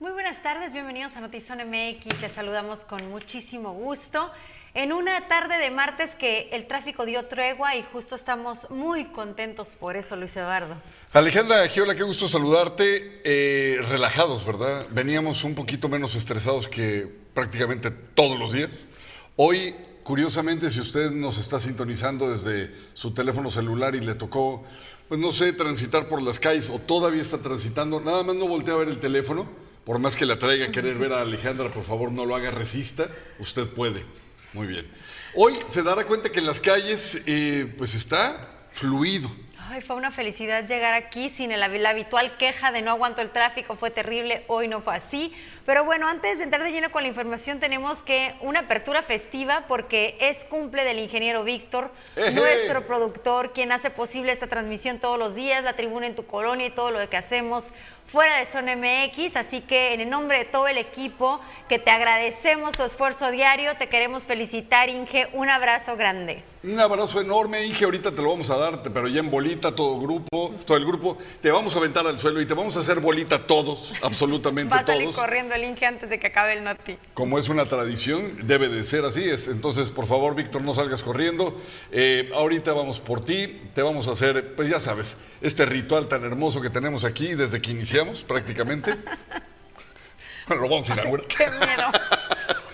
Muy 0.00 0.12
buenas 0.12 0.40
tardes, 0.44 0.72
bienvenidos 0.72 1.16
a 1.16 1.20
Notizón 1.20 1.58
MX. 1.58 2.20
Les 2.20 2.30
saludamos 2.30 2.84
con 2.84 3.08
muchísimo 3.10 3.72
gusto. 3.72 4.30
En 4.72 4.92
una 4.92 5.26
tarde 5.26 5.58
de 5.58 5.72
martes 5.72 6.14
que 6.14 6.50
el 6.52 6.68
tráfico 6.68 7.04
dio 7.04 7.24
tregua 7.24 7.74
y 7.74 7.82
justo 7.82 8.14
estamos 8.14 8.70
muy 8.70 9.06
contentos 9.06 9.74
por 9.74 9.96
eso, 9.96 10.14
Luis 10.14 10.36
Eduardo. 10.36 10.76
Alejandra 11.12 11.66
Giola, 11.66 11.96
qué 11.96 12.04
gusto 12.04 12.28
saludarte. 12.28 13.22
Eh, 13.24 13.80
relajados, 13.88 14.46
¿verdad? 14.46 14.86
Veníamos 14.92 15.42
un 15.42 15.56
poquito 15.56 15.88
menos 15.88 16.14
estresados 16.14 16.68
que 16.68 17.12
prácticamente 17.34 17.90
todos 17.90 18.38
los 18.38 18.52
días. 18.52 18.86
Hoy, 19.34 19.74
curiosamente, 20.04 20.70
si 20.70 20.78
usted 20.78 21.10
nos 21.10 21.38
está 21.38 21.58
sintonizando 21.58 22.30
desde 22.30 22.72
su 22.94 23.12
teléfono 23.14 23.50
celular 23.50 23.96
y 23.96 24.00
le 24.00 24.14
tocó, 24.14 24.62
pues 25.08 25.18
no 25.18 25.32
sé, 25.32 25.52
transitar 25.52 26.06
por 26.06 26.22
las 26.22 26.38
calles 26.38 26.70
o 26.70 26.78
todavía 26.78 27.20
está 27.20 27.38
transitando, 27.38 28.00
nada 28.00 28.22
más 28.22 28.36
no 28.36 28.46
voltea 28.46 28.74
a 28.74 28.76
ver 28.76 28.88
el 28.90 29.00
teléfono 29.00 29.66
por 29.88 29.98
más 30.00 30.16
que 30.16 30.26
la 30.26 30.38
traiga 30.38 30.66
a 30.66 30.70
querer 30.70 30.98
ver 30.98 31.14
a 31.14 31.22
Alejandra, 31.22 31.72
por 31.72 31.82
favor 31.82 32.12
no 32.12 32.26
lo 32.26 32.36
haga, 32.36 32.50
resista, 32.50 33.08
usted 33.38 33.66
puede. 33.68 34.04
Muy 34.52 34.66
bien. 34.66 34.86
Hoy 35.34 35.58
se 35.66 35.82
dará 35.82 36.04
cuenta 36.04 36.28
que 36.28 36.40
en 36.40 36.46
las 36.46 36.60
calles 36.60 37.22
eh, 37.24 37.72
pues 37.78 37.94
está 37.94 38.66
fluido. 38.70 39.30
Ay, 39.70 39.80
fue 39.80 39.96
una 39.96 40.10
felicidad 40.10 40.66
llegar 40.66 40.94
aquí 40.94 41.30
sin 41.30 41.52
el, 41.52 41.60
la 41.60 41.90
habitual 41.90 42.36
queja 42.36 42.72
de 42.72 42.80
no 42.80 42.90
aguanto 42.90 43.22
el 43.22 43.30
tráfico, 43.30 43.76
fue 43.76 43.90
terrible, 43.90 44.44
hoy 44.46 44.68
no 44.68 44.80
fue 44.82 44.94
así. 44.94 45.34
Pero 45.66 45.84
bueno, 45.84 46.06
antes 46.06 46.38
de 46.38 46.44
entrar 46.44 46.62
de 46.62 46.72
lleno 46.72 46.90
con 46.90 47.02
la 47.02 47.08
información, 47.08 47.60
tenemos 47.60 48.02
que 48.02 48.34
una 48.40 48.60
apertura 48.60 49.02
festiva 49.02 49.64
porque 49.68 50.16
es 50.20 50.44
cumple 50.44 50.84
del 50.84 50.98
ingeniero 50.98 51.44
Víctor, 51.44 51.90
nuestro 52.34 52.86
productor, 52.86 53.52
quien 53.52 53.72
hace 53.72 53.90
posible 53.90 54.32
esta 54.32 54.48
transmisión 54.48 54.98
todos 54.98 55.18
los 55.18 55.34
días, 55.34 55.62
la 55.64 55.76
tribuna 55.76 56.06
en 56.06 56.14
tu 56.14 56.26
colonia 56.26 56.66
y 56.66 56.70
todo 56.70 56.90
lo 56.90 57.10
que 57.10 57.16
hacemos 57.18 57.72
fuera 58.08 58.38
de 58.38 58.46
Zona 58.46 58.74
MX. 58.74 59.36
Así 59.36 59.60
que 59.60 59.94
en 59.94 60.00
el 60.00 60.10
nombre 60.10 60.38
de 60.38 60.44
todo 60.44 60.66
el 60.66 60.78
equipo, 60.78 61.40
que 61.68 61.78
te 61.78 61.90
agradecemos 61.90 62.76
tu 62.76 62.82
esfuerzo 62.82 63.30
diario, 63.30 63.76
te 63.76 63.88
queremos 63.88 64.24
felicitar, 64.24 64.88
Inge. 64.88 65.28
Un 65.32 65.50
abrazo 65.50 65.96
grande. 65.96 66.42
Un 66.64 66.80
abrazo 66.80 67.20
enorme, 67.20 67.64
Inge. 67.64 67.84
Ahorita 67.84 68.10
te 68.10 68.22
lo 68.22 68.30
vamos 68.30 68.50
a 68.50 68.56
dar, 68.56 68.82
pero 68.82 69.06
ya 69.06 69.20
en 69.20 69.30
bolita, 69.30 69.74
todo 69.74 69.98
grupo, 70.00 70.54
todo 70.66 70.76
el 70.76 70.84
grupo. 70.84 71.18
Te 71.40 71.50
vamos 71.50 71.74
a 71.74 71.78
aventar 71.78 72.06
al 72.06 72.18
suelo 72.18 72.40
y 72.40 72.46
te 72.46 72.54
vamos 72.54 72.76
a 72.76 72.80
hacer 72.80 72.98
bolita 73.00 73.46
todos, 73.46 73.94
absolutamente 74.02 74.74
Va 74.74 74.80
a 74.80 74.86
salir 74.86 75.14
corriendo 75.14 75.54
el 75.54 75.64
Inge 75.64 75.86
antes 75.86 76.10
de 76.10 76.18
que 76.18 76.28
acabe 76.28 76.54
el 76.54 76.64
noti. 76.64 76.96
Como 77.14 77.38
es 77.38 77.48
una 77.48 77.66
tradición, 77.66 78.46
debe 78.46 78.68
de 78.68 78.84
ser 78.84 79.04
así. 79.04 79.22
Es, 79.22 79.46
entonces, 79.46 79.90
por 79.90 80.06
favor, 80.06 80.34
Víctor, 80.34 80.62
no 80.62 80.74
salgas 80.74 81.02
corriendo. 81.02 81.60
Eh, 81.92 82.30
ahorita 82.34 82.72
vamos 82.72 82.98
por 82.98 83.24
ti. 83.24 83.54
Te 83.74 83.82
vamos 83.82 84.08
a 84.08 84.12
hacer, 84.12 84.54
pues 84.56 84.68
ya 84.68 84.80
sabes, 84.80 85.16
este 85.40 85.64
ritual 85.66 86.08
tan 86.08 86.24
hermoso 86.24 86.60
que 86.60 86.70
tenemos 86.70 87.04
aquí 87.04 87.34
desde 87.34 87.60
que 87.60 87.70
iniciamos 87.70 87.97
prácticamente. 88.26 88.96
Lo 90.48 90.68
vamos 90.68 90.88
a 90.90 90.94
inaugurar. 90.94 91.26
Qué 91.26 91.46
miedo. 91.46 91.90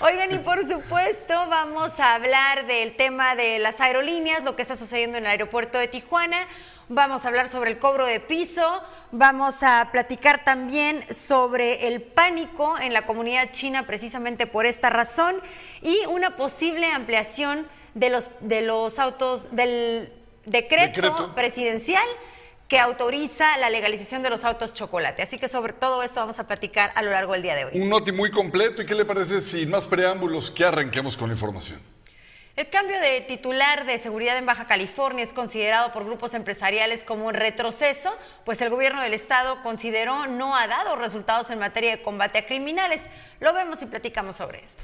Oigan, 0.00 0.33
y 0.34 0.39
por 0.39 0.62
supuesto 0.69 1.34
vamos 1.48 1.98
a 1.98 2.14
hablar 2.14 2.67
del 2.67 2.94
tema 2.94 3.34
de 3.34 3.58
las 3.58 3.80
aerolíneas, 3.80 4.45
lo 4.45 4.55
que 4.55 4.62
está 4.62 4.77
sucediendo 4.77 5.17
en 5.17 5.25
el 5.25 5.30
aeropuerto 5.30 5.78
de 5.78 5.89
Tijuana. 5.89 6.47
Vamos 6.89 7.25
a 7.25 7.28
hablar 7.28 7.48
sobre 7.48 7.70
el 7.70 7.78
cobro 7.78 8.05
de 8.05 8.20
piso. 8.20 8.83
Vamos 9.12 9.62
a 9.62 9.89
platicar 9.92 10.45
también 10.45 11.05
sobre 11.12 11.89
el 11.89 12.02
pánico 12.02 12.78
en 12.78 12.92
la 12.92 13.06
comunidad 13.06 13.50
china 13.52 13.86
precisamente 13.86 14.47
por 14.47 14.67
esta 14.67 14.91
razón 14.91 15.36
y 15.80 16.05
una 16.06 16.36
posible 16.36 16.91
ampliación 16.92 17.67
de 17.95 18.11
los, 18.11 18.30
de 18.41 18.61
los 18.61 18.98
autos 18.98 19.56
del 19.56 20.12
decreto. 20.45 21.34
presidencial 21.34 22.06
que 22.75 22.80
autoriza 22.80 23.56
la 23.58 23.70
legalización 23.70 24.25
de 24.25 24.30
los 24.30 24.42
autos 24.42 24.75
chocolate. 24.75 25.22
Así 25.22 25.39
que 25.39 25.48
sobre 25.48 25.72
todo 25.75 26.03
esto 26.03 26.19
vamos 26.19 26.41
a 26.41 26.48
platicar 26.48 26.91
a 26.97 27.03
lo 27.03 27.12
largo 27.12 27.34
del 27.34 27.42
día 27.42 27.55
de 27.55 27.67
hoy. 27.67 27.80
Un 27.80 27.89
noti 27.89 28.11
muy 28.11 28.33
completo. 28.33 28.83
¿Y 28.83 28.86
qué 28.86 28.97
le 28.97 29.05
parece 29.05 29.41
sin 29.42 29.70
más 29.70 29.86
preámbulos 29.86 30.50
que 30.50 30.64
arranquemos 30.64 31.17
con 31.17 31.28
la 31.28 31.34
información? 31.34 31.80
El 32.56 32.69
cambio 32.70 32.98
de 32.98 33.20
titular 33.20 33.86
de 33.86 34.01
seguridad 34.01 34.36
en 34.39 34.46
Baja 34.46 34.67
California 34.67 35.23
es 35.23 35.33
considerado 35.33 35.92
por 35.92 36.05
grupos 36.05 36.34
empresariales 36.34 37.05
como 37.05 37.29
un 37.29 37.34
retroceso, 37.34 38.13
pues 38.45 38.61
el 38.61 38.70
gobierno 38.70 39.02
del 39.02 39.14
estado 39.14 39.63
consideró 39.63 40.27
no 40.27 40.57
ha 40.57 40.67
dado 40.67 40.96
resultados 40.96 41.51
en 41.51 41.61
materia 41.61 41.92
de 41.92 42.02
combate 42.02 42.39
a 42.39 42.46
criminales. 42.46 43.02
Lo 43.39 43.55
vemos 43.55 43.83
y 43.83 43.86
platicamos 43.86 44.34
sobre 44.34 44.64
esto. 44.64 44.83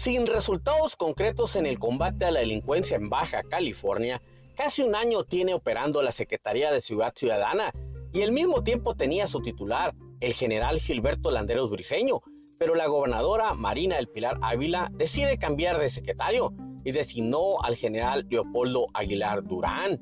Sin 0.00 0.28
resultados 0.28 0.94
concretos 0.94 1.56
en 1.56 1.66
el 1.66 1.80
combate 1.80 2.24
a 2.24 2.30
la 2.30 2.38
delincuencia 2.38 2.96
en 2.96 3.10
Baja 3.10 3.42
California, 3.42 4.22
casi 4.54 4.82
un 4.82 4.94
año 4.94 5.24
tiene 5.24 5.54
operando 5.54 6.02
la 6.02 6.12
Secretaría 6.12 6.70
de 6.70 6.80
Ciudad 6.80 7.12
Ciudadana 7.16 7.72
y 8.12 8.22
al 8.22 8.30
mismo 8.30 8.62
tiempo 8.62 8.94
tenía 8.94 9.26
su 9.26 9.42
titular, 9.42 9.96
el 10.20 10.34
general 10.34 10.78
Gilberto 10.78 11.32
Landeros 11.32 11.68
Briceño, 11.68 12.20
pero 12.60 12.76
la 12.76 12.86
gobernadora 12.86 13.54
Marina 13.54 13.96
del 13.96 14.06
Pilar 14.06 14.38
Ávila 14.40 14.88
decide 14.94 15.36
cambiar 15.36 15.80
de 15.80 15.88
secretario 15.88 16.52
y 16.84 16.92
designó 16.92 17.60
al 17.60 17.74
general 17.74 18.24
Leopoldo 18.30 18.86
Aguilar 18.94 19.42
Durán. 19.42 20.00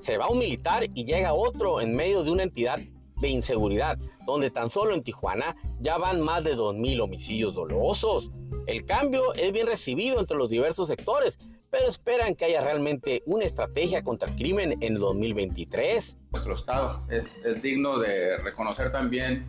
Se 0.00 0.16
va 0.16 0.28
un 0.28 0.40
militar 0.40 0.84
y 0.94 1.04
llega 1.04 1.32
otro 1.32 1.80
en 1.80 1.94
medio 1.94 2.24
de 2.24 2.32
una 2.32 2.42
entidad 2.42 2.80
de 3.20 3.28
inseguridad, 3.28 3.98
donde 4.26 4.50
tan 4.50 4.70
solo 4.70 4.94
en 4.94 5.02
Tijuana 5.02 5.54
ya 5.80 5.98
van 5.98 6.20
más 6.20 6.44
de 6.44 6.56
2.000 6.56 7.02
homicidios 7.02 7.54
dolosos. 7.54 8.30
El 8.66 8.84
cambio 8.84 9.32
es 9.34 9.52
bien 9.52 9.66
recibido 9.66 10.20
entre 10.20 10.36
los 10.36 10.50
diversos 10.50 10.88
sectores, 10.88 11.38
pero 11.70 11.88
esperan 11.88 12.34
que 12.34 12.46
haya 12.46 12.60
realmente 12.60 13.22
una 13.26 13.44
estrategia 13.44 14.02
contra 14.02 14.28
el 14.28 14.36
crimen 14.36 14.72
en 14.80 14.94
el 14.94 14.98
2023. 14.98 16.16
Nuestro 16.32 16.54
Estado 16.54 17.02
es, 17.10 17.40
digno 17.62 17.98
de 17.98 18.38
reconocer 18.38 18.92
también 18.92 19.46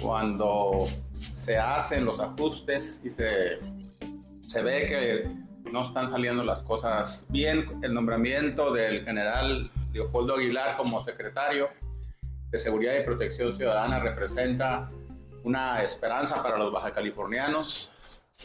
cuando 0.00 0.84
se 1.32 1.58
hacen 1.58 2.04
los 2.04 2.18
ajustes 2.20 3.02
y 3.04 3.10
se, 3.10 3.58
se 4.42 4.62
ve 4.62 4.86
que 4.86 5.72
no 5.72 5.86
están 5.86 6.10
saliendo 6.10 6.44
las 6.44 6.60
cosas 6.62 7.26
bien. 7.30 7.80
El 7.82 7.94
nombramiento 7.94 8.72
del 8.72 9.04
general 9.04 9.70
Leopoldo 9.92 10.34
Aguilar 10.34 10.76
como 10.76 11.04
secretario 11.04 11.68
de 12.56 12.60
Seguridad 12.60 12.94
y 12.98 13.04
Protección 13.04 13.54
Ciudadana 13.56 14.00
representa 14.00 14.88
una 15.44 15.82
esperanza 15.82 16.42
para 16.42 16.56
los 16.56 16.72
baja 16.72 16.92
californianos 16.92 17.92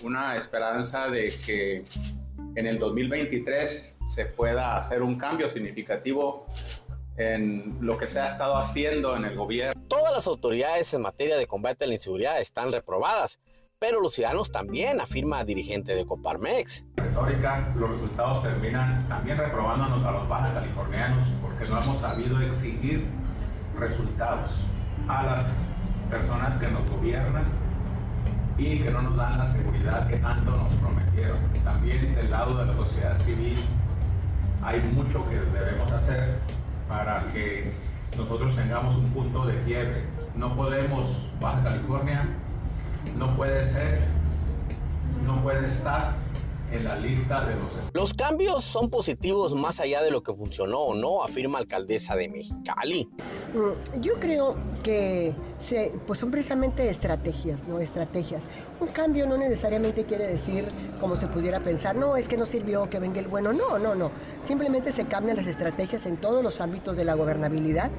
una 0.04 0.36
esperanza 0.38 1.10
de 1.10 1.34
que 1.46 1.84
en 2.56 2.68
el 2.68 2.80
2023 2.80 4.00
se 4.08 4.26
pueda 4.26 4.78
hacer 4.78 5.02
un 5.02 5.18
cambio 5.18 5.50
significativo 5.50 6.46
en 7.18 7.78
lo 7.82 7.98
que 7.98 8.08
se 8.08 8.20
ha 8.20 8.26
estado 8.26 8.58
haciendo 8.58 9.16
en 9.16 9.26
el 9.26 9.36
gobierno. 9.36 9.80
Todas 9.88 10.14
las 10.14 10.28
autoridades 10.28 10.94
en 10.94 11.02
materia 11.02 11.38
de 11.38 11.46
combate 11.46 11.84
a 11.86 11.88
la 11.88 11.94
inseguridad 11.94 12.40
están 12.40 12.72
reprobadas, 12.72 13.40
pero 13.80 14.02
los 14.02 14.14
ciudadanos 14.14 14.52
también, 14.52 15.02
afirma 15.02 15.44
dirigente 15.44 15.94
de 15.94 16.06
Coparmex. 16.06 16.86
retórica, 16.96 17.74
los 17.76 17.92
resultados 17.92 18.44
terminan 18.44 19.08
también 19.08 19.38
reprobándonos 19.38 20.04
a 20.06 20.12
los 20.12 20.28
baja 20.28 20.54
californianos 20.54 21.28
porque 21.42 21.70
no 21.70 21.82
hemos 21.82 22.00
sabido 22.00 22.40
exigir 22.42 23.04
resultados 23.82 24.62
a 25.08 25.24
las 25.24 25.46
personas 26.10 26.58
que 26.60 26.68
nos 26.68 26.88
gobiernan 26.90 27.44
y 28.58 28.80
que 28.80 28.92
no 28.92 29.02
nos 29.02 29.18
dan 29.18 29.40
la 29.40 29.46
seguridad 29.46 30.08
que 30.08 30.18
tanto 30.18 30.52
nos 30.52 30.72
prometieron. 30.74 31.38
También 31.64 32.16
del 32.16 32.30
lado 32.30 32.58
de 32.58 32.66
la 32.68 32.74
sociedad 32.76 33.18
civil 33.18 33.64
hay 34.64 34.80
mucho 34.94 35.28
que 35.28 35.36
debemos 35.36 35.92
hacer 35.92 36.38
para 36.88 37.24
que 37.34 37.74
nosotros 38.16 38.56
tengamos 38.56 38.96
un 38.98 39.10
punto 39.10 39.46
de 39.48 39.60
quiebre. 39.64 40.04
No 40.36 40.56
podemos, 40.56 41.08
Baja 41.42 41.64
California, 41.64 42.24
no 43.18 43.36
puede 43.36 43.66
ser, 43.66 44.02
no 45.26 45.42
puede 45.42 45.66
estar 45.66 46.14
en 46.72 46.84
la 46.84 46.96
lista 46.96 47.46
de 47.46 47.56
los... 47.56 47.94
Los 47.94 48.14
cambios 48.14 48.64
son 48.64 48.90
positivos 48.90 49.54
más 49.54 49.80
allá 49.80 50.02
de 50.02 50.12
lo 50.12 50.24
que 50.24 50.34
funcionó 50.34 50.80
o 50.80 50.96
no, 50.96 51.24
afirma 51.24 51.60
alcaldesa 51.60 52.16
de 52.16 52.30
Mexicali. 52.30 53.10
Mm, 53.54 54.02
yo 54.02 54.14
creo 54.20 54.56
que 54.84 55.34
se, 55.60 55.94
pues 56.08 56.20
son 56.20 56.32
precisamente 56.32 56.90
estrategias, 56.90 57.68
¿no? 57.68 57.80
Estrategias. 57.80 58.44
Un 58.80 58.88
cambio 58.88 59.28
no 59.28 59.38
necesariamente 59.38 60.06
quiere 60.06 60.28
decir, 60.28 60.66
como 61.00 61.18
se 61.18 61.28
pudiera 61.28 61.60
pensar, 61.60 61.96
no, 61.96 62.16
es 62.16 62.28
que 62.28 62.38
no 62.38 62.46
sirvió 62.46 62.90
que 62.90 63.00
venga 63.00 63.20
el 63.20 63.28
bueno. 63.28 63.54
No, 63.54 63.78
no, 63.78 63.94
no. 63.94 64.12
Simplemente 64.44 64.92
se 64.92 65.06
cambian 65.06 65.38
las 65.38 65.48
estrategias 65.48 66.06
en 66.06 66.18
todos 66.18 66.44
los 66.44 66.62
ámbitos 66.62 66.96
de 66.96 67.06
la 67.06 67.16
gobernabilidad 67.16 67.92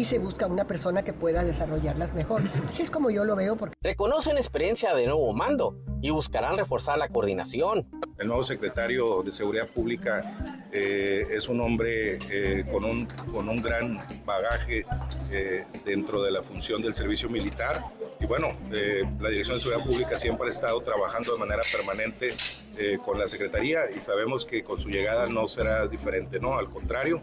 y 0.00 0.04
se 0.06 0.18
busca 0.18 0.46
una 0.46 0.66
persona 0.66 1.02
que 1.02 1.12
pueda 1.12 1.44
desarrollarlas 1.44 2.14
mejor. 2.14 2.40
Así 2.66 2.80
es 2.80 2.90
como 2.90 3.10
yo 3.10 3.26
lo 3.26 3.36
veo. 3.36 3.56
Porque... 3.56 3.76
Reconocen 3.82 4.38
experiencia 4.38 4.94
de 4.94 5.06
nuevo 5.06 5.30
mando 5.34 5.76
y 6.00 6.08
buscarán 6.08 6.56
reforzar 6.56 6.96
la 6.96 7.08
coordinación. 7.08 7.86
El 8.18 8.28
nuevo 8.28 8.42
secretario 8.42 9.22
de 9.22 9.30
Seguridad 9.30 9.68
Pública 9.68 10.68
eh, 10.72 11.26
es 11.30 11.50
un 11.50 11.60
hombre 11.60 12.18
eh, 12.30 12.64
con, 12.72 12.86
un, 12.86 13.06
con 13.30 13.50
un 13.50 13.56
gran 13.60 13.98
bagaje 14.24 14.86
eh, 15.30 15.66
dentro 15.84 16.22
de 16.22 16.30
la 16.30 16.42
función 16.42 16.80
del 16.80 16.94
servicio 16.94 17.28
militar 17.28 17.82
y 18.20 18.26
bueno, 18.26 18.48
eh, 18.70 19.02
la 19.18 19.30
Dirección 19.30 19.56
de 19.56 19.62
Seguridad 19.62 19.84
Pública 19.86 20.18
siempre 20.18 20.46
ha 20.46 20.50
estado 20.50 20.80
trabajando 20.82 21.32
de 21.32 21.38
manera 21.38 21.62
permanente 21.72 22.34
eh, 22.78 22.98
con 23.02 23.18
la 23.18 23.26
Secretaría 23.26 23.90
y 23.96 24.00
sabemos 24.02 24.44
que 24.44 24.62
con 24.62 24.78
su 24.78 24.90
llegada 24.90 25.26
no 25.26 25.48
será 25.48 25.88
diferente, 25.88 26.38
¿no? 26.38 26.58
Al 26.58 26.68
contrario, 26.68 27.22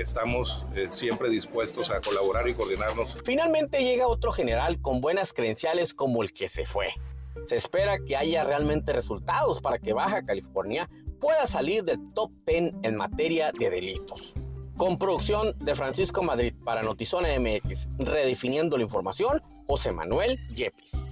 estamos 0.00 0.66
eh, 0.74 0.86
siempre 0.90 1.28
dispuestos 1.28 1.90
a 1.90 2.00
colaborar 2.00 2.48
y 2.48 2.54
coordinarnos. 2.54 3.18
Finalmente 3.24 3.84
llega 3.84 4.06
otro 4.06 4.32
general 4.32 4.80
con 4.80 5.00
buenas 5.00 5.32
credenciales 5.32 5.94
como 5.94 6.22
el 6.22 6.32
que 6.32 6.48
se 6.48 6.66
fue. 6.66 6.88
Se 7.46 7.56
espera 7.56 7.98
que 7.98 8.16
haya 8.16 8.42
realmente 8.42 8.92
resultados 8.92 9.60
para 9.60 9.78
que 9.78 9.92
Baja 9.92 10.22
California 10.22 10.88
pueda 11.20 11.46
salir 11.46 11.84
del 11.84 11.98
top 12.14 12.30
10 12.46 12.74
en 12.82 12.96
materia 12.96 13.50
de 13.58 13.70
delitos. 13.70 14.34
Con 14.76 14.98
producción 14.98 15.56
de 15.58 15.74
Francisco 15.74 16.22
Madrid 16.22 16.54
para 16.64 16.82
Notizona 16.82 17.28
MX, 17.38 17.88
redefiniendo 17.98 18.76
la 18.76 18.84
información, 18.84 19.40
José 19.66 19.92
Manuel 19.92 20.38
Yepis. 20.48 21.02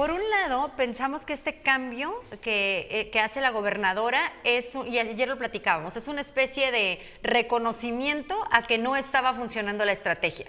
Por 0.00 0.12
un 0.12 0.30
lado, 0.30 0.72
pensamos 0.78 1.26
que 1.26 1.34
este 1.34 1.60
cambio 1.60 2.24
que, 2.40 3.10
eh, 3.12 3.20
hace 3.20 3.42
la 3.42 3.50
gobernadora 3.50 4.32
es, 4.44 4.74
y 4.74 4.98
ayer 4.98 5.28
lo 5.28 5.36
platicábamos, 5.36 5.94
es 5.94 6.08
una 6.08 6.22
especie 6.22 6.72
de 6.72 7.06
reconocimiento 7.22 8.48
a 8.50 8.62
que 8.62 8.78
no 8.78 8.96
estaba 8.96 9.34
funcionando 9.34 9.84
la 9.84 9.92
estrategia. 9.92 10.46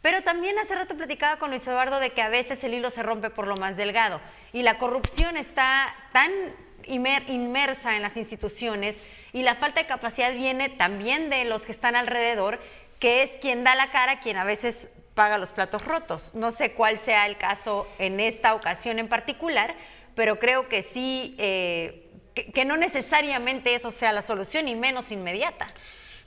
Pero 0.00 0.22
también 0.22 0.56
hace 0.60 0.76
rato 0.76 0.96
platicaba 0.96 1.40
con 1.40 1.50
Luis 1.50 1.66
Eduardo 1.66 1.98
de 1.98 2.10
que 2.10 2.22
a 2.22 2.28
veces 2.28 2.62
el 2.62 2.72
hilo 2.72 2.92
se 2.92 3.02
rompe 3.02 3.30
por 3.30 3.48
lo 3.48 3.56
más 3.56 3.76
delgado 3.76 4.20
y 4.52 4.62
la 4.62 4.78
corrupción 4.78 5.36
está 5.36 5.92
tan 6.12 6.30
inmer- 6.84 7.24
inmersa 7.26 7.96
en 7.96 8.02
las 8.02 8.16
instituciones 8.16 9.02
y 9.32 9.42
la 9.42 9.56
falta 9.56 9.80
de 9.80 9.88
capacidad 9.88 10.32
viene 10.32 10.68
también 10.68 11.30
de 11.30 11.44
los 11.46 11.64
que 11.64 11.72
están 11.72 11.96
alrededor, 11.96 12.60
que 13.00 13.24
es 13.24 13.38
quien 13.38 13.64
da 13.64 13.74
la 13.74 13.90
cara, 13.90 14.20
quien 14.20 14.36
a 14.36 14.44
veces 14.44 14.88
paga 15.14 15.38
los 15.38 15.52
platos 15.52 15.84
rotos. 15.84 16.34
No 16.34 16.50
sé 16.50 16.72
cuál 16.72 16.98
sea 16.98 17.26
el 17.26 17.36
caso 17.36 17.86
en 17.98 18.20
esta 18.20 18.54
ocasión 18.54 18.98
en 18.98 19.08
particular, 19.08 19.74
pero 20.14 20.38
creo 20.38 20.68
que 20.68 20.82
sí, 20.82 21.34
eh, 21.38 22.10
que, 22.34 22.50
que 22.50 22.64
no 22.64 22.76
necesariamente 22.76 23.74
eso 23.74 23.90
sea 23.90 24.12
la 24.12 24.22
solución 24.22 24.68
y 24.68 24.74
menos 24.74 25.10
inmediata. 25.10 25.66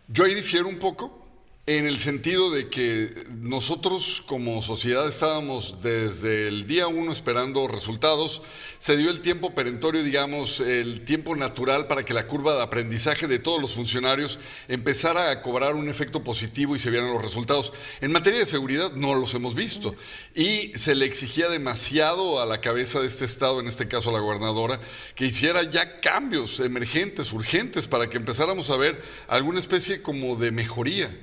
Yo 0.08 0.24
ahí 0.24 0.34
difiero 0.34 0.68
un 0.68 0.80
poco 0.80 1.27
en 1.68 1.86
el 1.86 2.00
sentido 2.00 2.50
de 2.50 2.70
que 2.70 3.26
nosotros 3.42 4.24
como 4.26 4.62
sociedad 4.62 5.06
estábamos 5.06 5.82
desde 5.84 6.48
el 6.48 6.66
día 6.66 6.88
uno 6.88 7.12
esperando 7.12 7.68
resultados. 7.68 8.42
Se 8.80 8.96
dio 8.96 9.12
el 9.12 9.20
tiempo 9.20 9.54
perentorio, 9.54 10.02
digamos, 10.02 10.62
el 10.62 11.04
tiempo 11.04 11.36
natural 11.36 11.88
para 11.88 12.04
que 12.04 12.14
la 12.14 12.26
curva 12.26 12.56
de 12.56 12.62
aprendizaje 12.62 13.28
de 13.28 13.40
todos 13.40 13.60
los 13.60 13.74
funcionarios 13.74 14.40
empezara 14.70 15.30
a 15.30 15.42
cobrar 15.42 15.76
un 15.76 15.90
efecto 15.90 16.24
positivo 16.24 16.74
y 16.74 16.80
se 16.80 16.90
vieran 16.90 17.12
los 17.12 17.22
resultados. 17.22 17.74
En 18.00 18.14
materia 18.14 18.40
de 18.40 18.46
seguridad 18.46 18.94
no 18.94 19.14
los 19.14 19.34
hemos 19.34 19.54
visto 19.54 19.94
y 20.34 20.72
se 20.78 20.96
le 20.96 21.06
exigía 21.06 21.50
demasiado 21.50 22.42
a 22.42 22.46
la 22.46 22.62
cabeza 22.62 23.02
de 23.02 23.08
este 23.08 23.26
estado, 23.26 23.60
en 23.60 23.68
este 23.68 23.90
caso 23.90 24.10
a 24.12 24.14
la 24.14 24.20
gobernadora, 24.20 24.80
que 25.16 25.26
hiciera 25.26 25.64
ya 25.64 25.98
cambios 25.98 26.62
emergentes, 26.62 27.34
urgentes, 27.34 27.88
para 27.88 28.10
que 28.10 28.16
empezáramos 28.16 28.70
a 28.70 28.78
ver 28.78 29.02
alguna 29.28 29.60
especie 29.60 30.02
como 30.02 30.38
de 30.38 30.52
mejoría 30.52 31.14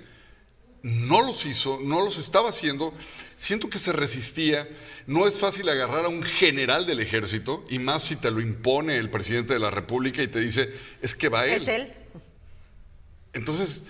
no 0.85 1.23
los 1.23 1.47
hizo, 1.47 1.81
no 1.83 2.05
los 2.05 2.19
estaba 2.19 2.51
haciendo, 2.51 2.93
siento 3.37 3.71
que 3.71 3.79
se 3.79 3.91
resistía, 3.91 4.69
no 5.07 5.27
es 5.27 5.39
fácil 5.39 5.67
agarrar 5.71 6.05
a 6.05 6.09
un 6.09 6.23
general 6.23 6.85
del 6.85 7.01
ejército, 7.01 7.65
y 7.71 7.79
más 7.79 8.03
si 8.03 8.17
te 8.17 8.31
lo 8.31 8.43
impone 8.43 8.99
el 8.99 9.09
presidente 9.09 9.55
de 9.55 9.61
la 9.61 9.71
República 9.71 10.23
y 10.23 10.29
te 10.29 10.41
dice, 10.41 10.71
es 11.01 11.15
que 11.15 11.31
va 11.31 11.47
él. 11.47 11.63
Es 11.63 11.69
él. 11.69 11.93
Entonces, 13.33 13.85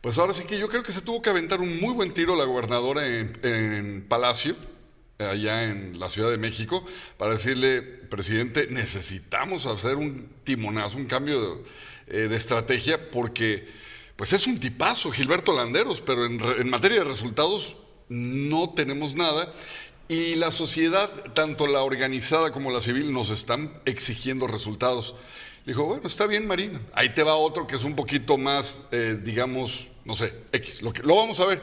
pues 0.00 0.16
ahora 0.16 0.32
sí 0.32 0.44
que 0.44 0.58
yo 0.58 0.70
creo 0.70 0.82
que 0.82 0.90
se 0.90 1.02
tuvo 1.02 1.20
que 1.20 1.28
aventar 1.28 1.60
un 1.60 1.78
muy 1.80 1.92
buen 1.92 2.12
tiro 2.14 2.34
la 2.34 2.44
gobernadora 2.44 3.06
en, 3.06 3.38
en 3.42 4.06
Palacio, 4.08 4.56
allá 5.18 5.64
en 5.64 6.00
la 6.00 6.08
Ciudad 6.08 6.30
de 6.30 6.38
México, 6.38 6.82
para 7.18 7.32
decirle, 7.32 7.82
presidente, 7.82 8.68
necesitamos 8.70 9.66
hacer 9.66 9.96
un 9.96 10.30
timonazo, 10.44 10.96
un 10.96 11.04
cambio 11.04 11.40
de, 12.06 12.24
eh, 12.24 12.28
de 12.28 12.36
estrategia, 12.36 13.10
porque 13.10 13.68
pues 14.18 14.32
es 14.32 14.48
un 14.48 14.58
tipazo, 14.58 15.12
Gilberto 15.12 15.52
Landeros, 15.54 16.00
pero 16.00 16.26
en, 16.26 16.40
en 16.40 16.68
materia 16.68 16.98
de 16.98 17.04
resultados 17.04 17.76
no 18.08 18.70
tenemos 18.70 19.14
nada. 19.14 19.52
Y 20.08 20.34
la 20.34 20.50
sociedad, 20.50 21.08
tanto 21.34 21.68
la 21.68 21.82
organizada 21.82 22.50
como 22.50 22.72
la 22.72 22.80
civil, 22.80 23.12
nos 23.12 23.30
están 23.30 23.80
exigiendo 23.84 24.48
resultados. 24.48 25.14
Le 25.64 25.72
dijo, 25.72 25.84
bueno, 25.84 26.08
está 26.08 26.26
bien, 26.26 26.48
Marina. 26.48 26.80
Ahí 26.94 27.14
te 27.14 27.22
va 27.22 27.36
otro 27.36 27.68
que 27.68 27.76
es 27.76 27.84
un 27.84 27.94
poquito 27.94 28.36
más, 28.36 28.82
eh, 28.90 29.20
digamos, 29.22 29.86
no 30.04 30.16
sé, 30.16 30.34
X. 30.50 30.82
Lo, 30.82 30.92
que, 30.92 31.04
lo 31.04 31.14
vamos 31.14 31.38
a 31.38 31.46
ver. 31.46 31.62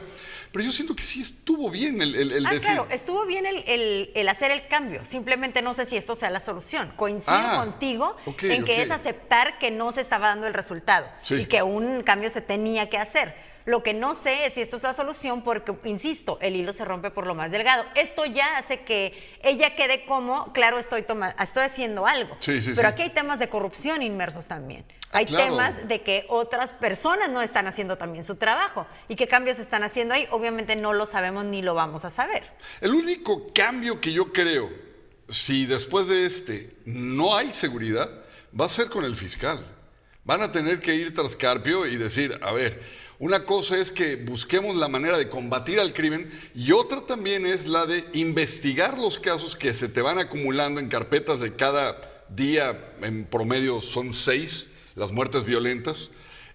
Pero 0.52 0.64
yo 0.64 0.72
siento 0.72 0.94
que 0.96 1.02
sí 1.02 1.20
estuvo 1.20 1.70
bien 1.70 2.00
el, 2.00 2.14
el- 2.14 2.32
el 2.32 2.46
Ah, 2.46 2.50
decir. 2.50 2.66
claro, 2.66 2.86
estuvo 2.90 3.26
bien 3.26 3.44
el, 3.46 4.28
hacer 4.28 4.50
el 4.50 4.66
cambio. 4.68 5.04
Simplemente 5.04 5.62
no 5.62 5.74
sé 5.74 5.86
si 5.86 5.96
esto 5.96 6.14
sea 6.14 6.30
la 6.30 6.40
solución. 6.40 6.92
Coincido 6.96 7.36
Ah, 7.36 7.56
contigo 7.56 8.16
en 8.42 8.64
que 8.64 8.82
es 8.82 8.90
aceptar 8.90 9.58
que 9.58 9.70
no 9.70 9.92
se 9.92 10.00
estaba 10.00 10.28
dando 10.28 10.46
el 10.46 10.54
resultado 10.54 11.06
Sí. 11.22 11.34
y 11.34 11.46
que 11.46 11.62
un 11.62 12.02
cambio 12.02 12.30
se 12.30 12.40
tenía 12.40 12.88
que 12.88 12.98
hacer. 12.98 13.34
Lo 13.66 13.82
que 13.82 13.92
no 13.94 14.14
sé 14.14 14.46
es 14.46 14.54
si 14.54 14.60
esto 14.60 14.76
es 14.76 14.82
la 14.84 14.94
solución 14.94 15.42
porque, 15.42 15.74
insisto, 15.88 16.38
el 16.40 16.54
hilo 16.56 16.72
se 16.72 16.84
rompe 16.84 17.10
por 17.10 17.26
lo 17.26 17.34
más 17.34 17.50
delgado. 17.50 17.84
Esto 17.96 18.24
ya 18.24 18.56
hace 18.58 18.80
que 18.82 19.36
ella 19.42 19.74
quede 19.74 20.04
como, 20.06 20.52
claro, 20.52 20.78
estoy, 20.78 21.02
toma- 21.02 21.34
estoy 21.40 21.64
haciendo 21.64 22.06
algo. 22.06 22.36
Sí, 22.38 22.62
sí, 22.62 22.72
Pero 22.76 22.88
sí. 22.88 22.92
aquí 22.94 23.02
hay 23.02 23.10
temas 23.10 23.40
de 23.40 23.48
corrupción 23.48 24.02
inmersos 24.02 24.46
también. 24.46 24.84
Hay 25.10 25.26
claro. 25.26 25.46
temas 25.46 25.88
de 25.88 26.00
que 26.02 26.26
otras 26.28 26.74
personas 26.74 27.28
no 27.28 27.42
están 27.42 27.66
haciendo 27.66 27.98
también 27.98 28.22
su 28.22 28.36
trabajo. 28.36 28.86
¿Y 29.08 29.16
qué 29.16 29.26
cambios 29.26 29.58
están 29.58 29.82
haciendo 29.82 30.14
ahí? 30.14 30.28
Obviamente 30.30 30.76
no 30.76 30.92
lo 30.92 31.04
sabemos 31.04 31.44
ni 31.44 31.60
lo 31.60 31.74
vamos 31.74 32.04
a 32.04 32.10
saber. 32.10 32.44
El 32.80 32.94
único 32.94 33.52
cambio 33.52 34.00
que 34.00 34.12
yo 34.12 34.32
creo, 34.32 34.70
si 35.28 35.66
después 35.66 36.06
de 36.06 36.24
este 36.24 36.70
no 36.84 37.36
hay 37.36 37.52
seguridad, 37.52 38.08
va 38.58 38.66
a 38.66 38.68
ser 38.68 38.88
con 38.90 39.04
el 39.04 39.16
fiscal. 39.16 39.66
Van 40.24 40.42
a 40.42 40.52
tener 40.52 40.80
que 40.80 40.94
ir 40.94 41.14
tras 41.14 41.34
Carpio 41.36 41.84
y 41.86 41.96
decir, 41.96 42.38
a 42.42 42.52
ver, 42.52 42.82
una 43.18 43.44
cosa 43.44 43.78
es 43.78 43.90
que 43.90 44.16
busquemos 44.16 44.76
la 44.76 44.88
manera 44.88 45.16
de 45.16 45.30
combatir 45.30 45.80
al 45.80 45.94
crimen 45.94 46.30
y 46.54 46.72
otra 46.72 47.00
también 47.06 47.46
es 47.46 47.66
la 47.66 47.86
de 47.86 48.04
investigar 48.12 48.98
los 48.98 49.18
casos 49.18 49.56
que 49.56 49.72
se 49.72 49.88
te 49.88 50.02
van 50.02 50.18
acumulando 50.18 50.80
en 50.80 50.88
carpetas 50.88 51.40
de 51.40 51.54
cada 51.54 52.24
día, 52.28 52.78
en 53.02 53.24
promedio 53.24 53.80
son 53.80 54.12
seis, 54.12 54.68
las 54.94 55.12
muertes 55.12 55.44
violentas. 55.44 56.10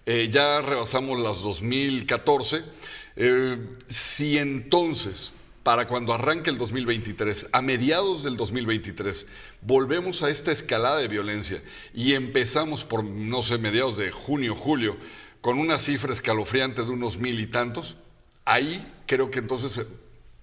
Eh, 0.06 0.28
ya 0.30 0.60
rebasamos 0.60 1.18
las 1.18 1.42
2014. 1.42 2.62
Eh, 3.16 3.58
si 3.88 4.38
entonces, 4.38 5.32
para 5.62 5.86
cuando 5.86 6.12
arranque 6.12 6.50
el 6.50 6.58
2023, 6.58 7.48
a 7.52 7.62
mediados 7.62 8.22
del 8.22 8.36
2023, 8.36 9.26
volvemos 9.60 10.22
a 10.22 10.30
esta 10.30 10.50
escalada 10.50 10.98
de 10.98 11.08
violencia 11.08 11.62
y 11.94 12.14
empezamos 12.14 12.84
por, 12.84 13.04
no 13.04 13.42
sé, 13.42 13.58
mediados 13.58 13.96
de 13.96 14.10
junio, 14.10 14.56
julio, 14.56 14.96
con 15.42 15.58
una 15.58 15.76
cifra 15.76 16.12
escalofriante 16.12 16.82
de 16.82 16.90
unos 16.90 17.18
mil 17.18 17.38
y 17.40 17.48
tantos, 17.48 17.98
ahí 18.44 18.90
creo 19.06 19.30
que 19.30 19.40
entonces 19.40 19.76
eh, 19.76 19.86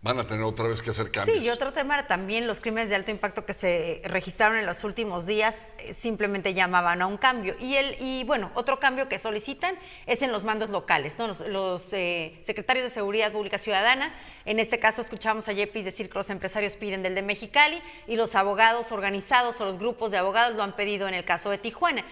van 0.02 0.20
a 0.20 0.28
tener 0.28 0.44
otra 0.44 0.68
vez 0.68 0.82
que 0.82 0.90
hacer 0.90 1.10
cambios. 1.10 1.38
Sí, 1.38 1.46
y 1.46 1.50
otro 1.50 1.72
tema 1.72 2.06
también, 2.06 2.48
los 2.48 2.60
crímenes 2.60 2.90
de 2.90 2.96
alto 2.96 3.10
impacto 3.10 3.46
que 3.46 3.54
se 3.54 4.02
registraron 4.04 4.58
en 4.58 4.66
los 4.66 4.84
últimos 4.84 5.26
días 5.26 5.72
eh, 5.78 5.94
simplemente 5.94 6.54
llamaban 6.54 7.02
a 7.02 7.08
un 7.08 7.16
cambio. 7.16 7.56
Y, 7.62 7.76
el, 7.76 7.96
y 8.02 8.26
bueno, 8.26 8.52
otro 8.56 8.82
cambio 8.82 9.08
que 9.08 9.20
solicitan 9.20 9.80
es 10.06 10.22
en 10.22 10.34
los 10.34 10.44
mandos 10.44 10.70
locales, 10.70 11.18
¿no? 11.18 11.28
los, 11.28 11.40
los, 11.48 11.94
eh, 11.94 12.38
secretarios 12.46 12.84
de 12.84 12.90
Seguridad 12.90 13.32
Pública 13.32 13.58
Ciudadana. 13.58 14.14
En 14.44 14.60
este 14.60 14.80
caso 14.80 15.00
escuchamos 15.00 15.48
a 15.48 15.54
Yepis 15.54 15.86
decir 15.86 16.10
que 16.10 16.18
los 16.18 16.30
empresarios 16.30 16.76
piden 16.76 17.04
del 17.04 17.16
de 17.16 17.22
Mexicali 17.22 17.82
y 18.06 18.18
los 18.18 18.36
abogados 18.36 18.92
organizados 18.92 19.62
o 19.62 19.66
los 19.66 19.80
grupos 19.80 20.12
de 20.12 20.18
abogados 20.18 20.58
lo 20.58 20.64
han 20.64 20.76
pedido 20.76 21.08
en 21.08 21.14
el 21.14 21.24
caso 21.24 21.50
de 21.52 21.58
Tijuana. 21.58 22.04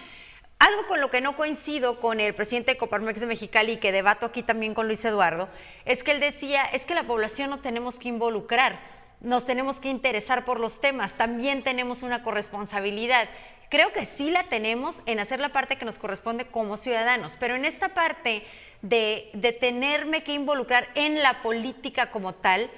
Algo 0.58 0.88
con 0.88 1.00
lo 1.00 1.08
que 1.08 1.20
no 1.20 1.36
coincido 1.36 2.00
con 2.00 2.18
el 2.18 2.34
presidente 2.34 2.72
de 2.72 2.78
Coparmex 2.78 3.20
de 3.20 3.26
Mexicali 3.26 3.72
y 3.72 3.76
que 3.76 3.92
debato 3.92 4.26
aquí 4.26 4.42
también 4.42 4.74
con 4.74 4.88
Luis 4.88 5.04
Eduardo, 5.04 5.48
es 5.84 6.02
que 6.02 6.10
él 6.10 6.18
decía, 6.18 6.64
es 6.64 6.84
que 6.84 6.96
la 6.96 7.06
población 7.06 7.48
no 7.50 7.60
tenemos 7.60 8.00
que 8.00 8.08
involucrar, 8.08 8.80
nos 9.20 9.46
tenemos 9.46 9.78
que 9.78 9.88
interesar 9.88 10.44
por 10.44 10.58
los 10.58 10.80
temas, 10.80 11.16
también 11.16 11.62
tenemos 11.62 12.02
una 12.02 12.24
corresponsabilidad. 12.24 13.28
Creo 13.68 13.92
que 13.92 14.04
sí 14.04 14.32
la 14.32 14.48
tenemos 14.48 15.00
en 15.06 15.20
hacer 15.20 15.38
la 15.38 15.50
parte 15.50 15.76
que 15.76 15.84
nos 15.84 15.98
corresponde 15.98 16.46
como 16.46 16.76
ciudadanos, 16.76 17.36
pero 17.38 17.54
en 17.54 17.64
esta 17.64 17.90
parte 17.90 18.44
de, 18.82 19.30
de 19.34 19.52
tenerme 19.52 20.24
que 20.24 20.32
involucrar 20.32 20.88
en 20.96 21.22
la 21.22 21.40
política 21.40 22.10
como 22.10 22.34
tal, 22.34 22.68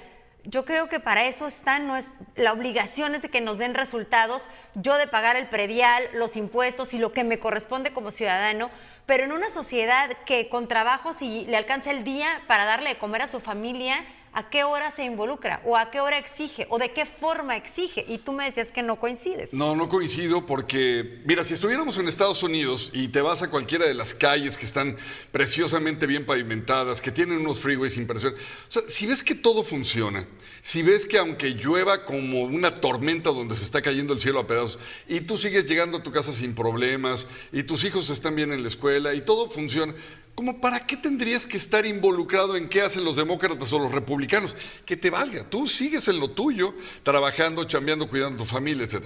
yo 0.43 0.65
creo 0.65 0.89
que 0.89 0.99
para 0.99 1.25
eso 1.25 1.47
está 1.47 1.77
es, 1.97 2.07
la 2.35 2.53
obligación 2.53 3.15
es 3.15 3.21
de 3.21 3.29
que 3.29 3.41
nos 3.41 3.57
den 3.57 3.73
resultados, 3.73 4.49
yo 4.75 4.97
de 4.97 5.07
pagar 5.07 5.35
el 5.35 5.47
predial, 5.47 6.03
los 6.13 6.35
impuestos 6.35 6.93
y 6.93 6.97
lo 6.97 7.13
que 7.13 7.23
me 7.23 7.39
corresponde 7.39 7.93
como 7.93 8.11
ciudadano, 8.11 8.71
pero 9.05 9.23
en 9.23 9.31
una 9.31 9.49
sociedad 9.49 10.11
que 10.25 10.49
con 10.49 10.67
trabajo, 10.67 11.13
si 11.13 11.45
le 11.45 11.57
alcanza 11.57 11.91
el 11.91 12.03
día 12.03 12.41
para 12.47 12.65
darle 12.65 12.89
de 12.89 12.97
comer 12.97 13.21
a 13.23 13.27
su 13.27 13.39
familia, 13.39 14.03
a 14.33 14.49
qué 14.49 14.63
hora 14.63 14.91
se 14.91 15.03
involucra 15.03 15.61
o 15.65 15.75
a 15.75 15.91
qué 15.91 15.99
hora 15.99 16.17
exige 16.17 16.65
o 16.69 16.79
de 16.79 16.91
qué 16.91 17.05
forma 17.05 17.57
exige. 17.57 18.05
Y 18.07 18.19
tú 18.19 18.31
me 18.31 18.45
decías 18.45 18.71
que 18.71 18.81
no 18.81 18.97
coincides. 18.97 19.53
No, 19.53 19.75
no 19.75 19.89
coincido 19.89 20.45
porque, 20.45 21.21
mira, 21.25 21.43
si 21.43 21.53
estuviéramos 21.53 21.97
en 21.97 22.07
Estados 22.07 22.41
Unidos 22.43 22.91
y 22.93 23.09
te 23.09 23.21
vas 23.21 23.41
a 23.41 23.49
cualquiera 23.49 23.85
de 23.85 23.93
las 23.93 24.13
calles 24.13 24.57
que 24.57 24.65
están 24.65 24.97
preciosamente 25.31 26.07
bien 26.07 26.25
pavimentadas, 26.25 27.01
que 27.01 27.11
tienen 27.11 27.39
unos 27.39 27.59
freeways 27.59 27.97
impresionantes, 27.97 28.45
o 28.67 28.71
sea, 28.71 28.81
si 28.87 29.05
ves 29.05 29.21
que 29.23 29.35
todo 29.35 29.63
funciona, 29.63 30.27
si 30.61 30.83
ves 30.83 31.05
que 31.05 31.17
aunque 31.17 31.49
llueva 31.49 32.05
como 32.05 32.43
una 32.43 32.75
tormenta 32.75 33.31
donde 33.31 33.55
se 33.55 33.65
está 33.65 33.81
cayendo 33.81 34.13
el 34.13 34.19
cielo 34.19 34.39
a 34.39 34.47
pedazos 34.47 34.79
y 35.07 35.21
tú 35.21 35.37
sigues 35.37 35.65
llegando 35.65 35.97
a 35.97 36.03
tu 36.03 36.11
casa 36.11 36.33
sin 36.33 36.55
problemas 36.55 37.27
y 37.51 37.63
tus 37.63 37.83
hijos 37.83 38.09
están 38.09 38.35
bien 38.35 38.53
en 38.53 38.61
la 38.61 38.67
escuela 38.67 39.13
y 39.13 39.21
todo 39.21 39.49
funciona, 39.49 39.93
¿Cómo 40.35 40.61
para 40.61 40.85
qué 40.85 40.97
tendrías 40.97 41.45
que 41.45 41.57
estar 41.57 41.85
involucrado 41.85 42.55
en 42.55 42.69
qué 42.69 42.81
hacen 42.81 43.03
los 43.03 43.15
demócratas 43.15 43.71
o 43.73 43.79
los 43.79 43.91
republicanos? 43.91 44.55
Que 44.85 44.97
te 44.97 45.09
valga, 45.09 45.43
tú 45.49 45.67
sigues 45.67 46.07
en 46.07 46.19
lo 46.19 46.31
tuyo, 46.31 46.73
trabajando, 47.03 47.63
chambeando, 47.65 48.09
cuidando 48.09 48.35
a 48.35 48.39
tu 48.39 48.45
familia, 48.45 48.85
etc. 48.85 49.05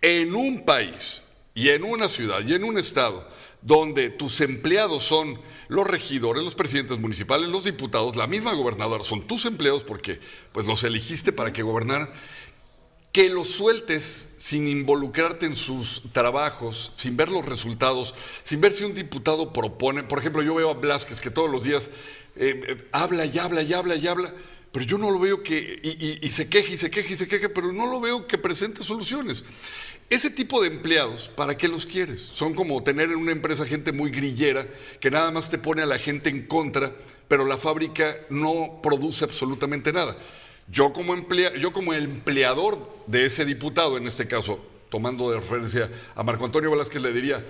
En 0.00 0.34
un 0.34 0.64
país 0.64 1.22
y 1.54 1.68
en 1.68 1.84
una 1.84 2.08
ciudad 2.08 2.40
y 2.46 2.54
en 2.54 2.64
un 2.64 2.78
estado 2.78 3.28
donde 3.60 4.10
tus 4.10 4.40
empleados 4.40 5.02
son 5.04 5.38
los 5.68 5.86
regidores, 5.86 6.42
los 6.42 6.54
presidentes 6.54 6.98
municipales, 6.98 7.48
los 7.48 7.64
diputados, 7.64 8.16
la 8.16 8.26
misma 8.26 8.52
gobernadora, 8.52 9.04
son 9.04 9.26
tus 9.26 9.44
empleados 9.46 9.84
porque 9.84 10.20
pues 10.52 10.66
los 10.66 10.82
elegiste 10.84 11.32
para 11.32 11.52
que 11.52 11.62
gobernaran 11.62 12.10
que 13.12 13.28
los 13.28 13.48
sueltes 13.48 14.30
sin 14.38 14.66
involucrarte 14.66 15.44
en 15.44 15.54
sus 15.54 16.02
trabajos, 16.12 16.92
sin 16.96 17.16
ver 17.16 17.28
los 17.28 17.44
resultados, 17.44 18.14
sin 18.42 18.60
ver 18.60 18.72
si 18.72 18.84
un 18.84 18.94
diputado 18.94 19.52
propone. 19.52 20.02
Por 20.02 20.18
ejemplo, 20.18 20.42
yo 20.42 20.54
veo 20.54 20.70
a 20.70 20.74
Blasquez 20.74 21.20
que 21.20 21.30
todos 21.30 21.50
los 21.50 21.62
días 21.62 21.90
eh, 22.36 22.62
eh, 22.66 22.88
habla 22.90 23.26
y 23.26 23.38
habla 23.38 23.62
y 23.62 23.74
habla 23.74 23.96
y 23.96 24.06
habla, 24.08 24.34
pero 24.72 24.86
yo 24.86 24.96
no 24.96 25.10
lo 25.10 25.18
veo 25.18 25.42
que, 25.42 26.18
y, 26.22 26.28
se 26.30 26.48
queje 26.48 26.74
y 26.74 26.78
se 26.78 26.90
queje 26.90 27.12
y 27.12 27.16
se 27.16 27.28
queje, 27.28 27.50
pero 27.50 27.70
no 27.72 27.84
lo 27.84 28.00
veo 28.00 28.26
que 28.26 28.38
presente 28.38 28.82
soluciones. 28.82 29.44
Ese 30.08 30.30
tipo 30.30 30.62
de 30.62 30.68
empleados, 30.68 31.28
¿para 31.28 31.56
qué 31.56 31.68
los 31.68 31.84
quieres? 31.84 32.22
Son 32.22 32.54
como 32.54 32.82
tener 32.82 33.10
en 33.10 33.16
una 33.16 33.32
empresa 33.32 33.66
gente 33.66 33.92
muy 33.92 34.10
grillera 34.10 34.66
que 35.00 35.10
nada 35.10 35.30
más 35.30 35.50
te 35.50 35.58
pone 35.58 35.82
a 35.82 35.86
la 35.86 35.98
gente 35.98 36.30
en 36.30 36.46
contra, 36.46 36.94
pero 37.28 37.44
la 37.44 37.58
fábrica 37.58 38.18
no 38.30 38.80
produce 38.82 39.24
absolutamente 39.24 39.92
nada. 39.92 40.16
Yo 40.72 40.94
como, 40.94 41.14
yo 41.58 41.72
como 41.72 41.92
empleador 41.92 42.78
de 43.06 43.26
ese 43.26 43.44
diputado, 43.44 43.98
en 43.98 44.06
este 44.06 44.26
caso, 44.26 44.58
tomando 44.88 45.30
de 45.30 45.36
referencia 45.36 45.90
a 46.14 46.22
Marco 46.22 46.46
Antonio 46.46 46.70
Velázquez, 46.70 47.02
le 47.02 47.12
diría, 47.12 47.44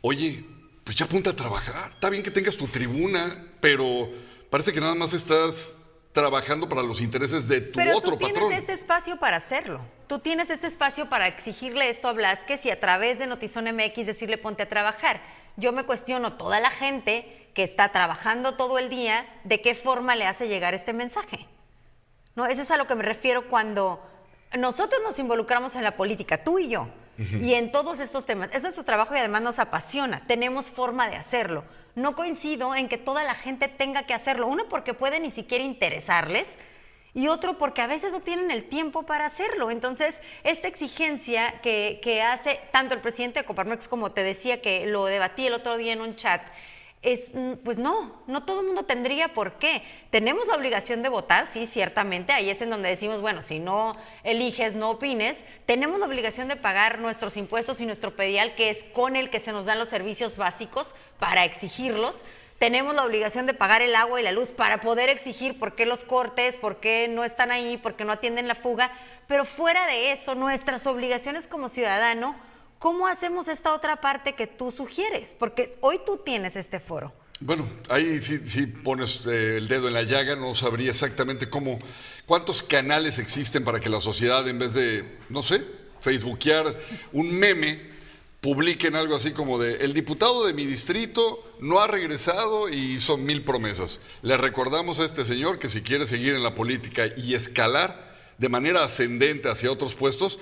oye, 0.00 0.44
pues 0.82 0.96
ya 0.96 1.04
apunta 1.04 1.30
a 1.30 1.36
trabajar, 1.36 1.92
está 1.94 2.10
bien 2.10 2.24
que 2.24 2.32
tengas 2.32 2.56
tu 2.56 2.66
tribuna, 2.66 3.46
pero 3.60 4.10
parece 4.50 4.72
que 4.72 4.80
nada 4.80 4.96
más 4.96 5.12
estás 5.12 5.76
trabajando 6.10 6.68
para 6.68 6.82
los 6.82 7.00
intereses 7.00 7.46
de 7.46 7.60
tu 7.60 7.76
Pero 7.76 7.98
otro 7.98 8.18
tú 8.18 8.26
tienes 8.32 8.50
este 8.50 8.72
espacio 8.72 9.16
para 9.16 9.36
hacerlo. 9.36 9.80
Tú 10.08 10.18
tienes 10.18 10.50
este 10.50 10.66
espacio 10.66 11.08
para 11.08 11.28
exigirle 11.28 11.88
esto 11.88 12.08
a 12.08 12.14
Blasquez 12.14 12.66
y 12.66 12.70
a 12.70 12.80
través 12.80 13.20
de 13.20 13.28
Notizón 13.28 13.66
MX 13.66 14.06
decirle 14.06 14.38
ponte 14.38 14.64
a 14.64 14.68
trabajar. 14.68 15.22
Yo 15.56 15.72
me 15.72 15.84
cuestiono 15.84 16.32
toda 16.32 16.58
la 16.58 16.70
gente 16.70 17.48
que 17.54 17.62
está 17.62 17.92
trabajando 17.92 18.54
todo 18.54 18.80
el 18.80 18.88
día, 18.88 19.24
de 19.44 19.60
qué 19.60 19.76
forma 19.76 20.16
le 20.16 20.26
hace 20.26 20.48
llegar 20.48 20.74
este 20.74 20.92
mensaje. 20.92 21.46
No, 22.36 22.46
eso 22.46 22.62
es 22.62 22.70
a 22.70 22.76
lo 22.76 22.86
que 22.86 22.94
me 22.94 23.02
refiero 23.02 23.48
cuando 23.48 24.00
nosotros 24.56 25.00
nos 25.02 25.18
involucramos 25.18 25.74
en 25.74 25.82
la 25.82 25.96
política, 25.96 26.44
tú 26.44 26.58
y 26.58 26.68
yo, 26.68 26.88
y 27.18 27.54
en 27.54 27.72
todos 27.72 27.98
estos 27.98 28.26
temas. 28.26 28.50
Es 28.52 28.62
nuestro 28.62 28.84
trabajo 28.84 29.14
y 29.14 29.18
además 29.18 29.40
nos 29.40 29.58
apasiona. 29.58 30.22
Tenemos 30.26 30.70
forma 30.70 31.08
de 31.08 31.16
hacerlo. 31.16 31.64
No 31.94 32.14
coincido 32.14 32.74
en 32.74 32.88
que 32.88 32.98
toda 32.98 33.24
la 33.24 33.34
gente 33.34 33.68
tenga 33.68 34.02
que 34.02 34.12
hacerlo. 34.12 34.48
Uno, 34.48 34.64
porque 34.68 34.92
puede 34.92 35.18
ni 35.18 35.30
siquiera 35.30 35.64
interesarles. 35.64 36.58
Y 37.14 37.28
otro, 37.28 37.56
porque 37.56 37.80
a 37.80 37.86
veces 37.86 38.12
no 38.12 38.20
tienen 38.20 38.50
el 38.50 38.68
tiempo 38.68 39.04
para 39.04 39.24
hacerlo. 39.24 39.70
Entonces, 39.70 40.20
esta 40.44 40.68
exigencia 40.68 41.62
que, 41.62 42.00
que 42.02 42.20
hace 42.20 42.60
tanto 42.70 42.94
el 42.94 43.00
presidente 43.00 43.40
de 43.40 43.46
Coparmex 43.46 43.88
como 43.88 44.12
te 44.12 44.22
decía 44.22 44.60
que 44.60 44.86
lo 44.86 45.06
debatí 45.06 45.46
el 45.46 45.54
otro 45.54 45.78
día 45.78 45.94
en 45.94 46.02
un 46.02 46.16
chat, 46.16 46.42
es, 47.06 47.30
mm, 47.32 47.52
pues 47.64 47.78
no, 47.78 48.20
no 48.26 48.42
todo 48.42 48.60
el 48.60 48.66
mundo 48.66 48.82
tendría 48.82 49.32
por 49.32 49.52
qué. 49.52 49.82
Tenemos 50.10 50.48
la 50.48 50.56
obligación 50.56 51.04
de 51.04 51.08
votar, 51.08 51.46
sí, 51.46 51.68
ciertamente, 51.68 52.32
ahí 52.32 52.50
es 52.50 52.60
en 52.60 52.68
donde 52.68 52.88
decimos, 52.88 53.20
bueno, 53.20 53.42
si 53.42 53.60
no 53.60 53.96
eliges, 54.24 54.74
no 54.74 54.90
opines, 54.90 55.44
tenemos 55.66 56.00
la 56.00 56.06
obligación 56.06 56.48
de 56.48 56.56
pagar 56.56 56.98
nuestros 56.98 57.36
impuestos 57.36 57.80
y 57.80 57.86
nuestro 57.86 58.16
pedial, 58.16 58.56
que 58.56 58.70
es 58.70 58.82
con 58.82 59.14
el 59.14 59.30
que 59.30 59.38
se 59.38 59.52
nos 59.52 59.66
dan 59.66 59.78
los 59.78 59.88
servicios 59.88 60.36
básicos 60.36 60.96
para 61.20 61.44
exigirlos. 61.44 62.24
Tenemos 62.58 62.96
la 62.96 63.04
obligación 63.04 63.46
de 63.46 63.54
pagar 63.54 63.82
el 63.82 63.94
agua 63.94 64.20
y 64.20 64.24
la 64.24 64.32
luz 64.32 64.50
para 64.50 64.80
poder 64.80 65.08
exigir 65.08 65.60
por 65.60 65.76
qué 65.76 65.86
los 65.86 66.02
cortes, 66.02 66.56
por 66.56 66.80
qué 66.80 67.06
no 67.06 67.22
están 67.22 67.52
ahí, 67.52 67.76
por 67.76 67.94
qué 67.94 68.04
no 68.04 68.12
atienden 68.12 68.48
la 68.48 68.56
fuga. 68.56 68.90
Pero 69.28 69.44
fuera 69.44 69.86
de 69.86 70.10
eso, 70.10 70.34
nuestras 70.34 70.88
obligaciones 70.88 71.46
como 71.46 71.68
ciudadano 71.68 72.34
¿Cómo 72.78 73.06
hacemos 73.06 73.48
esta 73.48 73.74
otra 73.74 74.00
parte 74.00 74.34
que 74.34 74.46
tú 74.46 74.70
sugieres? 74.70 75.34
Porque 75.38 75.76
hoy 75.80 76.00
tú 76.04 76.18
tienes 76.18 76.56
este 76.56 76.78
foro. 76.78 77.12
Bueno, 77.40 77.68
ahí 77.88 78.18
sí, 78.20 78.66
pones 78.66 79.26
eh, 79.26 79.58
el 79.58 79.68
dedo 79.68 79.88
en 79.88 79.94
la 79.94 80.02
llaga, 80.02 80.36
no 80.36 80.54
sabría 80.54 80.90
exactamente 80.90 81.50
cómo, 81.50 81.78
cuántos 82.24 82.62
canales 82.62 83.18
existen 83.18 83.62
para 83.62 83.78
que 83.78 83.90
la 83.90 84.00
sociedad, 84.00 84.46
en 84.48 84.58
vez 84.58 84.72
de, 84.72 85.18
no 85.28 85.42
sé, 85.42 85.62
facebookear 86.00 86.74
un 87.12 87.38
meme, 87.38 87.90
publiquen 88.40 88.94
algo 88.96 89.16
así 89.16 89.32
como 89.32 89.58
de, 89.58 89.84
el 89.84 89.92
diputado 89.92 90.46
de 90.46 90.54
mi 90.54 90.64
distrito 90.64 91.42
no 91.60 91.80
ha 91.80 91.86
regresado 91.86 92.68
y 92.68 93.00
son 93.00 93.24
mil 93.24 93.42
promesas. 93.42 94.00
Le 94.22 94.36
recordamos 94.36 95.00
a 95.00 95.04
este 95.04 95.26
señor 95.26 95.58
que 95.58 95.68
si 95.68 95.82
quiere 95.82 96.06
seguir 96.06 96.34
en 96.34 96.42
la 96.42 96.54
política 96.54 97.06
y 97.16 97.34
escalar 97.34 98.16
de 98.38 98.48
manera 98.48 98.84
ascendente 98.84 99.48
hacia 99.48 99.72
otros 99.72 99.94
puestos, 99.94 100.38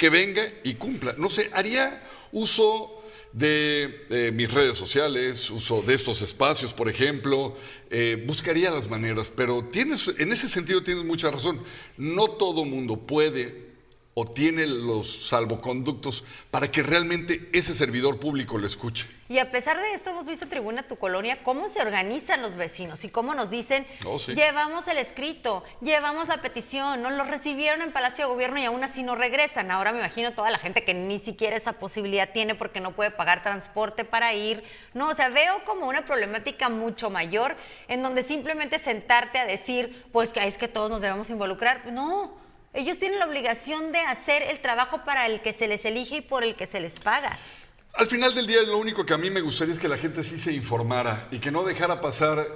que 0.00 0.08
venga 0.08 0.50
y 0.64 0.76
cumpla. 0.76 1.14
No 1.18 1.28
sé, 1.28 1.50
haría 1.52 2.02
uso 2.32 3.02
de 3.34 4.30
mis 4.32 4.50
redes 4.50 4.78
sociales, 4.78 5.50
uso 5.50 5.82
de 5.82 5.92
estos 5.92 6.22
espacios, 6.22 6.72
por 6.72 6.88
ejemplo, 6.88 7.54
eh, 7.90 8.24
buscaría 8.26 8.70
las 8.70 8.88
maneras, 8.88 9.30
pero 9.36 9.62
tienes, 9.62 10.10
en 10.16 10.32
ese 10.32 10.48
sentido 10.48 10.82
tienes 10.82 11.04
mucha 11.04 11.30
razón. 11.30 11.62
No 11.98 12.28
todo 12.28 12.64
mundo 12.64 12.96
puede 12.96 13.69
o 14.14 14.24
tiene 14.24 14.66
los 14.66 15.28
salvoconductos 15.28 16.24
para 16.50 16.70
que 16.70 16.82
realmente 16.82 17.48
ese 17.52 17.74
servidor 17.74 18.18
público 18.18 18.58
lo 18.58 18.66
escuche. 18.66 19.08
Y 19.28 19.38
a 19.38 19.52
pesar 19.52 19.80
de 19.80 19.92
esto, 19.92 20.10
hemos 20.10 20.26
visto 20.26 20.48
Tribuna 20.48 20.82
Tu 20.82 20.96
Colonia 20.96 21.44
cómo 21.44 21.68
se 21.68 21.80
organizan 21.80 22.42
los 22.42 22.56
vecinos 22.56 23.04
y 23.04 23.10
cómo 23.10 23.36
nos 23.36 23.50
dicen, 23.50 23.86
oh, 24.04 24.16
llevamos 24.18 24.88
el 24.88 24.98
escrito, 24.98 25.62
llevamos 25.80 26.26
la 26.26 26.42
petición, 26.42 27.00
nos 27.00 27.12
lo 27.12 27.22
recibieron 27.22 27.80
en 27.82 27.92
Palacio 27.92 28.26
de 28.26 28.32
Gobierno 28.32 28.58
y 28.58 28.64
aún 28.64 28.82
así 28.82 29.04
no 29.04 29.14
regresan. 29.14 29.70
Ahora 29.70 29.92
me 29.92 30.00
imagino 30.00 30.32
toda 30.32 30.50
la 30.50 30.58
gente 30.58 30.84
que 30.84 30.94
ni 30.94 31.20
siquiera 31.20 31.56
esa 31.56 31.74
posibilidad 31.74 32.32
tiene 32.32 32.56
porque 32.56 32.80
no 32.80 32.90
puede 32.90 33.12
pagar 33.12 33.44
transporte 33.44 34.04
para 34.04 34.34
ir. 34.34 34.64
No, 34.92 35.10
o 35.10 35.14
sea, 35.14 35.28
veo 35.28 35.64
como 35.64 35.86
una 35.86 36.04
problemática 36.04 36.68
mucho 36.68 37.10
mayor 37.10 37.56
en 37.86 38.02
donde 38.02 38.24
simplemente 38.24 38.80
sentarte 38.80 39.38
a 39.38 39.46
decir, 39.46 40.04
pues 40.10 40.32
que 40.32 40.44
es 40.44 40.58
que 40.58 40.66
todos 40.66 40.90
nos 40.90 41.00
debemos 41.00 41.30
involucrar. 41.30 41.86
No, 41.92 42.34
ellos 42.72 42.98
tienen 42.98 43.18
la 43.18 43.26
obligación 43.26 43.92
de 43.92 44.00
hacer 44.00 44.42
el 44.42 44.60
trabajo 44.60 45.04
para 45.04 45.26
el 45.26 45.40
que 45.42 45.52
se 45.52 45.66
les 45.66 45.84
elige 45.84 46.16
y 46.16 46.20
por 46.20 46.44
el 46.44 46.54
que 46.54 46.66
se 46.66 46.80
les 46.80 47.00
paga. 47.00 47.38
Al 47.94 48.06
final 48.06 48.34
del 48.34 48.46
día, 48.46 48.62
lo 48.62 48.78
único 48.78 49.04
que 49.04 49.14
a 49.14 49.18
mí 49.18 49.30
me 49.30 49.40
gustaría 49.40 49.74
es 49.74 49.80
que 49.80 49.88
la 49.88 49.98
gente 49.98 50.22
sí 50.22 50.38
se 50.38 50.52
informara 50.52 51.28
y 51.30 51.38
que 51.38 51.50
no 51.50 51.64
dejara 51.64 52.00
pasar 52.00 52.46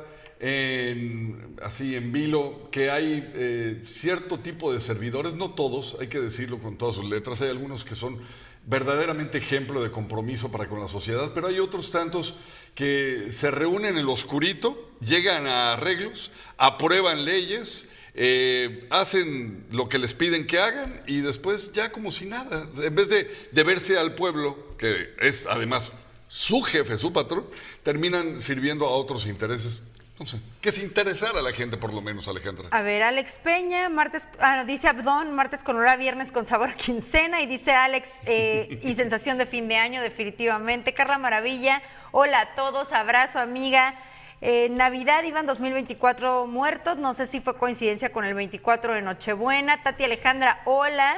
así 1.62 1.96
en 1.96 2.12
vilo 2.12 2.68
que 2.70 2.90
hay 2.90 3.32
eh, 3.34 3.80
cierto 3.84 4.40
tipo 4.40 4.72
de 4.72 4.80
servidores, 4.80 5.32
no 5.34 5.52
todos, 5.52 5.96
hay 6.00 6.08
que 6.08 6.20
decirlo 6.20 6.58
con 6.58 6.76
todas 6.76 6.96
sus 6.96 7.08
letras, 7.08 7.40
hay 7.40 7.48
algunos 7.48 7.82
que 7.82 7.94
son 7.94 8.20
verdaderamente 8.66 9.38
ejemplo 9.38 9.82
de 9.82 9.90
compromiso 9.90 10.50
para 10.50 10.68
con 10.68 10.80
la 10.80 10.88
sociedad, 10.88 11.32
pero 11.34 11.46
hay 11.46 11.60
otros 11.60 11.90
tantos 11.90 12.34
que 12.74 13.28
se 13.30 13.50
reúnen 13.50 13.92
en 13.92 13.98
el 13.98 14.08
oscurito, 14.08 14.90
llegan 15.00 15.46
a 15.46 15.74
arreglos, 15.74 16.30
aprueban 16.58 17.24
leyes, 17.24 17.88
eh, 18.14 18.86
hacen 18.90 19.66
lo 19.70 19.88
que 19.88 19.98
les 19.98 20.14
piden 20.14 20.46
que 20.46 20.58
hagan 20.58 21.02
y 21.06 21.20
después 21.20 21.72
ya 21.72 21.90
como 21.90 22.12
si 22.12 22.26
nada. 22.26 22.68
En 22.78 22.94
vez 22.94 23.08
de 23.08 23.28
deberse 23.50 23.98
al 23.98 24.14
pueblo, 24.14 24.76
que 24.78 25.14
es 25.20 25.46
además 25.46 25.92
su 26.28 26.62
jefe, 26.62 26.96
su 26.96 27.12
patrón, 27.12 27.46
terminan 27.82 28.40
sirviendo 28.40 28.86
a 28.86 28.90
otros 28.90 29.26
intereses. 29.26 29.80
No 30.16 30.26
sé, 30.26 30.38
que 30.60 30.70
se 30.70 30.80
interesara 30.80 31.40
a 31.40 31.42
la 31.42 31.52
gente 31.52 31.76
por 31.76 31.92
lo 31.92 32.00
menos, 32.00 32.28
Alejandra. 32.28 32.68
A 32.70 32.82
ver, 32.82 33.02
Alex 33.02 33.40
Peña, 33.40 33.88
martes, 33.88 34.28
ah, 34.38 34.62
dice 34.64 34.86
Abdón, 34.86 35.34
martes 35.34 35.64
con 35.64 35.76
hora, 35.76 35.96
viernes 35.96 36.30
con 36.30 36.46
sabor 36.46 36.68
a 36.68 36.74
quincena, 36.76 37.42
y 37.42 37.46
dice 37.46 37.72
Alex, 37.72 38.12
eh, 38.26 38.78
y 38.84 38.94
sensación 38.94 39.38
de 39.38 39.46
fin 39.46 39.66
de 39.66 39.74
año, 39.76 40.00
definitivamente. 40.02 40.94
Carla 40.94 41.18
Maravilla, 41.18 41.82
hola 42.12 42.42
a 42.42 42.54
todos, 42.54 42.92
abrazo, 42.92 43.40
amiga. 43.40 43.96
Eh, 44.46 44.68
Navidad 44.68 45.24
iban 45.24 45.46
2024 45.46 46.46
muertos, 46.46 46.98
no 46.98 47.14
sé 47.14 47.26
si 47.26 47.40
fue 47.40 47.56
coincidencia 47.56 48.12
con 48.12 48.26
el 48.26 48.34
24 48.34 48.92
de 48.92 49.00
Nochebuena. 49.00 49.82
Tati 49.82 50.04
Alejandra, 50.04 50.60
hola. 50.66 51.16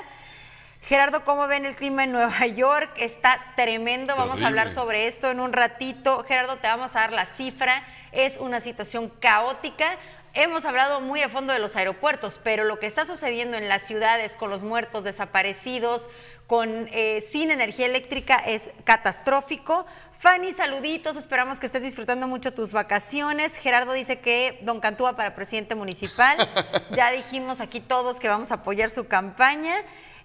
Gerardo, 0.83 1.25
¿cómo 1.25 1.49
ven 1.49 1.67
el 1.67 1.75
clima 1.75 2.05
en 2.05 2.13
Nueva 2.13 2.47
York? 2.55 2.89
Está 2.99 3.41
tremendo, 3.57 4.15
vamos 4.15 4.41
a 4.43 4.47
hablar 4.47 4.73
sobre 4.73 5.09
esto 5.09 5.29
en 5.33 5.41
un 5.41 5.53
ratito. 5.53 6.23
Gerardo, 6.23 6.59
te 6.59 6.69
vamos 6.69 6.95
a 6.95 7.01
dar 7.01 7.13
la 7.13 7.27
cifra, 7.27 7.83
es 8.13 8.37
una 8.39 8.61
situación 8.61 9.09
caótica. 9.19 9.99
Hemos 10.37 10.65
hablado 10.65 11.01
muy 11.01 11.23
a 11.23 11.29
fondo 11.29 11.53
de 11.53 11.59
los 11.59 11.77
aeropuertos, 11.77 12.39
pero 12.43 12.65
lo 12.65 12.79
que 12.79 12.87
está 12.87 13.07
sucediendo 13.07 13.57
en 13.57 13.69
las 13.69 13.87
ciudades 13.87 14.37
con 14.37 14.51
los 14.51 14.63
muertos 14.63 15.05
desaparecidos, 15.05 16.09
con 16.47 16.89
eh, 16.93 17.27
sin 17.33 17.51
energía 17.51 17.87
eléctrica 17.87 18.37
es 18.37 18.71
catastrófico. 18.85 19.87
Fanny, 20.13 20.53
saluditos, 20.53 21.17
esperamos 21.17 21.59
que 21.59 21.67
estés 21.67 21.83
disfrutando 21.83 22.29
mucho 22.29 22.53
tus 22.53 22.73
vacaciones. 22.73 23.57
Gerardo 23.57 23.93
dice 23.93 24.21
que 24.21 24.59
Don 24.63 24.81
Cantúa 24.81 25.17
para 25.17 25.35
presidente 25.35 25.75
municipal. 25.75 26.37
ya 26.95 27.11
dijimos 27.11 27.61
aquí 27.61 27.81
todos 27.81 28.21
que 28.21 28.29
vamos 28.29 28.53
a 28.53 28.57
apoyar 28.57 28.91
su 28.91 29.09
campaña. 29.09 29.75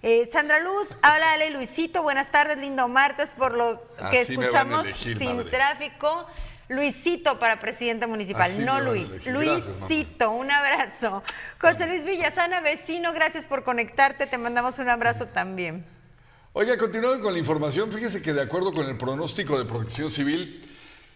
Eh, 0.02 0.26
Sandra 0.26 0.58
Luz, 0.58 0.96
háblale 1.00 1.50
Luisito, 1.50 2.02
buenas 2.02 2.30
tardes, 2.30 2.58
lindo 2.58 2.88
martes, 2.88 3.34
por 3.34 3.56
lo 3.56 3.82
que 4.10 4.20
escuchamos 4.20 4.86
sin 4.98 5.48
tráfico. 5.48 6.26
Luisito 6.68 7.38
para 7.38 7.60
presidente 7.60 8.06
municipal, 8.06 8.64
no 8.64 8.80
Luis. 8.80 9.26
Luisito, 9.26 10.30
un 10.30 10.50
abrazo. 10.50 11.22
José 11.60 11.86
Luis 11.86 12.04
Villasana, 12.04 12.60
vecino, 12.60 13.12
gracias 13.12 13.46
por 13.46 13.64
conectarte, 13.64 14.26
te 14.26 14.38
mandamos 14.38 14.78
un 14.78 14.88
abrazo 14.88 15.26
también. 15.26 15.84
Oiga, 16.54 16.76
continuando 16.76 17.22
con 17.22 17.32
la 17.32 17.38
información, 17.38 17.90
fíjese 17.90 18.20
que 18.20 18.32
de 18.32 18.42
acuerdo 18.42 18.72
con 18.72 18.86
el 18.86 18.96
pronóstico 18.96 19.58
de 19.58 19.64
protección 19.64 20.10
civil, 20.10 20.60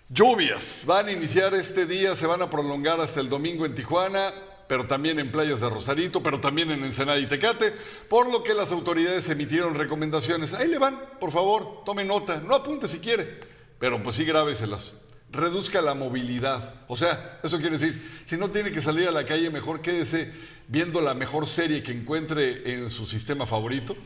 lluvias 0.09 0.85
van 0.87 1.09
a 1.09 1.12
iniciar 1.12 1.55
este 1.55 1.87
día, 1.87 2.17
se 2.17 2.26
van 2.26 2.43
a 2.43 2.50
prolongar 2.50 3.00
hasta 3.00 3.21
el 3.21 3.29
domingo 3.29 3.67
en 3.67 3.75
Tijuana, 3.75 4.33
pero 4.67 4.87
también 4.87 5.19
en 5.19 5.31
playas 5.31 5.61
de 5.61 5.69
Rosarito, 5.69 6.23
pero 6.23 6.41
también 6.41 6.71
en 6.71 6.85
Ensenada 6.85 7.19
y 7.19 7.26
Tecate, 7.26 7.73
por 8.09 8.31
lo 8.31 8.43
que 8.43 8.55
las 8.55 8.73
autoridades 8.73 9.29
emitieron 9.29 9.75
recomendaciones. 9.75 10.55
Ahí 10.55 10.69
le 10.69 10.79
van, 10.79 10.99
por 11.21 11.31
favor, 11.31 11.85
tome 11.85 12.05
nota, 12.05 12.41
no 12.41 12.55
apunte 12.55 12.88
si 12.88 12.99
quiere, 12.99 13.41
pero 13.79 14.03
pues 14.03 14.17
sí 14.17 14.25
grábeselas. 14.25 14.95
Reduzca 15.30 15.83
la 15.83 15.95
movilidad. 15.95 16.75
O 16.88 16.97
sea, 16.97 17.40
eso 17.42 17.59
quiere 17.59 17.78
decir, 17.78 18.23
si 18.26 18.37
no 18.37 18.50
tiene 18.50 18.73
que 18.73 18.80
salir 18.80 19.09
a 19.09 19.12
la 19.12 19.26
calle, 19.26 19.50
mejor 19.50 19.80
quédese 19.80 20.33
viendo 20.68 21.00
la 21.00 21.14
mejor 21.14 21.47
serie 21.47 21.83
que 21.83 21.92
encuentre 21.92 22.75
en 22.75 22.90
su 22.90 23.06
sistema 23.06 23.47
favorito 23.47 23.97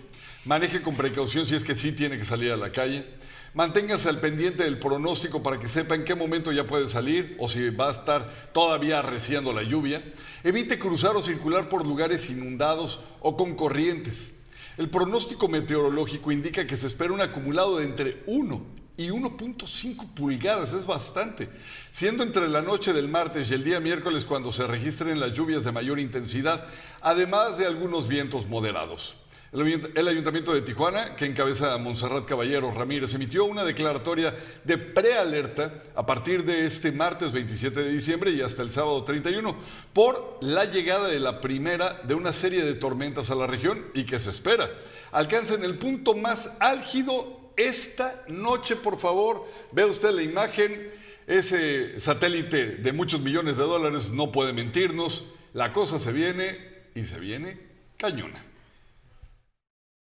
Maneje 0.47 0.81
con 0.81 0.97
precaución 0.97 1.45
si 1.45 1.55
es 1.55 1.65
que 1.65 1.77
sí 1.77 1.93
tiene 1.93 2.17
que 2.17 2.25
salir 2.25 2.51
a 2.51 2.57
la 2.57 2.73
calle. 2.73 3.05
Manténgase 3.53 4.09
al 4.09 4.21
pendiente 4.21 4.65
del 4.65 4.79
pronóstico 4.79 5.43
para 5.43 5.61
que 5.61 5.69
sepa 5.69 5.95
en 5.95 6.05
qué 6.05 6.15
momento 6.15 6.51
ya 6.51 6.67
puede 6.67 6.89
salir 6.89 7.37
o 7.39 7.47
si 7.47 7.69
va 7.69 7.89
a 7.89 7.93
estar 7.93 8.51
todavía 8.55 9.01
arreciando 9.01 9.53
la 9.53 9.63
lluvia. 9.63 10.03
Evite 10.43 10.79
cruzar 10.79 11.15
o 11.15 11.21
circular 11.21 11.69
por 11.69 11.87
lugares 11.87 12.31
inundados 12.31 13.01
o 13.21 13.37
con 13.37 13.55
corrientes. 13.55 14.33
El 14.79 14.89
pronóstico 14.89 15.47
meteorológico 15.47 16.33
indica 16.33 16.67
que 16.67 16.79
se 16.79 16.87
espera 16.87 17.13
un 17.13 17.21
acumulado 17.21 17.77
de 17.77 17.85
entre 17.85 18.23
1 18.27 18.80
y 18.97 19.09
1.5 19.09 20.15
pulgadas, 20.15 20.73
es 20.73 20.87
bastante, 20.87 21.49
siendo 21.91 22.23
entre 22.23 22.49
la 22.49 22.63
noche 22.63 22.93
del 22.93 23.09
martes 23.09 23.51
y 23.51 23.55
el 23.55 23.65
día 23.65 23.81
miércoles 23.81 24.25
cuando 24.25 24.53
se 24.53 24.67
registren 24.67 25.21
las 25.21 25.33
lluvias 25.33 25.65
de 25.65 25.73
mayor 25.73 25.99
intensidad, 25.99 26.67
además 27.01 27.59
de 27.59 27.67
algunos 27.67 28.09
vientos 28.09 28.47
moderados. 28.47 29.15
El 29.53 30.07
Ayuntamiento 30.07 30.55
de 30.55 30.63
Tijuana, 30.63 31.17
que 31.17 31.27
encabeza 31.27 31.75
a 31.75 32.25
Caballero 32.25 32.71
Ramírez, 32.71 33.15
emitió 33.15 33.47
una 33.47 33.65
declaratoria 33.65 34.33
de 34.63 34.79
prealerta 34.79 35.83
a 35.97 36.07
partir 36.07 36.45
de 36.45 36.67
este 36.67 36.93
martes 36.93 37.33
27 37.33 37.83
de 37.83 37.91
diciembre 37.91 38.31
y 38.31 38.43
hasta 38.43 38.63
el 38.63 38.71
sábado 38.71 39.03
31 39.03 39.57
por 39.93 40.39
la 40.41 40.67
llegada 40.67 41.09
de 41.09 41.19
la 41.19 41.41
primera 41.41 42.01
de 42.05 42.15
una 42.15 42.33
serie 42.33 42.63
de 42.63 42.75
tormentas 42.75 43.31
a 43.31 43.35
la 43.35 43.49
región 43.49 43.87
y 43.93 44.05
que 44.05 44.21
se 44.21 44.31
espera 44.31 44.71
alcancen 45.13 45.65
el 45.65 45.79
punto 45.79 46.15
más 46.15 46.51
álgido 46.61 47.40
esta 47.69 48.25
noche, 48.29 48.77
por 48.77 48.99
favor. 48.99 49.47
Vea 49.73 49.87
usted 49.87 50.11
la 50.11 50.23
imagen, 50.23 50.91
ese 51.27 52.01
satélite 52.01 52.77
de 52.77 52.93
muchos 52.93 53.21
millones 53.21 53.57
de 53.57 53.65
dólares 53.65 54.11
no 54.11 54.33
puede 54.33 54.53
mentirnos, 54.53 55.25
la 55.53 55.73
cosa 55.73 55.99
se 55.99 56.13
viene 56.13 56.59
y 56.95 57.05
se 57.05 57.21
viene 57.21 57.59
cañona. 57.97 58.45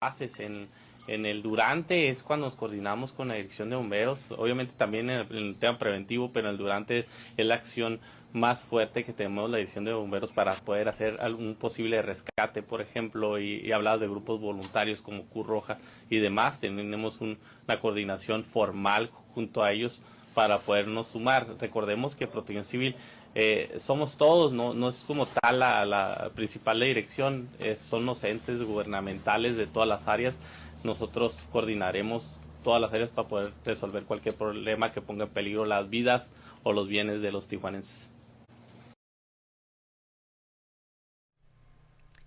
Haces 0.01 0.39
en, 0.39 0.69
en 1.09 1.27
el 1.27 1.43
durante 1.43 2.11
es 2.11 2.23
cuando 2.23 2.47
nos 2.47 2.55
coordinamos 2.55 3.13
con 3.13 3.29
la 3.29 3.35
dirección 3.35 3.71
de 3.71 3.77
bomberos, 3.77 4.21
obviamente 4.31 4.75
también 4.77 5.11
en 5.11 5.27
el, 5.31 5.57
tema 5.57 5.79
preventivo, 5.79 6.31
pero 6.33 6.49
en 6.49 6.53
el 6.53 6.59
durante 6.59 7.07
es 7.37 7.47
la 7.47 7.55
acción 7.55 7.99
más 8.33 8.61
fuerte 8.61 9.05
que 9.05 9.13
tenemos 9.13 9.51
la 9.51 9.57
dirección 9.57 9.85
de 9.85 9.93
bomberos 9.93 10.33
para 10.33 10.53
poder 10.53 10.89
hacer 10.89 11.19
algún 11.21 11.55
posible 11.55 12.03
rescate, 12.03 12.63
por 12.63 12.81
ejemplo, 12.81 13.39
y, 13.39 13.61
y 13.65 13.73
hablar 13.73 13.99
de 13.99 14.09
grupos 14.09 14.41
voluntarios 14.41 15.01
como 15.01 15.25
Cruz 15.25 15.47
Roja 15.47 15.79
y 16.11 16.19
demás. 16.19 16.61
Tenemos 16.61 17.21
una 17.21 17.81
coordinación 17.81 18.45
formal 18.45 19.11
junto 19.35 19.63
a 19.63 19.73
ellos 19.73 20.03
para 20.35 20.59
podernos 20.59 21.09
sumar. 21.09 21.47
Recordemos 21.59 22.15
que 22.15 22.27
Protección 22.27 22.65
Civil 22.65 22.95
eh, 23.35 23.77
somos 23.79 24.17
todos, 24.17 24.53
no, 24.53 24.75
no 24.75 24.89
es 24.89 25.05
como 25.07 25.27
tal 25.27 25.61
la, 25.61 25.85
la 25.85 26.31
principal 26.35 26.81
dirección, 26.81 27.49
eh, 27.61 27.77
son 27.77 28.07
los 28.07 28.25
entes 28.25 28.63
gubernamentales 28.63 29.57
de 29.57 29.67
todas 29.67 29.89
las 29.89 30.07
áreas. 30.09 30.39
Nosotros 30.85 31.41
coordinaremos 31.51 32.39
todas 32.63 32.81
las 32.81 32.93
áreas 32.93 33.11
para 33.11 33.29
poder 33.29 33.53
resolver 33.65 34.05
cualquier 34.05 34.35
problema 34.35 34.93
que 34.93 35.01
ponga 35.01 35.25
en 35.25 35.31
peligro 35.31 35.65
las 35.65 35.89
vidas 35.89 36.31
o 36.63 36.73
los 36.73 36.89
bienes 36.89 37.23
de 37.23 37.33
los 37.33 37.49
tijuanenses. 37.49 38.11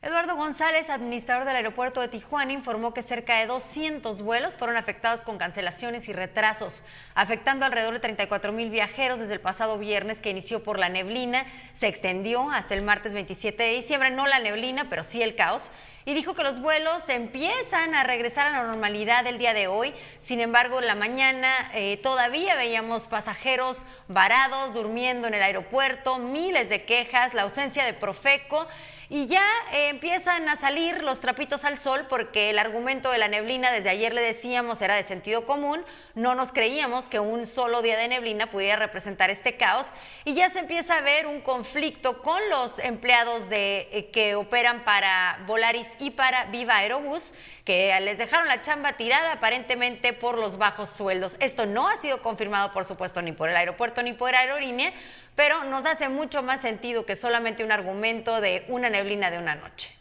Eduardo 0.03 0.35
González, 0.35 0.89
administrador 0.89 1.45
del 1.45 1.57
aeropuerto 1.57 2.01
de 2.01 2.07
Tijuana, 2.07 2.53
informó 2.53 2.91
que 2.91 3.03
cerca 3.03 3.37
de 3.37 3.45
200 3.45 4.23
vuelos 4.23 4.57
fueron 4.57 4.75
afectados 4.75 5.21
con 5.21 5.37
cancelaciones 5.37 6.09
y 6.09 6.13
retrasos, 6.13 6.81
afectando 7.13 7.67
alrededor 7.67 7.93
de 7.93 7.99
34 7.99 8.51
mil 8.51 8.71
viajeros 8.71 9.19
desde 9.19 9.33
el 9.33 9.41
pasado 9.41 9.77
viernes 9.77 10.19
que 10.19 10.31
inició 10.31 10.63
por 10.63 10.79
la 10.79 10.89
neblina, 10.89 11.45
se 11.75 11.87
extendió 11.87 12.49
hasta 12.49 12.73
el 12.73 12.81
martes 12.81 13.13
27 13.13 13.61
de 13.61 13.73
diciembre, 13.73 14.09
no 14.09 14.25
la 14.25 14.39
neblina, 14.39 14.87
pero 14.89 15.03
sí 15.03 15.21
el 15.21 15.35
caos, 15.35 15.69
y 16.03 16.15
dijo 16.15 16.33
que 16.33 16.41
los 16.41 16.59
vuelos 16.59 17.07
empiezan 17.07 17.93
a 17.93 18.03
regresar 18.03 18.47
a 18.47 18.49
la 18.49 18.63
normalidad 18.63 19.27
el 19.27 19.37
día 19.37 19.53
de 19.53 19.67
hoy. 19.67 19.93
Sin 20.19 20.39
embargo, 20.39 20.81
la 20.81 20.95
mañana 20.95 21.69
eh, 21.75 21.97
todavía 22.01 22.55
veíamos 22.55 23.05
pasajeros 23.05 23.85
varados, 24.07 24.73
durmiendo 24.73 25.27
en 25.27 25.35
el 25.35 25.43
aeropuerto, 25.43 26.17
miles 26.17 26.69
de 26.69 26.85
quejas, 26.85 27.35
la 27.35 27.43
ausencia 27.43 27.85
de 27.85 27.93
Profeco. 27.93 28.67
Y 29.13 29.27
ya 29.27 29.45
eh, 29.73 29.89
empiezan 29.89 30.47
a 30.47 30.55
salir 30.55 31.03
los 31.03 31.19
trapitos 31.19 31.65
al 31.65 31.77
sol 31.77 32.05
porque 32.07 32.49
el 32.49 32.57
argumento 32.57 33.11
de 33.11 33.17
la 33.17 33.27
neblina, 33.27 33.69
desde 33.69 33.89
ayer 33.89 34.13
le 34.13 34.21
decíamos, 34.21 34.81
era 34.81 34.95
de 34.95 35.03
sentido 35.03 35.45
común. 35.45 35.83
No 36.15 36.33
nos 36.33 36.53
creíamos 36.53 37.09
que 37.09 37.19
un 37.19 37.45
solo 37.45 37.81
día 37.81 37.97
de 37.97 38.07
neblina 38.07 38.49
pudiera 38.49 38.77
representar 38.77 39.29
este 39.29 39.57
caos. 39.57 39.87
Y 40.23 40.33
ya 40.33 40.49
se 40.49 40.59
empieza 40.59 40.95
a 40.95 41.01
ver 41.01 41.27
un 41.27 41.41
conflicto 41.41 42.21
con 42.21 42.39
los 42.49 42.79
empleados 42.79 43.49
de, 43.49 43.89
eh, 43.91 44.11
que 44.13 44.35
operan 44.35 44.85
para 44.85 45.39
Volaris 45.45 45.89
y 45.99 46.11
para 46.11 46.45
Viva 46.45 46.77
Aerobús, 46.77 47.33
que 47.65 47.93
les 47.99 48.17
dejaron 48.17 48.47
la 48.47 48.61
chamba 48.61 48.93
tirada 48.93 49.33
aparentemente 49.33 50.13
por 50.13 50.37
los 50.37 50.57
bajos 50.57 50.89
sueldos. 50.89 51.35
Esto 51.41 51.65
no 51.65 51.89
ha 51.89 51.97
sido 51.97 52.21
confirmado, 52.21 52.71
por 52.71 52.85
supuesto, 52.85 53.21
ni 53.21 53.33
por 53.33 53.49
el 53.49 53.57
aeropuerto 53.57 54.01
ni 54.03 54.13
por 54.13 54.33
Aerolínea, 54.35 54.93
pero 55.35 55.63
nos 55.65 55.85
hace 55.85 56.09
mucho 56.09 56.43
más 56.43 56.61
sentido 56.61 57.05
que 57.05 57.15
solamente 57.15 57.63
un 57.63 57.71
argumento 57.71 58.41
de 58.41 58.65
una 58.67 58.89
neblina 58.89 59.31
de 59.31 59.37
una 59.37 59.55
noche. 59.55 59.95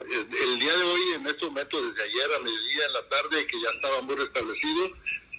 El 0.00 0.58
día 0.58 0.76
de 0.76 0.82
hoy, 0.82 1.00
en 1.14 1.26
este 1.26 1.46
momento, 1.46 1.80
desde 1.80 2.02
ayer 2.02 2.34
a 2.36 2.40
mediodía 2.40 2.86
en 2.86 2.92
la 2.92 3.08
tarde, 3.08 3.46
que 3.46 3.60
ya 3.60 3.70
estaba 3.70 4.02
muy 4.02 4.16
restablecido, 4.16 4.90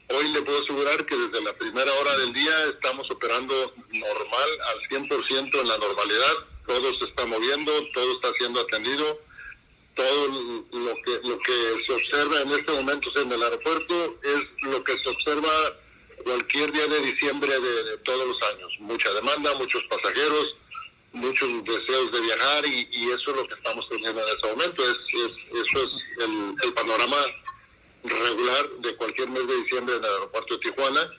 hoy 0.09 0.29
le 0.29 0.41
puedo 0.41 0.61
asegurar 0.61 1.05
que 1.05 1.15
desde 1.15 1.41
la 1.41 1.53
primera 1.53 1.91
hora 1.93 2.17
del 2.17 2.33
día 2.33 2.65
estamos 2.65 3.09
operando 3.11 3.73
normal, 3.91 4.49
al 4.69 4.81
100% 4.89 5.61
en 5.61 5.67
la 5.67 5.77
normalidad. 5.77 6.33
Todo 6.65 6.93
se 6.95 7.05
está 7.05 7.25
moviendo, 7.25 7.71
todo 7.93 8.13
está 8.13 8.31
siendo 8.37 8.61
atendido. 8.61 9.19
Todo 9.95 10.27
lo 10.71 10.95
que, 11.03 11.27
lo 11.27 11.37
que 11.39 11.83
se 11.85 11.93
observa 11.93 12.41
en 12.41 12.51
este 12.53 12.71
momento 12.71 13.09
en 13.21 13.31
el 13.31 13.43
aeropuerto 13.43 14.17
es 14.23 14.63
lo 14.63 14.83
que 14.83 14.97
se 14.97 15.09
observa 15.09 15.51
cualquier 16.23 16.71
día 16.71 16.87
de 16.87 16.99
diciembre 17.01 17.59
de, 17.59 17.97
todos 17.99 18.27
los 18.27 18.41
años. 18.53 18.75
Mucha 18.79 19.11
demanda, 19.13 19.55
muchos 19.55 19.83
pasajeros, 19.85 20.57
muchos 21.13 21.63
deseos 21.63 22.11
de 22.11 22.21
viajar 22.21 22.65
y, 22.65 23.11
eso 23.11 23.31
es 23.31 23.37
lo 23.37 23.47
que 23.47 23.53
estamos 23.53 23.87
teniendo 23.89 24.21
en 24.21 24.35
este 24.35 24.47
momento. 24.49 24.83
Es, 24.83 24.97
eso 25.51 25.83
es 25.83 26.23
el, 26.25 26.55
el, 26.63 26.73
panorama 26.73 27.17
regular 28.03 28.69
de 28.79 28.95
cualquier 28.95 29.29
mes 29.29 29.47
de 29.47 29.55
diciembre 29.57 29.95
en 29.95 30.03
el 30.03 30.09
aeropuerto 30.09 30.55
de 30.55 30.59
Tijuana. 30.59 31.09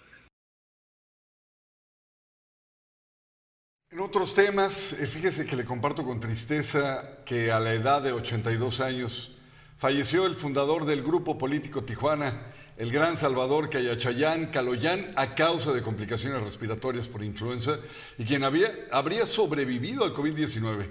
En 3.94 4.00
otros 4.00 4.34
temas, 4.34 4.92
eh, 4.94 5.06
fíjese 5.06 5.46
que 5.46 5.54
le 5.54 5.64
comparto 5.64 6.04
con 6.04 6.18
tristeza 6.18 7.22
que 7.24 7.52
a 7.52 7.60
la 7.60 7.74
edad 7.74 8.02
de 8.02 8.10
82 8.10 8.80
años 8.80 9.36
falleció 9.78 10.26
el 10.26 10.34
fundador 10.34 10.84
del 10.84 11.02
grupo 11.02 11.38
político 11.38 11.84
Tijuana, 11.84 12.52
el 12.76 12.90
gran 12.90 13.16
Salvador 13.16 13.70
Cayachayán 13.70 14.46
Caloyán 14.46 15.12
a 15.16 15.34
causa 15.34 15.72
de 15.72 15.82
complicaciones 15.82 16.42
respiratorias 16.42 17.06
por 17.06 17.22
influenza 17.22 17.78
y 18.18 18.24
quien 18.24 18.42
habría 18.44 19.26
sobrevivido 19.26 20.04
al 20.04 20.12
COVID-19. 20.12 20.88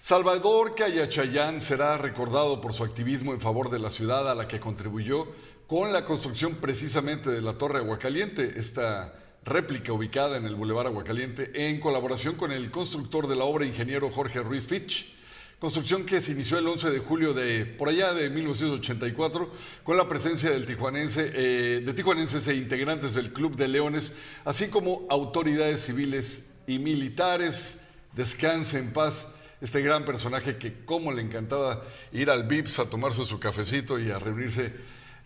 Salvador 0.00 0.74
Cayachayán 0.76 1.60
será 1.60 1.98
recordado 1.98 2.60
por 2.60 2.72
su 2.72 2.84
activismo 2.84 3.34
en 3.34 3.40
favor 3.40 3.68
de 3.68 3.80
la 3.80 3.90
ciudad 3.90 4.30
a 4.30 4.34
la 4.34 4.46
que 4.46 4.60
contribuyó 4.60 5.26
con 5.66 5.92
la 5.92 6.04
construcción 6.04 6.54
precisamente 6.54 7.30
de 7.30 7.42
la 7.42 7.54
Torre 7.54 7.80
Aguacaliente, 7.80 8.54
esta 8.56 9.14
réplica 9.44 9.92
ubicada 9.92 10.36
en 10.36 10.46
el 10.46 10.54
Boulevard 10.54 10.86
Aguacaliente, 10.86 11.68
en 11.68 11.80
colaboración 11.80 12.36
con 12.36 12.52
el 12.52 12.70
constructor 12.70 13.26
de 13.26 13.36
la 13.36 13.44
obra, 13.44 13.66
ingeniero 13.66 14.10
Jorge 14.10 14.40
Ruiz 14.40 14.66
Fitch. 14.66 15.17
Construcción 15.58 16.06
que 16.06 16.20
se 16.20 16.30
inició 16.30 16.58
el 16.58 16.68
11 16.68 16.90
de 16.90 17.00
julio 17.00 17.34
de 17.34 17.66
por 17.66 17.88
allá 17.88 18.14
de 18.14 18.30
1984 18.30 19.50
con 19.82 19.96
la 19.96 20.08
presencia 20.08 20.50
del 20.50 20.64
tijuanense, 20.64 21.32
eh, 21.34 21.82
de 21.84 21.92
tijuanenses 21.94 22.46
e 22.46 22.54
integrantes 22.54 23.12
del 23.12 23.32
Club 23.32 23.56
de 23.56 23.66
Leones, 23.66 24.12
así 24.44 24.68
como 24.68 25.04
autoridades 25.10 25.84
civiles 25.84 26.44
y 26.68 26.78
militares. 26.78 27.78
Descanse 28.14 28.78
en 28.78 28.92
paz 28.92 29.26
este 29.60 29.82
gran 29.82 30.04
personaje 30.04 30.58
que 30.58 30.84
como 30.84 31.10
le 31.10 31.22
encantaba 31.22 31.82
ir 32.12 32.30
al 32.30 32.44
VIPS 32.44 32.78
a 32.78 32.84
tomarse 32.88 33.24
su 33.24 33.40
cafecito 33.40 33.98
y 33.98 34.12
a 34.12 34.20
reunirse 34.20 34.72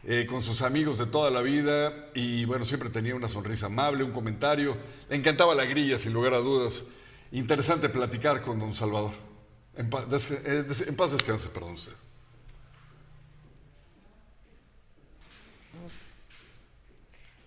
eh, 0.04 0.24
con 0.26 0.40
sus 0.40 0.62
amigos 0.62 0.96
de 0.96 1.04
toda 1.04 1.30
la 1.30 1.42
vida 1.42 2.08
y 2.14 2.46
bueno, 2.46 2.64
siempre 2.64 2.88
tenía 2.88 3.14
una 3.14 3.28
sonrisa 3.28 3.66
amable, 3.66 4.02
un 4.02 4.12
comentario, 4.12 4.78
le 5.10 5.16
encantaba 5.16 5.54
la 5.54 5.66
grilla 5.66 5.98
sin 5.98 6.14
lugar 6.14 6.32
a 6.32 6.38
dudas. 6.38 6.84
Interesante 7.32 7.90
platicar 7.90 8.40
con 8.40 8.58
don 8.58 8.74
Salvador. 8.74 9.31
En 9.76 9.88
paz, 9.88 10.30
eh, 10.30 10.66
en 10.86 10.96
paz 10.96 11.12
descanse, 11.12 11.48
perdón 11.48 11.74
usted. 11.74 11.92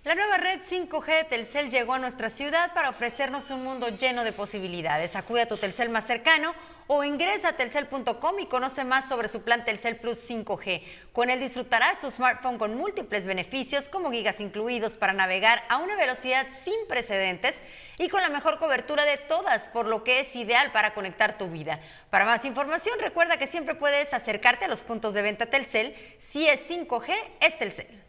La 0.04 0.14
nueva 0.14 0.38
red 0.38 0.62
5G 0.62 1.06
de 1.06 1.24
Telcel 1.24 1.72
llegó 1.72 1.96
a 1.96 2.00
nuestra 2.00 2.30
ciudad 2.30 2.74
para 2.76 2.90
ofrecernos 2.90 3.50
un 3.50 3.64
mundo 3.64 3.90
lleno 3.90 4.24
de 4.24 4.34
posibilidades. 4.34 5.16
Acude 5.16 5.42
a 5.42 5.48
tu 5.48 5.58
Telcel 5.58 5.90
más 5.90 6.06
cercano 6.06 6.54
o 6.88 7.04
ingresa 7.04 7.50
a 7.50 7.58
telcel.com 7.58 8.40
y 8.40 8.46
conoce 8.46 8.84
más 8.84 9.08
sobre 9.08 9.28
su 9.28 9.44
plan 9.44 9.66
Telcel 9.66 9.98
Plus 9.98 10.30
5G. 10.30 10.84
Con 11.14 11.30
él 11.30 11.40
disfrutarás 11.40 12.00
tu 12.00 12.12
smartphone 12.12 12.58
con 12.58 12.76
múltiples 12.76 13.26
beneficios 13.26 13.90
como 13.90 14.12
gigas 14.12 14.40
incluidos 14.40 14.96
para 14.96 15.14
navegar 15.14 15.64
a 15.70 15.78
una 15.78 15.96
velocidad 15.96 16.46
sin 16.64 16.76
precedentes 16.88 17.56
y 17.98 18.10
con 18.10 18.22
la 18.22 18.30
mejor 18.30 18.60
cobertura 18.60 19.06
de 19.06 19.18
todas, 19.18 19.68
por 19.70 19.88
lo 19.88 20.04
que 20.04 20.20
es 20.20 20.36
ideal 20.36 20.72
para 20.72 20.94
conectar 20.94 21.38
tu 21.38 21.48
vida. 21.48 21.80
Para 22.10 22.26
más 22.26 22.46
información, 22.46 23.00
recuerda 23.00 23.38
que 23.38 23.48
siempre 23.48 23.76
puedes 23.76 24.14
acercarte 24.14 24.66
a 24.66 24.68
los 24.68 24.82
puntos 24.82 25.14
de 25.14 25.22
venta 25.22 25.48
Telcel. 25.48 25.96
Si 26.20 26.48
es 26.48 26.70
5G, 26.70 27.14
es 27.40 27.58
Telcel. 27.58 28.04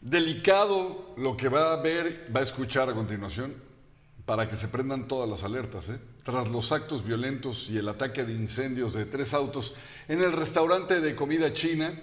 Delicado 0.00 1.14
lo 1.16 1.36
que 1.36 1.48
va 1.48 1.72
a 1.72 1.76
ver, 1.76 2.28
va 2.34 2.40
a 2.40 2.42
escuchar 2.42 2.88
a 2.88 2.92
continuación, 2.92 3.62
para 4.26 4.48
que 4.48 4.56
se 4.56 4.68
prendan 4.68 5.08
todas 5.08 5.28
las 5.28 5.42
alertas. 5.42 5.88
¿eh? 5.88 5.98
Tras 6.22 6.48
los 6.48 6.72
actos 6.72 7.04
violentos 7.04 7.68
y 7.68 7.78
el 7.78 7.88
ataque 7.88 8.24
de 8.24 8.32
incendios 8.32 8.92
de 8.92 9.04
tres 9.06 9.34
autos 9.34 9.74
en 10.08 10.22
el 10.22 10.32
restaurante 10.32 11.00
de 11.00 11.14
comida 11.14 11.52
china, 11.52 12.00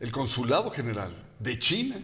el 0.00 0.12
Consulado 0.12 0.70
General 0.70 1.12
de 1.38 1.58
China 1.58 1.96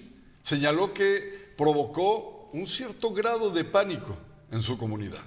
señaló 0.42 0.94
que 0.94 1.52
provocó 1.56 2.50
un 2.52 2.66
cierto 2.66 3.12
grado 3.12 3.50
de 3.50 3.64
pánico 3.64 4.16
en 4.50 4.62
su 4.62 4.78
comunidad. 4.78 5.24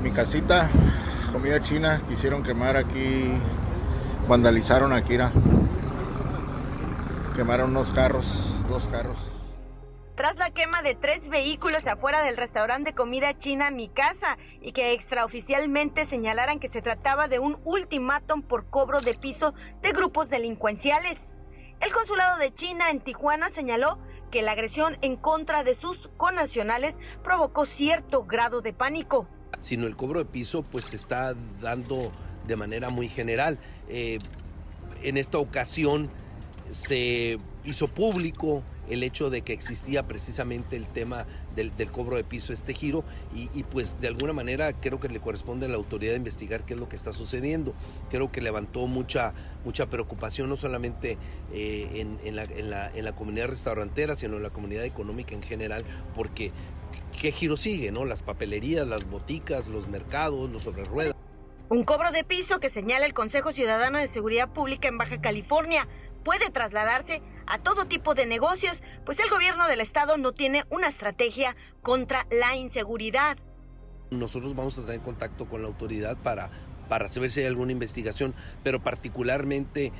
Mi 0.00 0.10
casita, 0.10 0.68
comida 1.32 1.60
china, 1.60 2.02
quisieron 2.08 2.42
quemar 2.42 2.76
aquí, 2.76 3.32
vandalizaron 4.26 4.92
aquí. 4.92 5.16
Quemaron 7.36 7.70
unos 7.70 7.92
carros, 7.92 8.26
dos 8.68 8.88
carros. 8.88 9.16
Tras 10.16 10.36
la 10.36 10.50
quema 10.50 10.82
de 10.82 10.94
tres 10.96 11.28
vehículos 11.28 11.86
afuera 11.86 12.22
del 12.22 12.36
restaurante 12.36 12.90
de 12.90 12.94
comida 12.96 13.38
china 13.38 13.70
Mi 13.70 13.88
Casa 13.88 14.36
y 14.60 14.72
que 14.72 14.92
extraoficialmente 14.92 16.06
señalaran 16.06 16.58
que 16.58 16.68
se 16.68 16.82
trataba 16.82 17.28
de 17.28 17.38
un 17.38 17.58
ultimátum 17.64 18.42
por 18.42 18.68
cobro 18.68 19.00
de 19.00 19.14
piso 19.14 19.54
de 19.80 19.92
grupos 19.92 20.28
delincuenciales. 20.28 21.38
El 21.80 21.92
consulado 21.92 22.36
de 22.38 22.52
China 22.52 22.90
en 22.90 23.00
Tijuana 23.00 23.48
señaló 23.48 23.98
que 24.32 24.42
la 24.42 24.52
agresión 24.52 24.98
en 25.02 25.16
contra 25.16 25.62
de 25.62 25.76
sus 25.76 26.08
connacionales 26.16 26.98
provocó 27.22 27.64
cierto 27.64 28.24
grado 28.24 28.60
de 28.60 28.72
pánico. 28.72 29.28
Sino 29.60 29.86
el 29.86 29.96
cobro 29.96 30.18
de 30.18 30.24
piso 30.24 30.62
pues 30.62 30.86
se 30.86 30.96
está 30.96 31.34
dando 31.60 32.12
de 32.46 32.56
manera 32.56 32.90
muy 32.90 33.08
general. 33.08 33.58
Eh, 33.88 34.18
en 35.02 35.16
esta 35.16 35.38
ocasión 35.38 36.10
se 36.70 37.38
hizo 37.64 37.88
público 37.88 38.62
el 38.88 39.02
hecho 39.02 39.30
de 39.30 39.42
que 39.42 39.52
existía 39.52 40.06
precisamente 40.06 40.76
el 40.76 40.86
tema 40.86 41.26
del, 41.54 41.72
cobro 41.90 42.16
de 42.16 42.24
piso 42.24 42.52
este 42.52 42.74
giro 42.74 43.04
y, 43.34 43.62
pues 43.64 44.00
de 44.00 44.08
alguna 44.08 44.32
manera 44.32 44.72
creo 44.72 44.98
que 44.98 45.08
le 45.08 45.20
corresponde 45.20 45.66
a 45.66 45.68
la 45.68 45.76
autoridad 45.76 46.14
investigar 46.14 46.64
qué 46.64 46.74
es 46.74 46.80
lo 46.80 46.88
que 46.88 46.96
está 46.96 47.12
sucediendo. 47.12 47.74
Creo 48.10 48.32
que 48.32 48.40
levantó 48.40 48.86
mucha, 48.86 49.34
mucha 49.64 49.86
preocupación 49.86 50.48
no 50.48 50.56
solamente 50.56 51.16
eh, 51.52 52.06
en, 52.24 52.36
la, 52.36 52.44
en, 52.44 53.04
la, 53.04 53.12
comunidad 53.14 53.48
restaurantera, 53.48 54.16
sino 54.16 54.36
en 54.36 54.42
la 54.42 54.50
comunidad 54.50 54.84
económica 54.84 55.34
en 55.34 55.42
general, 55.42 55.84
porque 56.14 56.50
¿qué 57.22 57.30
giro 57.30 57.56
sigue? 57.56 57.92
no 57.92 58.04
Las 58.04 58.24
papelerías, 58.24 58.86
las 58.88 59.08
boticas, 59.08 59.68
los 59.68 59.86
mercados, 59.86 60.50
los 60.50 60.64
sobre 60.64 60.84
ruedas. 60.84 61.14
Un 61.68 61.84
cobro 61.84 62.10
de 62.10 62.24
piso 62.24 62.58
que 62.58 62.68
señala 62.68 63.06
el 63.06 63.14
Consejo 63.14 63.52
Ciudadano 63.52 63.98
de 63.98 64.08
Seguridad 64.08 64.52
Pública 64.52 64.88
en 64.88 64.98
Baja 64.98 65.20
California 65.20 65.86
puede 66.24 66.50
trasladarse 66.50 67.22
a 67.46 67.58
todo 67.58 67.86
tipo 67.86 68.14
de 68.14 68.26
negocios, 68.26 68.82
pues 69.06 69.20
el 69.20 69.30
gobierno 69.30 69.68
del 69.68 69.80
estado 69.80 70.16
no 70.16 70.32
tiene 70.32 70.64
una 70.68 70.88
estrategia 70.88 71.54
contra 71.80 72.26
la 72.30 72.56
inseguridad. 72.56 73.38
Nosotros 74.10 74.56
vamos 74.56 74.76
a 74.78 74.84
tener 74.84 75.00
contacto 75.00 75.48
con 75.48 75.62
la 75.62 75.68
autoridad 75.68 76.16
para 76.18 76.50
para 76.92 77.08
saber 77.08 77.30
si 77.30 77.40
hay 77.40 77.46
alguna 77.46 77.72
investigación, 77.72 78.34
pero 78.62 78.82
particularmente 78.82 79.92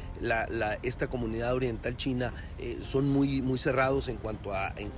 esta 0.82 1.06
comunidad 1.06 1.54
oriental 1.54 1.96
china 1.96 2.34
eh, 2.58 2.80
son 2.82 3.08
muy, 3.08 3.40
muy 3.40 3.58
cerrados 3.58 4.08
en 4.08 4.18
cuanto, 4.18 4.52
a, 4.52 4.74
en, 4.76 4.92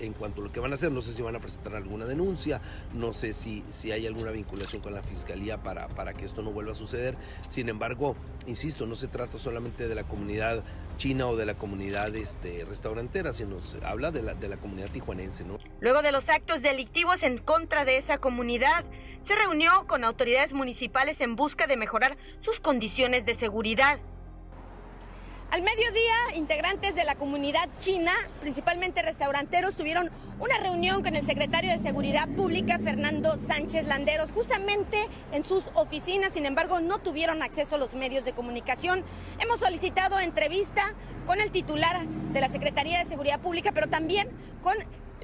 en 0.00 0.12
cuanto 0.12 0.42
lo 0.42 0.52
que 0.52 0.60
van 0.60 0.72
a 0.72 0.74
hacer. 0.74 0.92
No 0.92 1.00
sé 1.00 1.14
si 1.14 1.22
van 1.22 1.34
a 1.34 1.40
presentar 1.40 1.76
alguna 1.76 2.04
denuncia, 2.04 2.60
no 2.92 3.14
sé 3.14 3.32
si, 3.32 3.64
si 3.70 3.90
hay 3.90 4.06
alguna 4.06 4.32
vinculación 4.32 4.82
con 4.82 4.92
la 4.92 5.02
fiscalía 5.02 5.62
para, 5.62 5.88
para 5.88 6.12
que 6.12 6.26
esto 6.26 6.42
no 6.42 6.50
vuelva 6.50 6.72
a 6.72 6.74
suceder. 6.74 7.16
Sin 7.48 7.70
embargo, 7.70 8.16
insisto, 8.46 8.84
no 8.84 8.94
se 8.94 9.08
trata 9.08 9.38
solamente 9.38 9.88
de 9.88 9.94
la 9.94 10.04
comunidad 10.04 10.62
china 10.98 11.26
o 11.26 11.36
de 11.36 11.46
la 11.46 11.54
comunidad 11.54 12.14
este, 12.14 12.66
restaurantera, 12.66 13.32
sino 13.32 13.60
se 13.60 13.84
habla 13.84 14.10
de 14.10 14.22
la, 14.22 14.34
de 14.34 14.48
la 14.48 14.58
comunidad 14.58 14.90
tijuanense. 14.90 15.44
¿no? 15.44 15.58
Luego 15.80 16.02
de 16.02 16.12
los 16.12 16.28
actos 16.28 16.62
delictivos 16.62 17.22
en 17.22 17.38
contra 17.38 17.84
de 17.84 17.96
esa 17.96 18.18
comunidad, 18.18 18.84
se 19.24 19.34
reunió 19.34 19.86
con 19.86 20.04
autoridades 20.04 20.52
municipales 20.52 21.22
en 21.22 21.34
busca 21.34 21.66
de 21.66 21.78
mejorar 21.78 22.18
sus 22.40 22.60
condiciones 22.60 23.24
de 23.24 23.34
seguridad. 23.34 23.98
Al 25.50 25.62
mediodía, 25.62 26.14
integrantes 26.34 26.94
de 26.94 27.04
la 27.04 27.14
comunidad 27.14 27.70
china, 27.78 28.12
principalmente 28.40 29.00
restauranteros, 29.00 29.76
tuvieron 29.76 30.10
una 30.40 30.58
reunión 30.58 31.02
con 31.02 31.16
el 31.16 31.24
secretario 31.24 31.70
de 31.70 31.78
Seguridad 31.78 32.28
Pública, 32.28 32.78
Fernando 32.78 33.38
Sánchez 33.38 33.86
Landeros, 33.86 34.32
justamente 34.32 35.08
en 35.32 35.44
sus 35.44 35.62
oficinas. 35.74 36.34
Sin 36.34 36.44
embargo, 36.44 36.80
no 36.80 36.98
tuvieron 36.98 37.42
acceso 37.42 37.76
a 37.76 37.78
los 37.78 37.94
medios 37.94 38.24
de 38.24 38.32
comunicación. 38.32 39.04
Hemos 39.38 39.60
solicitado 39.60 40.18
entrevista 40.18 40.92
con 41.24 41.40
el 41.40 41.50
titular 41.50 42.04
de 42.06 42.40
la 42.40 42.48
Secretaría 42.48 42.98
de 42.98 43.04
Seguridad 43.06 43.40
Pública, 43.40 43.72
pero 43.72 43.86
también 43.86 44.28
con 44.60 44.74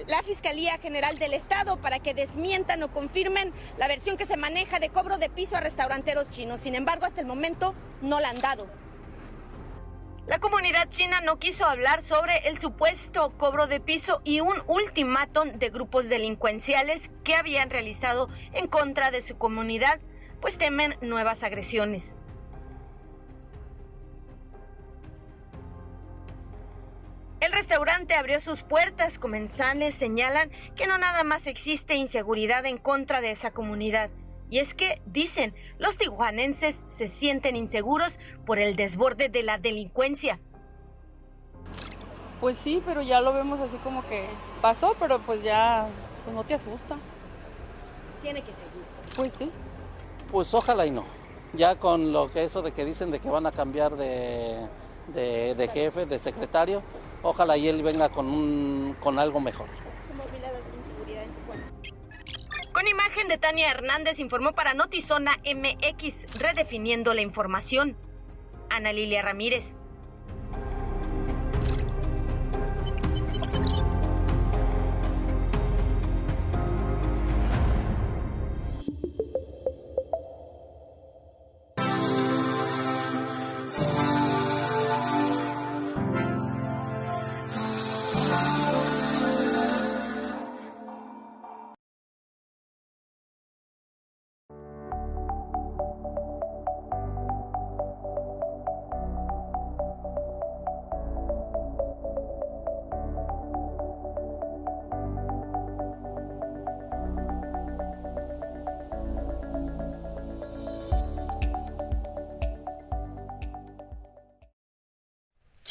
la 0.08 0.22
Fiscalía 0.22 0.78
General 0.78 1.18
del 1.18 1.34
Estado 1.34 1.80
para 1.80 1.98
que 1.98 2.14
desmientan 2.14 2.82
o 2.82 2.92
confirmen 2.92 3.52
la 3.78 3.88
versión 3.88 4.16
que 4.16 4.26
se 4.26 4.36
maneja 4.36 4.78
de 4.78 4.88
cobro 4.88 5.18
de 5.18 5.30
piso 5.30 5.56
a 5.56 5.60
restauranteros 5.60 6.30
chinos. 6.30 6.60
Sin 6.60 6.74
embargo, 6.74 7.06
hasta 7.06 7.20
el 7.20 7.26
momento 7.26 7.74
no 8.00 8.20
la 8.20 8.30
han 8.30 8.40
dado. 8.40 8.66
La 10.26 10.38
comunidad 10.38 10.88
china 10.88 11.20
no 11.20 11.38
quiso 11.38 11.64
hablar 11.64 12.02
sobre 12.02 12.48
el 12.48 12.58
supuesto 12.58 13.36
cobro 13.36 13.66
de 13.66 13.80
piso 13.80 14.20
y 14.22 14.40
un 14.40 14.62
ultimátum 14.68 15.52
de 15.58 15.70
grupos 15.70 16.08
delincuenciales 16.08 17.10
que 17.24 17.34
habían 17.34 17.68
realizado 17.68 18.28
en 18.52 18.68
contra 18.68 19.10
de 19.10 19.22
su 19.22 19.36
comunidad, 19.38 19.98
pues 20.40 20.56
temen 20.56 20.96
nuevas 21.00 21.42
agresiones. 21.42 22.14
El 27.40 27.52
restaurante 27.52 28.14
abrió 28.14 28.40
sus 28.40 28.62
puertas. 28.62 29.18
Comensales 29.18 29.94
señalan 29.94 30.50
que 30.76 30.86
no 30.86 30.98
nada 30.98 31.24
más 31.24 31.46
existe 31.46 31.94
inseguridad 31.94 32.66
en 32.66 32.78
contra 32.78 33.20
de 33.20 33.30
esa 33.30 33.50
comunidad, 33.50 34.10
y 34.50 34.58
es 34.58 34.74
que, 34.74 35.00
dicen, 35.06 35.54
los 35.78 35.96
tijuanenses 35.96 36.84
se 36.88 37.06
sienten 37.06 37.54
inseguros 37.54 38.18
por 38.44 38.58
el 38.58 38.74
desborde 38.74 39.28
de 39.28 39.44
la 39.44 39.58
delincuencia. 39.58 40.40
Pues 42.40 42.58
sí, 42.58 42.82
pero 42.84 43.00
ya 43.00 43.20
lo 43.20 43.32
vemos 43.32 43.60
así 43.60 43.76
como 43.76 44.04
que 44.06 44.26
pasó, 44.60 44.96
pero 44.98 45.20
pues 45.20 45.42
ya 45.42 45.86
pues 46.24 46.34
no 46.34 46.42
te 46.42 46.54
asusta. 46.54 46.96
Tiene 48.22 48.42
que 48.42 48.52
seguir. 48.52 48.84
Pues 49.14 49.32
sí. 49.34 49.52
Pues 50.32 50.52
ojalá 50.52 50.84
y 50.84 50.90
no. 50.90 51.04
ya 51.52 51.76
con 51.76 52.12
lo 52.12 52.30
que 52.30 52.44
eso 52.44 52.62
de 52.62 52.72
que 52.72 52.84
dicen 52.84 53.10
de 53.10 53.18
que 53.18 53.28
van 53.28 53.46
a 53.46 53.52
cambiar 53.52 53.96
de, 53.96 54.68
de, 55.08 55.54
de 55.54 55.68
jefe, 55.68 56.06
de 56.06 56.18
secretario, 56.18 56.82
ojalá 57.22 57.56
y 57.56 57.68
él 57.68 57.82
venga 57.82 58.08
con, 58.08 58.26
un, 58.28 58.96
con 59.00 59.18
algo 59.18 59.40
mejor. 59.40 59.68
Con 62.72 62.86
imagen 62.86 63.28
de 63.28 63.36
Tania 63.36 63.70
Hernández 63.70 64.20
informó 64.20 64.52
para 64.52 64.74
Notizona 64.74 65.32
MX, 65.44 66.38
redefiniendo 66.38 67.12
la 67.14 67.20
información. 67.20 67.96
Ana 68.70 68.92
Lilia 68.92 69.22
Ramírez. 69.22 69.79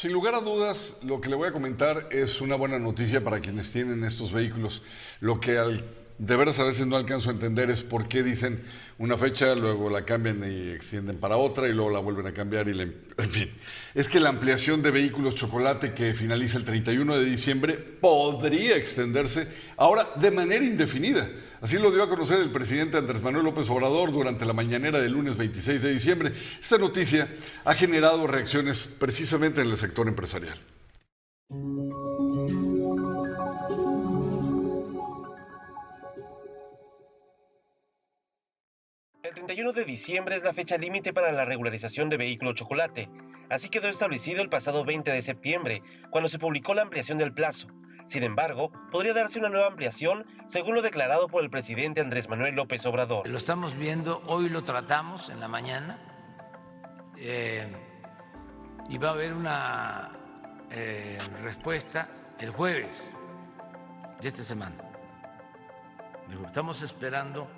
Sin 0.00 0.14
lugar 0.14 0.34
a 0.34 0.40
dudas, 0.40 0.96
lo 1.02 1.20
que 1.20 1.28
le 1.28 1.36
voy 1.36 1.48
a 1.48 1.52
comentar 1.52 2.08
es 2.10 2.40
una 2.40 2.56
buena 2.56 2.78
noticia 2.78 3.22
para 3.22 3.40
quienes 3.40 3.70
tienen 3.70 4.02
estos 4.02 4.32
vehículos. 4.32 4.80
Lo 5.20 5.42
que 5.42 5.58
al, 5.58 5.84
de 6.20 6.36
veras 6.36 6.58
a 6.58 6.64
veces 6.64 6.86
no 6.86 6.96
alcanzo 6.96 7.30
a 7.30 7.32
entender 7.32 7.70
es 7.70 7.82
por 7.82 8.06
qué 8.06 8.22
dicen 8.22 8.62
una 8.98 9.16
fecha, 9.16 9.54
luego 9.54 9.88
la 9.88 10.04
cambian 10.04 10.44
y 10.44 10.68
extienden 10.68 11.16
para 11.16 11.38
otra 11.38 11.66
y 11.66 11.72
luego 11.72 11.88
la 11.88 11.98
vuelven 11.98 12.26
a 12.26 12.34
cambiar 12.34 12.68
y 12.68 12.78
en 12.78 13.30
fin. 13.30 13.50
Es 13.94 14.06
que 14.06 14.20
la 14.20 14.28
ampliación 14.28 14.82
de 14.82 14.90
vehículos 14.90 15.34
chocolate 15.34 15.94
que 15.94 16.12
finaliza 16.12 16.58
el 16.58 16.64
31 16.64 17.16
de 17.16 17.24
diciembre 17.24 17.72
podría 17.72 18.76
extenderse 18.76 19.48
ahora 19.78 20.10
de 20.16 20.30
manera 20.30 20.62
indefinida. 20.62 21.30
Así 21.62 21.78
lo 21.78 21.90
dio 21.90 22.02
a 22.02 22.10
conocer 22.10 22.38
el 22.40 22.52
presidente 22.52 22.98
Andrés 22.98 23.22
Manuel 23.22 23.46
López 23.46 23.70
Obrador 23.70 24.12
durante 24.12 24.44
la 24.44 24.52
mañanera 24.52 25.00
del 25.00 25.12
lunes 25.12 25.38
26 25.38 25.80
de 25.80 25.90
diciembre. 25.90 26.34
Esta 26.60 26.76
noticia 26.76 27.34
ha 27.64 27.72
generado 27.72 28.26
reacciones 28.26 28.86
precisamente 28.98 29.62
en 29.62 29.70
el 29.70 29.78
sector 29.78 30.06
empresarial. 30.06 30.58
31 39.50 39.72
de 39.72 39.84
diciembre 39.84 40.36
es 40.36 40.44
la 40.44 40.54
fecha 40.54 40.78
límite 40.78 41.12
para 41.12 41.32
la 41.32 41.44
regularización 41.44 42.08
de 42.08 42.16
vehículo 42.16 42.52
chocolate. 42.52 43.10
Así 43.48 43.68
quedó 43.68 43.88
establecido 43.88 44.42
el 44.42 44.48
pasado 44.48 44.84
20 44.84 45.10
de 45.10 45.22
septiembre, 45.22 45.82
cuando 46.08 46.28
se 46.28 46.38
publicó 46.38 46.72
la 46.72 46.82
ampliación 46.82 47.18
del 47.18 47.34
plazo. 47.34 47.66
Sin 48.06 48.22
embargo, 48.22 48.70
podría 48.92 49.12
darse 49.12 49.40
una 49.40 49.48
nueva 49.48 49.66
ampliación, 49.66 50.24
según 50.46 50.76
lo 50.76 50.82
declarado 50.82 51.26
por 51.26 51.42
el 51.42 51.50
presidente 51.50 52.00
Andrés 52.00 52.28
Manuel 52.28 52.54
López 52.54 52.86
Obrador. 52.86 53.28
Lo 53.28 53.38
estamos 53.38 53.76
viendo, 53.76 54.22
hoy 54.26 54.48
lo 54.48 54.62
tratamos 54.62 55.30
en 55.30 55.40
la 55.40 55.48
mañana 55.48 55.98
eh, 57.18 57.66
y 58.88 58.98
va 58.98 59.08
a 59.08 59.12
haber 59.14 59.32
una 59.34 60.12
eh, 60.70 61.18
respuesta 61.42 62.06
el 62.38 62.50
jueves 62.50 63.10
de 64.20 64.28
esta 64.28 64.44
semana. 64.44 64.76
Estamos 66.46 66.82
esperando 66.82 67.50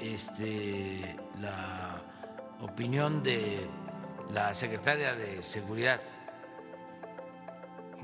este, 0.00 1.16
la 1.40 2.02
opinión 2.60 3.22
de 3.22 3.66
la 4.30 4.54
secretaria 4.54 5.14
de 5.14 5.42
Seguridad, 5.42 6.00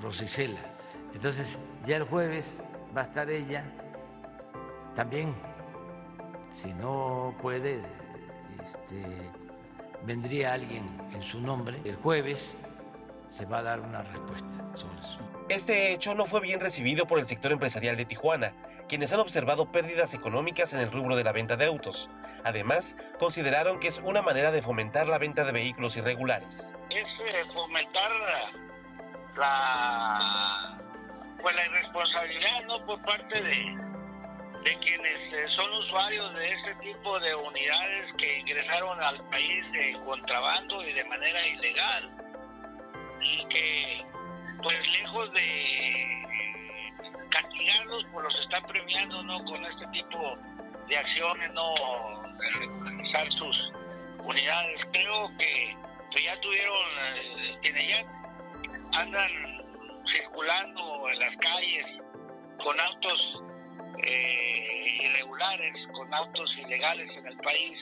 Rosicela. 0.00 0.60
Entonces, 1.14 1.58
ya 1.84 1.96
el 1.96 2.04
jueves 2.04 2.62
va 2.96 3.00
a 3.00 3.04
estar 3.04 3.30
ella 3.30 3.64
también. 4.94 5.34
Si 6.54 6.72
no 6.72 7.34
puede, 7.40 7.82
este, 8.62 9.02
vendría 10.04 10.54
alguien 10.54 10.84
en 11.12 11.22
su 11.22 11.40
nombre. 11.40 11.80
El 11.84 11.96
jueves 11.96 12.56
se 13.28 13.46
va 13.46 13.58
a 13.58 13.62
dar 13.62 13.80
una 13.80 14.02
respuesta 14.02 14.48
sobre 14.74 14.98
eso. 15.00 15.18
Este 15.48 15.92
hecho 15.92 16.14
no 16.14 16.26
fue 16.26 16.40
bien 16.40 16.60
recibido 16.60 17.06
por 17.06 17.18
el 17.18 17.26
sector 17.26 17.52
empresarial 17.52 17.96
de 17.96 18.04
Tijuana, 18.04 18.52
quienes 18.90 19.12
han 19.12 19.20
observado 19.20 19.70
pérdidas 19.70 20.14
económicas 20.14 20.72
en 20.72 20.80
el 20.80 20.90
rubro 20.90 21.14
de 21.14 21.22
la 21.22 21.30
venta 21.30 21.56
de 21.56 21.64
autos. 21.64 22.10
Además, 22.42 22.96
consideraron 23.20 23.78
que 23.78 23.86
es 23.86 23.98
una 23.98 24.20
manera 24.20 24.50
de 24.50 24.62
fomentar 24.62 25.06
la 25.06 25.18
venta 25.18 25.44
de 25.44 25.52
vehículos 25.52 25.96
irregulares. 25.96 26.74
Es 26.90 27.06
eh, 27.06 27.44
fomentar 27.54 28.10
la, 29.36 30.76
pues, 31.40 31.54
la 31.54 31.66
irresponsabilidad 31.66 32.64
¿no? 32.66 32.84
por 32.84 33.00
parte 33.02 33.40
de, 33.40 33.78
quienes 34.64 35.34
eh, 35.34 35.46
son 35.54 35.72
usuarios 35.72 36.34
de 36.34 36.52
este 36.52 36.74
tipo 36.82 37.20
de 37.20 37.32
unidades 37.32 38.12
que 38.18 38.40
ingresaron 38.40 39.00
al 39.00 39.22
país 39.30 39.70
de 39.70 40.00
contrabando 40.04 40.84
y 40.84 40.92
de 40.94 41.04
manera 41.04 41.46
ilegal 41.46 42.10
y 43.20 43.46
que 43.46 44.04
pues 44.60 45.00
lejos 45.00 45.32
de 45.32 46.39
castigarlos 47.30 48.04
pues 48.12 48.24
los 48.24 48.40
están 48.40 48.64
premiando 48.64 49.22
no 49.22 49.44
con 49.44 49.64
este 49.64 49.86
tipo 49.88 50.36
de 50.88 50.96
acciones 50.96 51.52
no 51.52 51.74
regularizar 52.38 53.32
sus 53.32 53.72
unidades. 54.24 54.80
Creo 54.92 55.30
que, 55.38 55.76
ya 56.22 56.38
tuvieron 56.40 56.86
eh, 56.98 57.58
quienes 57.62 57.88
ya 57.88 58.98
andan 58.98 59.30
circulando 60.12 61.08
en 61.08 61.18
las 61.18 61.36
calles 61.36 61.86
con 62.62 62.78
autos 62.78 63.42
eh, 64.04 64.98
irregulares 65.02 65.74
con 65.92 66.12
autos 66.12 66.50
ilegales 66.58 67.10
en 67.16 67.26
el 67.26 67.36
país 67.38 67.78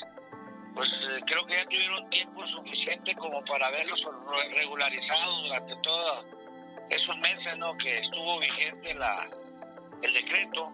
pues 0.74 0.88
eh, 0.92 1.20
creo 1.26 1.46
que 1.46 1.54
ya 1.54 1.64
tuvieron 1.64 2.10
tiempo 2.10 2.46
suficiente 2.46 3.14
como 3.16 3.44
para 3.44 3.70
verlos 3.70 4.00
regularizados 4.54 5.42
durante 5.42 5.76
todos 5.82 6.26
esos 6.90 7.18
meses 7.18 7.58
¿no? 7.58 7.76
que 7.78 7.98
estuvo 7.98 8.40
vigente 8.40 8.94
la, 8.94 9.16
el 10.02 10.12
decreto. 10.12 10.72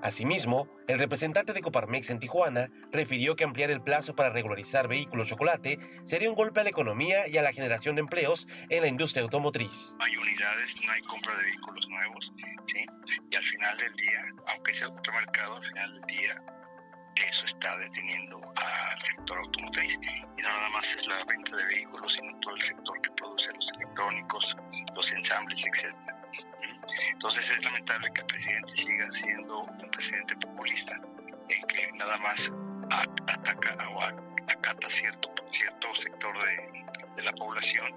Asimismo, 0.00 0.68
el 0.86 0.98
representante 0.98 1.52
de 1.52 1.60
Coparmex 1.60 2.10
en 2.10 2.20
Tijuana 2.20 2.68
refirió 2.92 3.34
que 3.34 3.42
ampliar 3.42 3.70
el 3.70 3.82
plazo 3.82 4.14
para 4.14 4.30
regularizar 4.30 4.86
vehículos 4.86 5.28
chocolate 5.28 5.78
sería 6.04 6.30
un 6.30 6.36
golpe 6.36 6.60
a 6.60 6.62
la 6.62 6.70
economía 6.70 7.26
y 7.26 7.36
a 7.36 7.42
la 7.42 7.52
generación 7.52 7.96
de 7.96 8.02
empleos 8.02 8.46
en 8.68 8.82
la 8.82 8.88
industria 8.88 9.24
automotriz. 9.24 9.96
Hay 9.98 10.16
unidades, 10.16 10.70
no 10.84 10.92
hay 10.92 11.00
compra 11.02 11.36
de 11.36 11.42
vehículos 11.42 11.88
nuevos, 11.88 12.32
¿sí? 12.72 12.86
y 13.28 13.34
al 13.34 13.44
final 13.44 13.76
del 13.76 13.96
día, 13.96 14.24
aunque 14.54 14.78
sea 14.78 14.88
otro 14.88 15.12
mercado, 15.14 15.56
al 15.56 15.64
final 15.64 15.94
del 15.94 16.16
día 16.16 16.42
eso 17.20 17.46
está 17.46 17.76
deteniendo 17.78 18.40
al 18.56 19.02
sector 19.02 19.38
automotriz 19.38 19.98
y 20.36 20.42
no 20.42 20.48
nada 20.48 20.68
más 20.70 20.84
es 20.98 21.06
la 21.06 21.24
venta 21.24 21.56
de 21.56 21.64
vehículos, 21.64 22.12
sino 22.12 22.38
todo 22.40 22.54
el 22.54 22.62
sector 22.68 23.00
que 23.02 23.10
produce 23.10 23.46
los 23.52 23.68
electrónicos, 23.76 24.56
los 24.94 25.12
ensambles, 25.12 25.58
etc. 25.58 25.94
Entonces 27.12 27.44
es 27.50 27.64
lamentable 27.64 28.08
que 28.14 28.20
el 28.20 28.26
presidente 28.26 28.72
siga 28.76 29.10
siendo 29.22 29.58
un 29.60 29.90
presidente 29.90 30.36
populista 30.36 31.00
en 31.48 31.66
que 31.66 31.92
nada 31.94 32.16
más 32.18 32.38
ataca 33.26 33.88
o 33.88 34.02
acata 34.02 34.88
cierto, 35.00 35.34
cierto 35.52 35.94
sector 36.02 36.34
de 37.16 37.22
la 37.22 37.32
población 37.32 37.92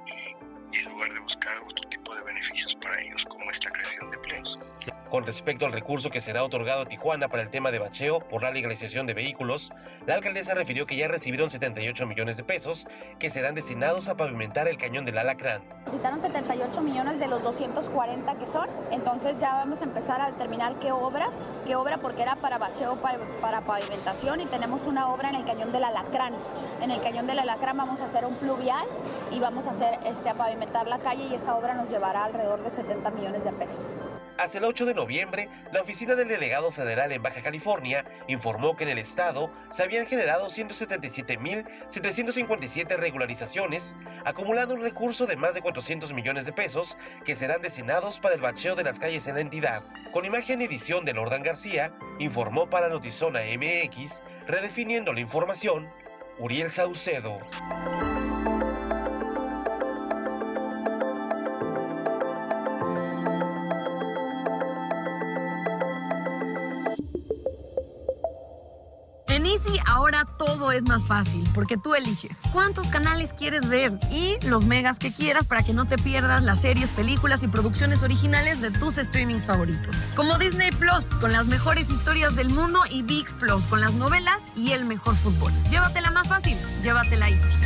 y 0.71 0.77
en 0.77 0.85
lugar 0.85 1.13
de 1.13 1.19
buscar 1.19 1.57
otro 1.59 1.89
tipo 1.89 2.15
de 2.15 2.21
beneficios 2.21 2.75
para 2.81 3.01
ellos, 3.01 3.21
como 3.29 3.51
esta 3.51 3.69
creación 3.69 4.09
de 4.09 4.15
empleos. 4.17 4.75
Con 5.09 5.25
respecto 5.25 5.65
al 5.65 5.73
recurso 5.73 6.09
que 6.09 6.21
será 6.21 6.43
otorgado 6.43 6.83
a 6.83 6.85
Tijuana 6.85 7.27
para 7.27 7.43
el 7.43 7.49
tema 7.49 7.71
de 7.71 7.79
bacheo 7.79 8.19
por 8.19 8.43
la 8.43 8.51
legalización 8.51 9.05
de 9.05 9.13
vehículos, 9.13 9.71
la 10.05 10.15
alcaldesa 10.15 10.55
refirió 10.55 10.85
que 10.85 10.95
ya 10.95 11.09
recibieron 11.09 11.49
78 11.49 12.07
millones 12.07 12.37
de 12.37 12.43
pesos 12.43 12.87
que 13.19 13.29
serán 13.29 13.53
destinados 13.53 14.07
a 14.07 14.15
pavimentar 14.15 14.69
el 14.69 14.77
cañón 14.77 15.03
del 15.03 15.17
Alacrán. 15.17 15.63
Necesitaron 15.85 16.19
78 16.21 16.81
millones 16.81 17.19
de 17.19 17.27
los 17.27 17.43
240 17.43 18.35
que 18.35 18.47
son, 18.47 18.69
entonces 18.91 19.37
ya 19.39 19.53
vamos 19.53 19.81
a 19.81 19.83
empezar 19.83 20.21
a 20.21 20.31
determinar 20.31 20.79
qué 20.79 20.93
obra, 20.93 21.29
qué 21.65 21.75
obra 21.75 21.97
porque 21.97 22.21
era 22.21 22.37
para 22.37 22.57
bacheo, 22.57 22.95
para, 23.01 23.19
para 23.41 23.61
pavimentación 23.61 24.39
y 24.41 24.45
tenemos 24.45 24.87
una 24.87 25.09
obra 25.09 25.29
en 25.29 25.35
el 25.35 25.45
cañón 25.45 25.73
del 25.73 25.83
Alacrán 25.83 26.33
En 26.81 26.89
el 26.89 26.99
Cañón 26.99 27.27
de 27.27 27.35
la 27.35 27.45
Lacra 27.45 27.73
vamos 27.73 28.01
a 28.01 28.05
hacer 28.05 28.25
un 28.25 28.37
pluvial 28.37 28.87
y 29.31 29.39
vamos 29.39 29.67
a 29.67 29.71
hacer 29.71 29.99
este 30.03 30.29
a 30.29 30.33
pavimentar 30.33 30.87
la 30.87 30.97
calle 30.97 31.25
y 31.25 31.35
esa 31.35 31.55
obra 31.55 31.75
nos 31.75 31.91
llevará 31.91 32.25
alrededor 32.25 32.63
de 32.63 32.71
70 32.71 33.11
millones 33.11 33.43
de 33.43 33.51
pesos. 33.51 33.99
Hasta 34.39 34.57
el 34.57 34.63
8 34.63 34.87
de 34.87 34.95
noviembre, 34.95 35.47
la 35.71 35.81
oficina 35.81 36.15
del 36.15 36.29
delegado 36.29 36.71
federal 36.71 37.11
en 37.11 37.21
Baja 37.21 37.43
California 37.43 38.03
informó 38.27 38.75
que 38.75 38.85
en 38.85 38.89
el 38.89 38.97
estado 38.97 39.51
se 39.69 39.83
habían 39.83 40.07
generado 40.07 40.47
177.757 40.47 42.97
regularizaciones, 42.97 43.95
acumulando 44.25 44.73
un 44.73 44.81
recurso 44.81 45.27
de 45.27 45.35
más 45.35 45.53
de 45.53 45.61
400 45.61 46.11
millones 46.13 46.47
de 46.47 46.53
pesos 46.53 46.97
que 47.23 47.35
serán 47.35 47.61
destinados 47.61 48.19
para 48.19 48.33
el 48.33 48.41
bacheo 48.41 48.73
de 48.73 48.83
las 48.83 48.97
calles 48.97 49.27
en 49.27 49.35
la 49.35 49.41
entidad. 49.41 49.83
Con 50.11 50.25
imagen 50.25 50.61
y 50.61 50.63
edición 50.65 51.05
de 51.05 51.13
Lordan 51.13 51.43
García, 51.43 51.93
informó 52.17 52.71
para 52.71 52.89
Notizona 52.89 53.41
MX, 53.41 54.23
redefiniendo 54.47 55.13
la 55.13 55.19
información, 55.19 55.87
Uriel 56.41 56.71
Saucedo. 56.71 57.35
Todo 70.25 70.71
es 70.71 70.83
más 70.83 71.03
fácil 71.03 71.47
porque 71.53 71.77
tú 71.77 71.95
eliges 71.95 72.39
cuántos 72.51 72.87
canales 72.87 73.33
quieres 73.33 73.67
ver 73.69 73.97
y 74.11 74.37
los 74.47 74.65
megas 74.65 74.99
que 74.99 75.11
quieras 75.11 75.45
para 75.45 75.63
que 75.63 75.73
no 75.73 75.85
te 75.85 75.97
pierdas 75.97 76.43
las 76.43 76.61
series, 76.61 76.89
películas 76.89 77.43
y 77.43 77.47
producciones 77.47 78.03
originales 78.03 78.61
de 78.61 78.71
tus 78.71 78.95
streamings 78.95 79.45
favoritos. 79.45 79.95
Como 80.15 80.37
Disney 80.37 80.71
Plus 80.71 81.09
con 81.19 81.31
las 81.31 81.47
mejores 81.47 81.89
historias 81.89 82.35
del 82.35 82.49
mundo 82.49 82.79
y 82.89 83.01
VIX 83.03 83.33
Plus 83.35 83.67
con 83.67 83.81
las 83.81 83.93
novelas 83.93 84.39
y 84.55 84.71
el 84.71 84.85
mejor 84.85 85.15
fútbol. 85.15 85.51
Llévatela 85.69 86.11
más 86.11 86.27
fácil, 86.27 86.57
llévatela 86.83 87.29
Easy. 87.29 87.57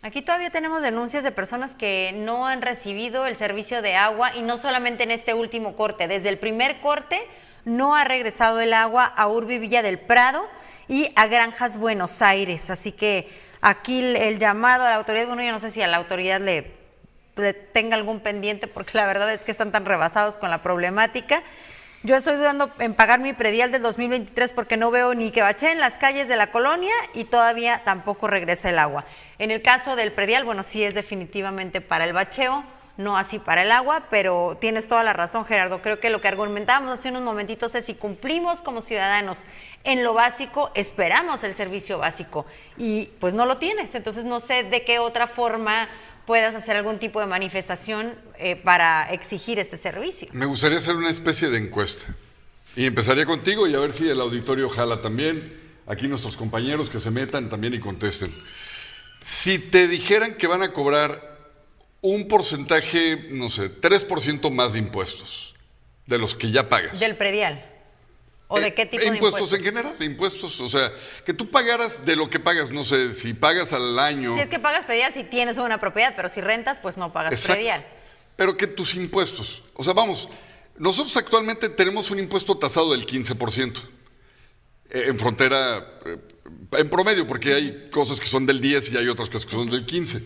Aquí 0.00 0.22
todavía 0.22 0.50
tenemos 0.50 0.80
denuncias 0.80 1.24
de 1.24 1.32
personas 1.32 1.74
que 1.74 2.12
no 2.14 2.46
han 2.46 2.62
recibido 2.62 3.26
el 3.26 3.36
servicio 3.36 3.82
de 3.82 3.96
agua 3.96 4.34
y 4.36 4.42
no 4.42 4.56
solamente 4.56 5.02
en 5.02 5.10
este 5.10 5.34
último 5.34 5.74
corte, 5.74 6.06
desde 6.06 6.28
el 6.28 6.38
primer 6.38 6.80
corte 6.80 7.20
no 7.68 7.94
ha 7.94 8.04
regresado 8.04 8.60
el 8.60 8.72
agua 8.72 9.04
a 9.04 9.28
Urbi 9.28 9.58
Villa 9.58 9.82
del 9.82 9.98
Prado 9.98 10.48
y 10.88 11.12
a 11.14 11.26
Granjas 11.26 11.76
Buenos 11.76 12.22
Aires. 12.22 12.70
Así 12.70 12.92
que 12.92 13.28
aquí 13.60 14.00
el, 14.00 14.38
llamado 14.38 14.84
a 14.84 14.90
la 14.90 14.96
autoridad, 14.96 15.26
bueno, 15.26 15.42
yo 15.42 15.52
no 15.52 15.60
sé 15.60 15.70
si 15.70 15.82
a 15.82 15.86
la 15.86 15.98
autoridad 15.98 16.40
le, 16.40 16.72
le 17.36 17.52
tenga 17.52 17.96
algún 17.96 18.20
pendiente, 18.20 18.66
porque 18.66 18.92
la 18.94 19.06
verdad 19.06 19.32
es 19.32 19.44
que 19.44 19.52
están 19.52 19.70
tan 19.70 19.84
rebasados 19.84 20.38
con 20.38 20.50
la 20.50 20.62
problemática. 20.62 21.42
Yo 22.04 22.16
estoy 22.16 22.36
dudando 22.36 22.70
en 22.78 22.94
pagar 22.94 23.20
mi 23.20 23.32
predial 23.32 23.70
del 23.70 23.82
2023 23.82 24.52
porque 24.52 24.76
no 24.76 24.90
veo 24.90 25.14
ni 25.14 25.30
que 25.30 25.42
bache 25.42 25.70
en 25.70 25.80
las 25.80 25.98
calles 25.98 26.28
de 26.28 26.36
la 26.36 26.50
colonia 26.50 26.94
y 27.12 27.24
todavía 27.24 27.82
tampoco 27.84 28.28
regresa 28.28 28.70
el 28.70 28.78
agua. 28.78 29.04
En 29.38 29.50
el 29.50 29.62
caso 29.62 29.96
del 29.96 30.12
predial, 30.12 30.44
bueno, 30.44 30.62
sí 30.62 30.84
es 30.84 30.94
definitivamente 30.94 31.80
para 31.80 32.04
el 32.04 32.12
bacheo, 32.12 32.64
no 32.98 33.16
así 33.16 33.38
para 33.38 33.62
el 33.62 33.70
agua, 33.70 34.08
pero 34.10 34.58
tienes 34.60 34.88
toda 34.88 35.04
la 35.04 35.12
razón, 35.12 35.46
Gerardo. 35.46 35.80
Creo 35.80 36.00
que 36.00 36.10
lo 36.10 36.20
que 36.20 36.28
argumentábamos 36.28 36.98
hace 36.98 37.08
unos 37.10 37.22
momentitos 37.22 37.74
es 37.76 37.84
si 37.84 37.94
cumplimos 37.94 38.60
como 38.60 38.82
ciudadanos 38.82 39.38
en 39.84 40.02
lo 40.02 40.14
básico, 40.14 40.72
esperamos 40.74 41.44
el 41.44 41.54
servicio 41.54 41.98
básico 41.98 42.44
y 42.76 43.10
pues 43.20 43.34
no 43.34 43.46
lo 43.46 43.58
tienes. 43.58 43.94
Entonces 43.94 44.24
no 44.24 44.40
sé 44.40 44.64
de 44.64 44.84
qué 44.84 44.98
otra 44.98 45.28
forma 45.28 45.88
puedas 46.26 46.56
hacer 46.56 46.76
algún 46.76 46.98
tipo 46.98 47.20
de 47.20 47.26
manifestación 47.26 48.16
eh, 48.36 48.56
para 48.56 49.12
exigir 49.12 49.60
este 49.60 49.76
servicio. 49.76 50.28
Me 50.32 50.46
gustaría 50.46 50.78
hacer 50.78 50.96
una 50.96 51.08
especie 51.08 51.48
de 51.50 51.58
encuesta. 51.58 52.04
Y 52.74 52.84
empezaría 52.84 53.26
contigo 53.26 53.66
y 53.68 53.74
a 53.76 53.80
ver 53.80 53.92
si 53.92 54.08
el 54.08 54.20
auditorio 54.20 54.68
jala 54.68 55.00
también. 55.00 55.56
Aquí 55.86 56.08
nuestros 56.08 56.36
compañeros 56.36 56.90
que 56.90 56.98
se 56.98 57.12
metan 57.12 57.48
también 57.48 57.74
y 57.74 57.80
contesten. 57.80 58.34
Si 59.22 59.58
te 59.58 59.86
dijeran 59.86 60.34
que 60.34 60.48
van 60.48 60.62
a 60.62 60.72
cobrar 60.72 61.27
un 62.00 62.28
porcentaje, 62.28 63.28
no 63.30 63.48
sé, 63.50 63.70
3% 63.80 64.50
más 64.50 64.74
de 64.74 64.78
impuestos 64.80 65.54
de 66.06 66.18
los 66.18 66.34
que 66.34 66.50
ya 66.50 66.68
pagas. 66.68 67.00
Del 67.00 67.16
predial. 67.16 67.64
¿O 68.50 68.58
de 68.58 68.72
qué 68.72 68.86
tipo 68.86 69.02
de 69.02 69.08
impuestos? 69.08 69.40
impuestos? 69.42 69.58
en 69.58 69.64
general, 69.64 69.98
de 69.98 70.04
impuestos. 70.06 70.60
O 70.62 70.68
sea, 70.70 70.90
que 71.26 71.34
tú 71.34 71.50
pagaras 71.50 72.06
de 72.06 72.16
lo 72.16 72.30
que 72.30 72.40
pagas, 72.40 72.70
no 72.70 72.82
sé, 72.82 73.12
si 73.12 73.34
pagas 73.34 73.74
al 73.74 73.98
año. 73.98 74.34
Si 74.34 74.40
es 74.40 74.48
que 74.48 74.58
pagas 74.58 74.86
predial 74.86 75.12
si 75.12 75.22
tienes 75.24 75.58
una 75.58 75.78
propiedad, 75.78 76.14
pero 76.16 76.30
si 76.30 76.40
rentas, 76.40 76.80
pues 76.80 76.96
no 76.96 77.12
pagas 77.12 77.32
Exacto. 77.34 77.54
predial. 77.54 77.86
Pero 78.36 78.56
que 78.56 78.66
tus 78.66 78.94
impuestos. 78.94 79.64
O 79.74 79.84
sea, 79.84 79.92
vamos, 79.92 80.30
nosotros 80.78 81.14
actualmente 81.18 81.68
tenemos 81.68 82.10
un 82.10 82.20
impuesto 82.20 82.56
tasado 82.56 82.92
del 82.92 83.04
15%. 83.04 83.82
eh, 84.90 85.04
En 85.08 85.18
frontera, 85.18 85.98
eh, 86.06 86.16
en 86.78 86.88
promedio, 86.88 87.26
porque 87.26 87.52
hay 87.52 87.90
cosas 87.90 88.18
que 88.18 88.26
son 88.26 88.46
del 88.46 88.62
10 88.62 88.92
y 88.92 88.96
hay 88.96 89.08
otras 89.08 89.28
cosas 89.28 89.44
que 89.44 89.52
son 89.52 89.68
del 89.68 89.84
15. 89.84 90.22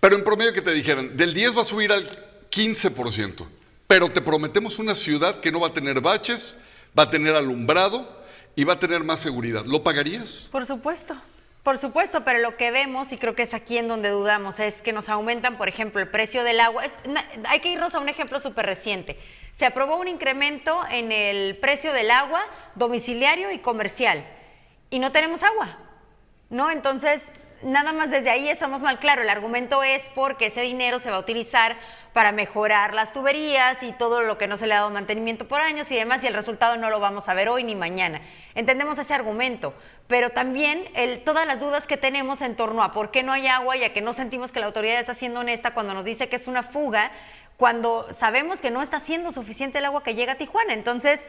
Pero 0.00 0.16
en 0.16 0.24
promedio 0.24 0.52
que 0.52 0.62
te 0.62 0.72
dijeran, 0.72 1.16
del 1.16 1.34
10 1.34 1.56
va 1.56 1.62
a 1.62 1.64
subir 1.64 1.92
al 1.92 2.06
15%. 2.50 3.46
Pero 3.86 4.10
te 4.10 4.20
prometemos 4.20 4.78
una 4.78 4.94
ciudad 4.94 5.40
que 5.40 5.52
no 5.52 5.60
va 5.60 5.68
a 5.68 5.72
tener 5.72 6.00
baches, 6.00 6.58
va 6.98 7.04
a 7.04 7.10
tener 7.10 7.34
alumbrado 7.34 8.24
y 8.56 8.64
va 8.64 8.74
a 8.74 8.78
tener 8.78 9.04
más 9.04 9.20
seguridad. 9.20 9.64
¿Lo 9.66 9.82
pagarías? 9.82 10.48
Por 10.50 10.64
supuesto. 10.64 11.16
Por 11.62 11.76
supuesto, 11.76 12.24
pero 12.24 12.38
lo 12.38 12.56
que 12.56 12.70
vemos, 12.70 13.12
y 13.12 13.18
creo 13.18 13.34
que 13.34 13.42
es 13.42 13.52
aquí 13.52 13.76
en 13.76 13.86
donde 13.86 14.08
dudamos, 14.08 14.60
es 14.60 14.80
que 14.80 14.94
nos 14.94 15.10
aumentan, 15.10 15.58
por 15.58 15.68
ejemplo, 15.68 16.00
el 16.00 16.08
precio 16.08 16.42
del 16.42 16.58
agua. 16.58 16.84
Hay 17.48 17.60
que 17.60 17.70
irnos 17.70 17.94
a 17.94 17.98
un 17.98 18.08
ejemplo 18.08 18.40
súper 18.40 18.64
reciente. 18.64 19.18
Se 19.52 19.66
aprobó 19.66 19.96
un 19.96 20.08
incremento 20.08 20.80
en 20.90 21.12
el 21.12 21.58
precio 21.58 21.92
del 21.92 22.10
agua 22.10 22.40
domiciliario 22.76 23.52
y 23.52 23.58
comercial, 23.58 24.26
y 24.88 25.00
no 25.00 25.12
tenemos 25.12 25.42
agua, 25.42 25.78
¿no? 26.48 26.70
Entonces, 26.70 27.24
nada 27.62 27.92
más 27.92 28.10
desde 28.10 28.30
ahí 28.30 28.48
estamos 28.48 28.82
mal 28.82 28.98
claro. 28.98 29.22
El 29.22 29.30
argumento 29.30 29.82
es 29.82 30.08
porque 30.14 30.46
ese 30.46 30.62
dinero 30.62 30.98
se 30.98 31.10
va 31.10 31.16
a 31.16 31.20
utilizar 31.20 31.76
para 32.12 32.32
mejorar 32.32 32.94
las 32.94 33.12
tuberías 33.12 33.82
y 33.82 33.92
todo 33.92 34.22
lo 34.22 34.36
que 34.36 34.46
no 34.48 34.56
se 34.56 34.66
le 34.66 34.74
ha 34.74 34.78
dado 34.78 34.90
mantenimiento 34.90 35.46
por 35.46 35.60
años 35.60 35.90
y 35.92 35.96
demás, 35.96 36.24
y 36.24 36.26
el 36.26 36.34
resultado 36.34 36.76
no 36.76 36.90
lo 36.90 36.98
vamos 36.98 37.28
a 37.28 37.34
ver 37.34 37.48
hoy 37.48 37.62
ni 37.62 37.76
mañana. 37.76 38.20
Entendemos 38.56 38.98
ese 38.98 39.14
argumento, 39.14 39.74
pero 40.08 40.30
también 40.30 40.88
el- 40.94 41.22
todas 41.22 41.46
las 41.46 41.60
dudas 41.60 41.86
que 41.86 41.96
tenemos 41.96 42.40
en 42.40 42.56
torno 42.56 42.82
a 42.82 42.90
por 42.90 43.12
qué 43.12 43.22
no 43.22 43.32
hay 43.32 43.46
agua 43.46 43.76
y 43.76 43.84
a 43.84 43.92
que 43.92 44.00
no 44.00 44.12
sentimos 44.12 44.50
que 44.50 44.58
la 44.58 44.66
autoridad 44.66 44.98
está 44.98 45.14
siendo 45.14 45.40
honesta 45.40 45.72
cuando 45.72 45.94
nos 45.94 46.04
dice 46.04 46.28
que 46.28 46.36
es 46.36 46.48
una 46.48 46.64
fuga, 46.64 47.12
cuando 47.60 48.06
sabemos 48.10 48.62
que 48.62 48.70
no 48.70 48.80
está 48.80 49.00
siendo 49.00 49.32
suficiente 49.32 49.80
el 49.80 49.84
agua 49.84 50.02
que 50.02 50.14
llega 50.14 50.32
a 50.32 50.38
Tijuana. 50.38 50.72
Entonces, 50.72 51.20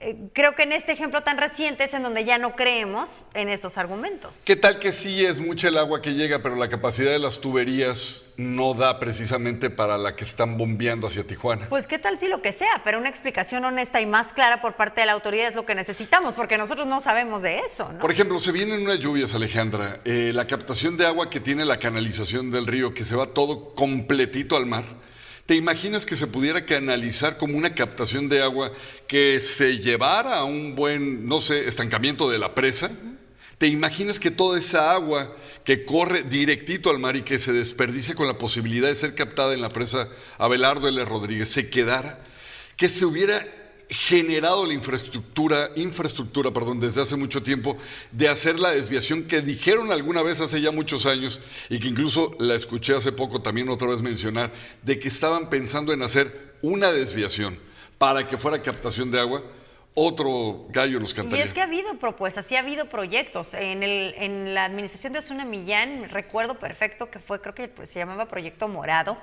eh, 0.00 0.16
creo 0.34 0.54
que 0.54 0.64
en 0.64 0.72
este 0.72 0.92
ejemplo 0.92 1.22
tan 1.22 1.38
reciente 1.38 1.82
es 1.82 1.94
en 1.94 2.02
donde 2.02 2.26
ya 2.26 2.36
no 2.36 2.54
creemos 2.54 3.24
en 3.32 3.48
estos 3.48 3.78
argumentos. 3.78 4.42
¿Qué 4.44 4.54
tal 4.54 4.80
que 4.80 4.92
sí 4.92 5.24
es 5.24 5.40
mucha 5.40 5.68
el 5.68 5.78
agua 5.78 6.02
que 6.02 6.12
llega, 6.12 6.42
pero 6.42 6.56
la 6.56 6.68
capacidad 6.68 7.10
de 7.10 7.18
las 7.18 7.40
tuberías 7.40 8.26
no 8.36 8.74
da 8.74 9.00
precisamente 9.00 9.70
para 9.70 9.96
la 9.96 10.14
que 10.14 10.24
están 10.24 10.58
bombeando 10.58 11.06
hacia 11.06 11.26
Tijuana? 11.26 11.70
Pues 11.70 11.86
qué 11.86 11.98
tal 11.98 12.18
si 12.18 12.28
lo 12.28 12.42
que 12.42 12.52
sea, 12.52 12.82
pero 12.84 12.98
una 12.98 13.08
explicación 13.08 13.64
honesta 13.64 13.98
y 14.02 14.04
más 14.04 14.34
clara 14.34 14.60
por 14.60 14.74
parte 14.74 15.00
de 15.00 15.06
la 15.06 15.14
autoridad 15.14 15.48
es 15.48 15.54
lo 15.54 15.64
que 15.64 15.74
necesitamos, 15.74 16.34
porque 16.34 16.58
nosotros 16.58 16.86
no 16.86 17.00
sabemos 17.00 17.40
de 17.40 17.60
eso, 17.60 17.90
¿no? 17.90 18.00
Por 18.00 18.12
ejemplo, 18.12 18.38
se 18.38 18.52
vienen 18.52 18.82
unas 18.82 18.98
lluvias, 18.98 19.32
Alejandra. 19.32 20.00
eh, 20.04 20.32
la 20.34 20.46
captación 20.46 20.98
de 20.98 21.06
agua 21.06 21.30
que 21.30 21.40
tiene 21.40 21.64
la 21.64 21.78
canalización 21.78 22.50
del 22.50 22.66
río, 22.66 22.92
que 22.92 23.04
se 23.04 23.16
va 23.16 23.28
todo 23.28 23.74
completito 23.74 24.54
al 24.54 24.66
mar. 24.66 24.84
¿Te 25.48 25.54
imaginas 25.54 26.04
que 26.04 26.14
se 26.14 26.26
pudiera 26.26 26.66
canalizar 26.66 27.38
como 27.38 27.56
una 27.56 27.74
captación 27.74 28.28
de 28.28 28.42
agua 28.42 28.70
que 29.06 29.40
se 29.40 29.78
llevara 29.78 30.36
a 30.36 30.44
un 30.44 30.74
buen, 30.74 31.26
no 31.26 31.40
sé, 31.40 31.66
estancamiento 31.66 32.28
de 32.28 32.38
la 32.38 32.54
presa? 32.54 32.90
¿Te 33.56 33.66
imaginas 33.66 34.20
que 34.20 34.30
toda 34.30 34.58
esa 34.58 34.92
agua 34.92 35.34
que 35.64 35.86
corre 35.86 36.22
directito 36.22 36.90
al 36.90 36.98
mar 36.98 37.16
y 37.16 37.22
que 37.22 37.38
se 37.38 37.54
desperdicia 37.54 38.14
con 38.14 38.26
la 38.26 38.36
posibilidad 38.36 38.88
de 38.88 38.94
ser 38.94 39.14
captada 39.14 39.54
en 39.54 39.62
la 39.62 39.70
presa 39.70 40.10
Abelardo 40.36 40.86
L. 40.86 41.02
Rodríguez 41.06 41.48
se 41.48 41.70
quedara? 41.70 42.20
Que 42.76 42.90
se 42.90 43.06
hubiera 43.06 43.46
generado 43.90 44.66
la 44.66 44.74
infraestructura, 44.74 45.70
infraestructura, 45.76 46.50
perdón, 46.50 46.80
desde 46.80 47.02
hace 47.02 47.16
mucho 47.16 47.42
tiempo, 47.42 47.76
de 48.12 48.28
hacer 48.28 48.60
la 48.60 48.70
desviación 48.70 49.24
que 49.24 49.40
dijeron 49.40 49.92
alguna 49.92 50.22
vez 50.22 50.40
hace 50.40 50.60
ya 50.60 50.70
muchos 50.70 51.06
años 51.06 51.40
y 51.68 51.78
que 51.78 51.88
incluso 51.88 52.36
la 52.38 52.54
escuché 52.54 52.94
hace 52.94 53.12
poco 53.12 53.40
también 53.40 53.68
otra 53.68 53.88
vez 53.88 54.00
mencionar, 54.02 54.52
de 54.82 54.98
que 54.98 55.08
estaban 55.08 55.48
pensando 55.48 55.92
en 55.92 56.02
hacer 56.02 56.54
una 56.62 56.92
desviación 56.92 57.58
para 57.96 58.26
que 58.26 58.36
fuera 58.36 58.62
captación 58.62 59.10
de 59.10 59.20
agua, 59.20 59.42
otro 59.94 60.66
gallo 60.68 61.00
nos 61.00 61.12
Y 61.12 61.16
cantaría. 61.16 61.44
es 61.44 61.52
que 61.52 61.60
ha 61.60 61.64
habido 61.64 61.98
propuestas, 61.98 62.46
sí 62.46 62.54
ha 62.54 62.60
habido 62.60 62.88
proyectos. 62.88 63.54
En, 63.54 63.82
el, 63.82 64.14
en 64.16 64.54
la 64.54 64.64
administración 64.64 65.12
de 65.12 65.18
Osuna 65.18 65.44
Millán, 65.44 66.08
recuerdo 66.10 66.58
perfecto 66.58 67.10
que 67.10 67.18
fue, 67.18 67.40
creo 67.40 67.54
que 67.54 67.66
pues, 67.68 67.90
se 67.90 67.98
llamaba 67.98 68.26
Proyecto 68.26 68.68
Morado, 68.68 69.18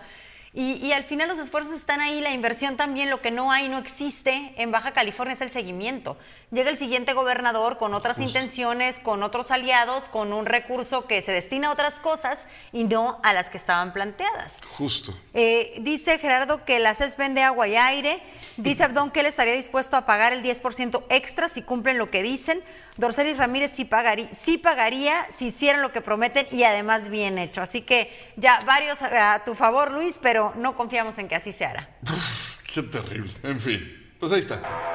Y, 0.55 0.77
y, 0.85 0.93
al 0.93 1.03
final 1.03 1.27
los 1.27 1.37
esfuerzos 1.37 1.73
están 1.73 1.99
ahí, 1.99 2.21
la 2.21 2.31
inversión 2.31 2.77
también, 2.77 3.09
lo 3.09 3.21
que 3.21 3.29
no 3.29 3.51
hay, 3.51 3.67
no 3.67 3.77
existe 3.77 4.53
en 4.55 4.71
Baja 4.71 4.93
California 4.93 5.33
es 5.33 5.41
el 5.41 5.51
seguimiento. 5.51 6.17
Llega 6.51 6.69
el 6.69 6.77
siguiente 6.77 7.11
gobernador 7.11 7.77
con 7.77 7.93
otras 7.93 8.15
Justo. 8.15 8.29
intenciones, 8.29 8.99
con 8.99 9.23
otros 9.23 9.51
aliados, 9.51 10.07
con 10.07 10.31
un 10.31 10.45
recurso 10.45 11.07
que 11.07 11.21
se 11.21 11.33
destina 11.33 11.67
a 11.67 11.71
otras 11.71 11.99
cosas 11.99 12.47
y 12.71 12.85
no 12.85 13.19
a 13.23 13.33
las 13.33 13.49
que 13.49 13.57
estaban 13.57 13.91
planteadas. 13.91 14.61
Justo. 14.77 15.13
Eh, 15.33 15.73
dice 15.81 16.17
Gerardo 16.19 16.63
que 16.63 16.79
la 16.79 16.93
CES 16.93 17.17
vende 17.17 17.43
agua 17.43 17.67
y 17.67 17.75
aire. 17.75 18.21
Dice 18.57 18.83
Abdón 18.85 19.11
que 19.11 19.21
él 19.21 19.25
estaría 19.25 19.53
dispuesto 19.53 19.97
a 19.97 20.05
pagar 20.05 20.31
el 20.31 20.43
10% 20.43 21.03
extra 21.09 21.49
si 21.49 21.63
cumplen 21.63 21.97
lo 21.97 22.09
que 22.09 22.23
dicen. 22.23 22.63
Dorcelis 22.97 23.35
Ramírez 23.37 23.71
sí 23.71 23.83
pagaría, 23.83 24.33
sí 24.33 24.57
pagaría 24.57 25.27
si 25.29 25.47
hicieran 25.47 25.81
lo 25.81 25.91
que 25.91 25.99
prometen 25.99 26.47
y 26.51 26.63
además 26.63 27.09
bien 27.09 27.37
hecho. 27.37 27.61
Así 27.61 27.81
que 27.81 28.09
ya 28.37 28.59
varios 28.65 29.01
a 29.01 29.43
tu 29.43 29.55
favor, 29.55 29.91
Luis, 29.91 30.19
pero 30.21 30.44
no 30.55 30.75
confiamos 30.75 31.17
en 31.17 31.27
que 31.27 31.35
así 31.35 31.51
se 31.51 31.65
hará. 31.65 31.89
Qué 32.73 32.83
terrible. 32.83 33.31
En 33.43 33.59
fin, 33.59 34.15
pues 34.19 34.31
ahí 34.31 34.39
está. 34.39 34.94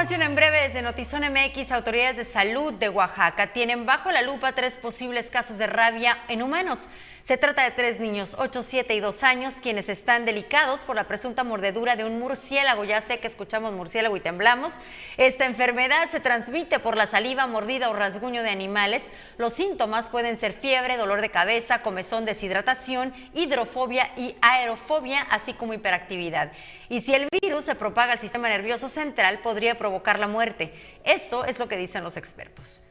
En 0.00 0.34
breve 0.34 0.62
desde 0.62 0.80
Notizón 0.80 1.24
MX. 1.30 1.72
Autoridades 1.72 2.16
de 2.16 2.24
salud 2.24 2.72
de 2.72 2.88
Oaxaca 2.88 3.52
tienen 3.52 3.84
bajo 3.84 4.10
la 4.10 4.22
lupa 4.22 4.52
tres 4.52 4.78
posibles 4.78 5.30
casos 5.30 5.58
de 5.58 5.66
rabia 5.66 6.16
en 6.28 6.40
humanos. 6.40 6.88
Se 7.22 7.36
trata 7.36 7.64
de 7.64 7.70
tres 7.70 8.00
niños, 8.00 8.34
8, 8.38 8.62
7 8.62 8.94
y 8.94 9.00
2 9.00 9.22
años, 9.22 9.56
quienes 9.60 9.90
están 9.90 10.24
delicados 10.24 10.82
por 10.84 10.96
la 10.96 11.04
presunta 11.06 11.44
mordedura 11.44 11.94
de 11.94 12.04
un 12.04 12.18
murciélago. 12.18 12.84
Ya 12.84 13.02
sé 13.02 13.18
que 13.20 13.26
escuchamos 13.26 13.72
murciélago 13.72 14.16
y 14.16 14.20
temblamos. 14.20 14.74
Esta 15.18 15.44
enfermedad 15.44 16.08
se 16.10 16.20
transmite 16.20 16.78
por 16.78 16.96
la 16.96 17.06
saliva, 17.06 17.46
mordida 17.46 17.90
o 17.90 17.92
rasguño 17.92 18.42
de 18.42 18.50
animales. 18.50 19.02
Los 19.36 19.52
síntomas 19.52 20.08
pueden 20.08 20.38
ser 20.38 20.54
fiebre, 20.54 20.96
dolor 20.96 21.20
de 21.20 21.30
cabeza, 21.30 21.82
comezón, 21.82 22.24
deshidratación, 22.24 23.12
hidrofobia 23.34 24.10
y 24.16 24.36
aerofobia, 24.40 25.20
así 25.30 25.52
como 25.52 25.74
hiperactividad. 25.74 26.52
Y 26.88 27.02
si 27.02 27.14
el 27.14 27.28
virus 27.42 27.66
se 27.66 27.74
propaga 27.74 28.14
al 28.14 28.18
sistema 28.18 28.48
nervioso 28.48 28.88
central, 28.88 29.40
podría 29.40 29.76
provocar 29.76 30.18
la 30.18 30.26
muerte. 30.26 30.72
Esto 31.04 31.44
es 31.44 31.58
lo 31.58 31.68
que 31.68 31.76
dicen 31.76 32.02
los 32.02 32.16
expertos. 32.16 32.82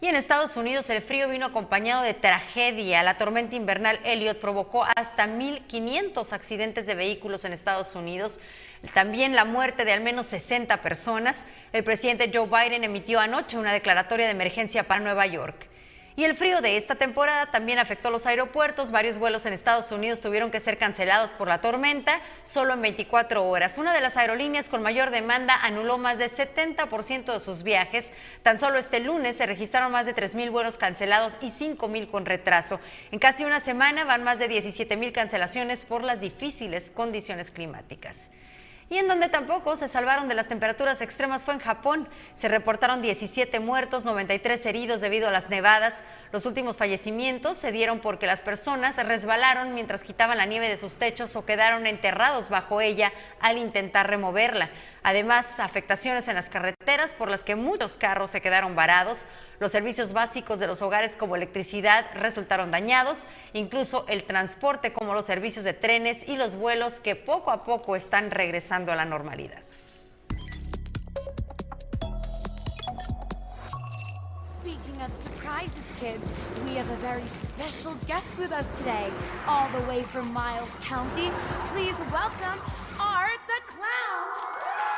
Y 0.00 0.06
en 0.06 0.14
Estados 0.14 0.56
Unidos 0.56 0.88
el 0.90 1.02
frío 1.02 1.28
vino 1.28 1.46
acompañado 1.46 2.02
de 2.02 2.14
tragedia. 2.14 3.02
La 3.02 3.18
tormenta 3.18 3.56
invernal 3.56 3.98
Elliot 4.04 4.38
provocó 4.38 4.84
hasta 4.84 5.26
1.500 5.26 6.32
accidentes 6.32 6.86
de 6.86 6.94
vehículos 6.94 7.44
en 7.44 7.52
Estados 7.52 7.96
Unidos. 7.96 8.38
También 8.94 9.34
la 9.34 9.44
muerte 9.44 9.84
de 9.84 9.92
al 9.92 10.00
menos 10.00 10.28
60 10.28 10.82
personas. 10.82 11.44
El 11.72 11.82
presidente 11.82 12.30
Joe 12.32 12.46
Biden 12.46 12.84
emitió 12.84 13.18
anoche 13.18 13.58
una 13.58 13.72
declaratoria 13.72 14.26
de 14.26 14.32
emergencia 14.32 14.84
para 14.84 15.00
Nueva 15.00 15.26
York. 15.26 15.68
Y 16.18 16.24
el 16.24 16.34
frío 16.34 16.60
de 16.60 16.76
esta 16.76 16.96
temporada 16.96 17.46
también 17.46 17.78
afectó 17.78 18.10
los 18.10 18.26
aeropuertos. 18.26 18.90
Varios 18.90 19.18
vuelos 19.18 19.46
en 19.46 19.52
Estados 19.52 19.92
Unidos 19.92 20.20
tuvieron 20.20 20.50
que 20.50 20.58
ser 20.58 20.76
cancelados 20.76 21.30
por 21.30 21.46
la 21.46 21.60
tormenta 21.60 22.20
solo 22.42 22.74
en 22.74 22.82
24 22.82 23.48
horas. 23.48 23.78
Una 23.78 23.92
de 23.92 24.00
las 24.00 24.16
aerolíneas 24.16 24.68
con 24.68 24.82
mayor 24.82 25.10
demanda 25.10 25.54
anuló 25.62 25.96
más 25.96 26.18
del 26.18 26.28
70% 26.28 27.32
de 27.32 27.38
sus 27.38 27.62
viajes. 27.62 28.10
Tan 28.42 28.58
solo 28.58 28.80
este 28.80 28.98
lunes 28.98 29.36
se 29.36 29.46
registraron 29.46 29.92
más 29.92 30.06
de 30.06 30.16
3.000 30.16 30.50
vuelos 30.50 30.76
cancelados 30.76 31.36
y 31.40 31.52
5.000 31.52 32.10
con 32.10 32.26
retraso. 32.26 32.80
En 33.12 33.20
casi 33.20 33.44
una 33.44 33.60
semana 33.60 34.02
van 34.02 34.24
más 34.24 34.40
de 34.40 34.50
17.000 34.50 35.12
cancelaciones 35.12 35.84
por 35.84 36.02
las 36.02 36.20
difíciles 36.20 36.90
condiciones 36.90 37.52
climáticas. 37.52 38.28
Y 38.90 38.96
en 38.96 39.06
donde 39.06 39.28
tampoco 39.28 39.76
se 39.76 39.86
salvaron 39.86 40.28
de 40.28 40.34
las 40.34 40.48
temperaturas 40.48 41.02
extremas 41.02 41.44
fue 41.44 41.52
en 41.52 41.60
Japón. 41.60 42.08
Se 42.34 42.48
reportaron 42.48 43.02
17 43.02 43.60
muertos, 43.60 44.06
93 44.06 44.64
heridos 44.64 45.02
debido 45.02 45.28
a 45.28 45.30
las 45.30 45.50
nevadas. 45.50 46.02
Los 46.32 46.46
últimos 46.46 46.78
fallecimientos 46.78 47.58
se 47.58 47.70
dieron 47.70 47.98
porque 47.98 48.26
las 48.26 48.40
personas 48.40 48.96
resbalaron 48.96 49.74
mientras 49.74 50.02
quitaban 50.02 50.38
la 50.38 50.46
nieve 50.46 50.70
de 50.70 50.78
sus 50.78 50.96
techos 50.96 51.36
o 51.36 51.44
quedaron 51.44 51.86
enterrados 51.86 52.48
bajo 52.48 52.80
ella 52.80 53.12
al 53.40 53.58
intentar 53.58 54.08
removerla. 54.08 54.70
Además, 55.02 55.60
afectaciones 55.60 56.26
en 56.28 56.36
las 56.36 56.48
carreteras 56.48 57.12
por 57.12 57.30
las 57.30 57.44
que 57.44 57.56
muchos 57.56 57.98
carros 57.98 58.30
se 58.30 58.40
quedaron 58.40 58.74
varados. 58.74 59.26
Los 59.60 59.72
servicios 59.72 60.12
básicos 60.12 60.60
de 60.60 60.66
los 60.66 60.82
hogares 60.82 61.16
como 61.16 61.36
electricidad 61.36 62.06
resultaron 62.14 62.70
dañados, 62.70 63.26
incluso 63.52 64.06
el 64.08 64.24
transporte 64.24 64.92
como 64.92 65.14
los 65.14 65.26
servicios 65.26 65.64
de 65.64 65.74
trenes 65.74 66.26
y 66.28 66.36
los 66.36 66.54
vuelos 66.54 67.00
que 67.00 67.16
poco 67.16 67.50
a 67.50 67.64
poco 67.64 67.96
están 67.96 68.30
regresando 68.30 68.77
a 68.86 68.94
la 68.94 69.04
normalidad. 69.04 69.62
Speaking 74.60 75.02
of 75.02 75.12
surprises, 75.24 75.90
kids, 75.98 76.32
we 76.64 76.74
have 76.76 76.88
a 76.90 76.96
very 76.96 77.26
special 77.26 77.94
guest 78.06 78.26
with 78.38 78.52
us 78.52 78.66
today, 78.78 79.10
all 79.46 79.68
the 79.70 79.84
way 79.88 80.02
from 80.04 80.32
Miles 80.32 80.76
County. 80.76 81.30
Please 81.72 81.96
welcome 82.12 82.60
Art 83.00 83.40
the 83.48 83.60
Clown. 83.66 84.97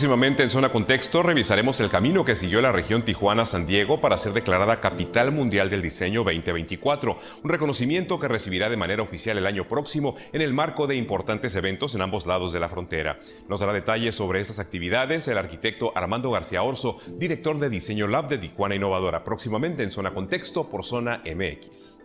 Próximamente 0.00 0.42
en 0.42 0.48
Zona 0.48 0.70
Contexto 0.70 1.22
revisaremos 1.22 1.78
el 1.80 1.90
camino 1.90 2.24
que 2.24 2.34
siguió 2.34 2.62
la 2.62 2.72
región 2.72 3.02
Tijuana-San 3.02 3.66
Diego 3.66 4.00
para 4.00 4.16
ser 4.16 4.32
declarada 4.32 4.80
Capital 4.80 5.30
Mundial 5.30 5.68
del 5.68 5.82
Diseño 5.82 6.24
2024, 6.24 7.18
un 7.44 7.50
reconocimiento 7.50 8.18
que 8.18 8.26
recibirá 8.26 8.70
de 8.70 8.78
manera 8.78 9.02
oficial 9.02 9.36
el 9.36 9.44
año 9.44 9.68
próximo 9.68 10.16
en 10.32 10.40
el 10.40 10.54
marco 10.54 10.86
de 10.86 10.96
importantes 10.96 11.54
eventos 11.54 11.94
en 11.94 12.00
ambos 12.00 12.26
lados 12.26 12.50
de 12.54 12.60
la 12.60 12.70
frontera. 12.70 13.20
Nos 13.46 13.60
dará 13.60 13.74
detalles 13.74 14.14
sobre 14.14 14.40
estas 14.40 14.58
actividades 14.58 15.28
el 15.28 15.36
arquitecto 15.36 15.92
Armando 15.94 16.30
García 16.30 16.62
Orso, 16.62 16.96
director 17.18 17.58
de 17.58 17.68
Diseño 17.68 18.06
Lab 18.06 18.28
de 18.28 18.38
Tijuana 18.38 18.76
Innovadora, 18.76 19.22
próximamente 19.22 19.82
en 19.82 19.90
Zona 19.90 20.14
Contexto 20.14 20.70
por 20.70 20.82
Zona 20.82 21.22
MX. 21.26 21.99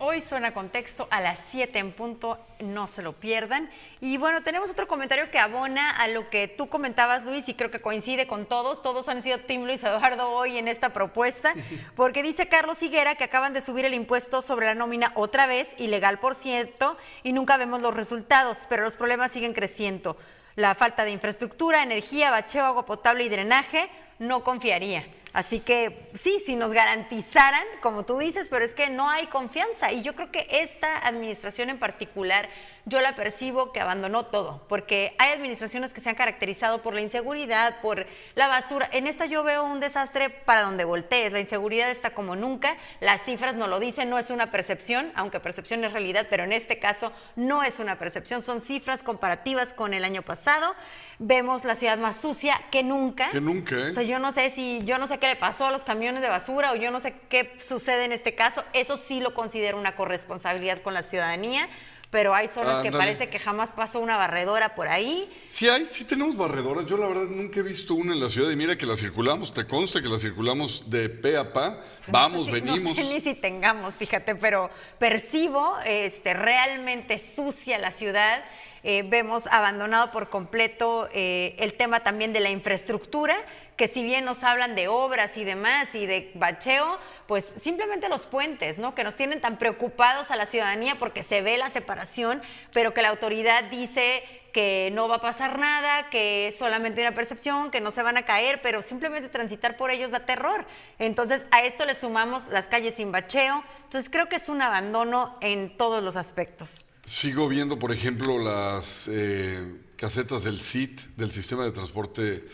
Hoy 0.00 0.20
suena 0.20 0.54
contexto 0.54 1.08
a 1.10 1.20
las 1.20 1.40
7 1.50 1.76
en 1.76 1.90
punto, 1.90 2.38
no 2.60 2.86
se 2.86 3.02
lo 3.02 3.14
pierdan. 3.14 3.68
Y 4.00 4.16
bueno, 4.16 4.42
tenemos 4.42 4.70
otro 4.70 4.86
comentario 4.86 5.28
que 5.32 5.40
abona 5.40 5.90
a 5.90 6.06
lo 6.06 6.30
que 6.30 6.46
tú 6.46 6.68
comentabas, 6.68 7.24
Luis, 7.24 7.48
y 7.48 7.54
creo 7.54 7.72
que 7.72 7.80
coincide 7.80 8.28
con 8.28 8.46
todos. 8.46 8.80
Todos 8.80 9.08
han 9.08 9.22
sido 9.22 9.40
Tim 9.40 9.64
Luis 9.64 9.82
Eduardo 9.82 10.30
hoy 10.30 10.56
en 10.56 10.68
esta 10.68 10.92
propuesta, 10.92 11.52
porque 11.96 12.22
dice 12.22 12.46
Carlos 12.46 12.80
Higuera 12.80 13.16
que 13.16 13.24
acaban 13.24 13.54
de 13.54 13.60
subir 13.60 13.86
el 13.86 13.94
impuesto 13.94 14.40
sobre 14.40 14.66
la 14.66 14.76
nómina 14.76 15.10
otra 15.16 15.46
vez, 15.46 15.74
ilegal 15.78 16.20
por 16.20 16.36
cierto, 16.36 16.96
y 17.24 17.32
nunca 17.32 17.56
vemos 17.56 17.82
los 17.82 17.92
resultados, 17.92 18.66
pero 18.68 18.84
los 18.84 18.94
problemas 18.94 19.32
siguen 19.32 19.52
creciendo. 19.52 20.16
La 20.54 20.76
falta 20.76 21.04
de 21.04 21.10
infraestructura, 21.10 21.82
energía, 21.82 22.30
bacheo, 22.30 22.64
agua 22.64 22.86
potable 22.86 23.24
y 23.24 23.28
drenaje, 23.28 23.90
no 24.18 24.44
confiaría. 24.44 25.06
Así 25.32 25.60
que 25.60 26.10
sí, 26.14 26.40
si 26.40 26.56
nos 26.56 26.72
garantizaran, 26.72 27.64
como 27.82 28.04
tú 28.04 28.18
dices, 28.18 28.48
pero 28.48 28.64
es 28.64 28.74
que 28.74 28.88
no 28.88 29.08
hay 29.08 29.26
confianza. 29.26 29.92
Y 29.92 30.02
yo 30.02 30.14
creo 30.16 30.32
que 30.32 30.46
esta 30.50 30.98
administración 31.06 31.70
en 31.70 31.78
particular, 31.78 32.48
yo 32.86 33.00
la 33.02 33.14
percibo 33.14 33.70
que 33.70 33.80
abandonó 33.80 34.26
todo, 34.26 34.64
porque 34.68 35.14
hay 35.18 35.32
administraciones 35.32 35.92
que 35.92 36.00
se 36.00 36.08
han 36.08 36.14
caracterizado 36.14 36.80
por 36.80 36.94
la 36.94 37.02
inseguridad, 37.02 37.80
por 37.82 38.06
la 38.34 38.48
basura. 38.48 38.88
En 38.92 39.06
esta 39.06 39.26
yo 39.26 39.44
veo 39.44 39.64
un 39.64 39.80
desastre 39.80 40.30
para 40.30 40.62
donde 40.62 40.84
voltees. 40.84 41.30
La 41.30 41.40
inseguridad 41.40 41.90
está 41.90 42.10
como 42.10 42.34
nunca. 42.34 42.78
Las 43.00 43.22
cifras 43.22 43.56
no 43.56 43.66
lo 43.66 43.78
dicen, 43.78 44.08
no 44.08 44.18
es 44.18 44.30
una 44.30 44.50
percepción, 44.50 45.12
aunque 45.14 45.38
percepción 45.40 45.84
es 45.84 45.92
realidad, 45.92 46.26
pero 46.30 46.44
en 46.44 46.52
este 46.52 46.78
caso 46.78 47.12
no 47.36 47.62
es 47.62 47.78
una 47.78 47.98
percepción, 47.98 48.40
son 48.40 48.60
cifras 48.62 49.02
comparativas 49.02 49.74
con 49.74 49.92
el 49.92 50.04
año 50.04 50.22
pasado. 50.22 50.74
Vemos 51.18 51.64
la 51.64 51.74
ciudad 51.74 51.98
más 51.98 52.16
sucia 52.16 52.60
que 52.70 52.82
nunca. 52.82 53.28
Que 53.30 53.40
nunca, 53.40 53.74
¿eh? 53.74 53.88
O 53.88 53.92
sea, 53.92 54.02
yo 54.08 54.18
no 54.18 54.32
sé 54.32 54.50
si, 54.50 54.80
yo 54.84 54.98
no 54.98 55.06
sé 55.06 55.18
qué 55.18 55.28
le 55.28 55.36
pasó 55.36 55.66
a 55.66 55.70
los 55.70 55.84
camiones 55.84 56.22
de 56.22 56.28
basura 56.28 56.72
o 56.72 56.76
yo 56.76 56.90
no 56.90 56.98
sé 56.98 57.14
qué 57.28 57.52
sucede 57.60 58.04
en 58.06 58.12
este 58.12 58.34
caso. 58.34 58.64
Eso 58.72 58.96
sí 58.96 59.20
lo 59.20 59.34
considero 59.34 59.78
una 59.78 59.94
corresponsabilidad 59.94 60.82
con 60.82 60.94
la 60.94 61.02
ciudadanía, 61.02 61.68
pero 62.10 62.34
hay 62.34 62.48
zonas 62.48 62.82
que 62.82 62.90
parece 62.90 63.28
que 63.28 63.38
jamás 63.38 63.68
pasó 63.70 64.00
una 64.00 64.16
barredora 64.16 64.74
por 64.74 64.88
ahí. 64.88 65.30
Sí 65.48 65.68
hay, 65.68 65.86
sí 65.90 66.04
tenemos 66.04 66.36
barredoras. 66.38 66.86
Yo 66.86 66.96
la 66.96 67.06
verdad 67.06 67.24
nunca 67.28 67.60
he 67.60 67.62
visto 67.62 67.92
una 67.94 68.14
en 68.14 68.20
la 68.20 68.30
ciudad 68.30 68.50
y 68.50 68.56
mira 68.56 68.76
que 68.78 68.86
la 68.86 68.96
circulamos, 68.96 69.52
te 69.52 69.66
consta 69.66 70.00
que 70.00 70.08
la 70.08 70.18
circulamos 70.18 70.88
de 70.88 71.10
pe 71.10 71.36
a 71.36 71.52
pa. 71.52 71.84
Vamos, 72.06 72.38
No 72.38 72.44
sé 72.46 72.50
si- 72.50 72.60
venimos. 72.62 72.82
No 72.82 72.94
sé 72.94 73.12
ni 73.12 73.20
si 73.20 73.34
tengamos, 73.34 73.94
fíjate, 73.94 74.34
pero 74.36 74.70
percibo 74.98 75.76
este, 75.84 76.32
realmente 76.32 77.18
sucia 77.18 77.76
la 77.78 77.90
ciudad. 77.90 78.42
Eh, 78.84 79.02
vemos 79.06 79.46
abandonado 79.48 80.12
por 80.12 80.28
completo 80.30 81.08
eh, 81.12 81.56
el 81.58 81.74
tema 81.74 82.00
también 82.00 82.32
de 82.32 82.40
la 82.40 82.48
infraestructura, 82.48 83.36
que 83.78 83.86
si 83.86 84.02
bien 84.02 84.24
nos 84.24 84.42
hablan 84.42 84.74
de 84.74 84.88
obras 84.88 85.36
y 85.36 85.44
demás 85.44 85.94
y 85.94 86.04
de 86.04 86.32
bacheo, 86.34 86.98
pues 87.28 87.46
simplemente 87.62 88.08
los 88.08 88.26
puentes, 88.26 88.80
¿no? 88.80 88.94
Que 88.96 89.04
nos 89.04 89.14
tienen 89.14 89.40
tan 89.40 89.56
preocupados 89.56 90.32
a 90.32 90.36
la 90.36 90.46
ciudadanía 90.46 90.98
porque 90.98 91.22
se 91.22 91.42
ve 91.42 91.56
la 91.56 91.70
separación, 91.70 92.42
pero 92.72 92.92
que 92.92 93.02
la 93.02 93.08
autoridad 93.10 93.64
dice 93.70 94.24
que 94.52 94.90
no 94.92 95.06
va 95.06 95.16
a 95.16 95.20
pasar 95.20 95.60
nada, 95.60 96.10
que 96.10 96.48
es 96.48 96.58
solamente 96.58 97.00
una 97.02 97.14
percepción, 97.14 97.70
que 97.70 97.80
no 97.80 97.92
se 97.92 98.02
van 98.02 98.16
a 98.16 98.24
caer, 98.24 98.60
pero 98.62 98.82
simplemente 98.82 99.28
transitar 99.28 99.76
por 99.76 99.92
ellos 99.92 100.10
da 100.10 100.26
terror. 100.26 100.66
Entonces, 100.98 101.44
a 101.52 101.62
esto 101.62 101.84
le 101.84 101.94
sumamos 101.94 102.48
las 102.48 102.66
calles 102.66 102.96
sin 102.96 103.12
bacheo. 103.12 103.62
Entonces, 103.84 104.10
creo 104.10 104.28
que 104.28 104.36
es 104.36 104.48
un 104.48 104.60
abandono 104.60 105.38
en 105.40 105.76
todos 105.76 106.02
los 106.02 106.16
aspectos. 106.16 106.84
Sigo 107.04 107.46
viendo, 107.46 107.78
por 107.78 107.92
ejemplo, 107.92 108.40
las 108.40 109.08
eh, 109.08 109.76
casetas 109.96 110.42
del 110.42 110.60
CIT, 110.60 111.00
del 111.16 111.30
sistema 111.30 111.62
de 111.62 111.70
transporte. 111.70 112.44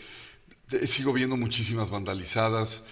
Sigo 0.67 1.13
viendo 1.13 1.37
muchísimas 1.37 1.91
vandalizadas. 1.91 2.83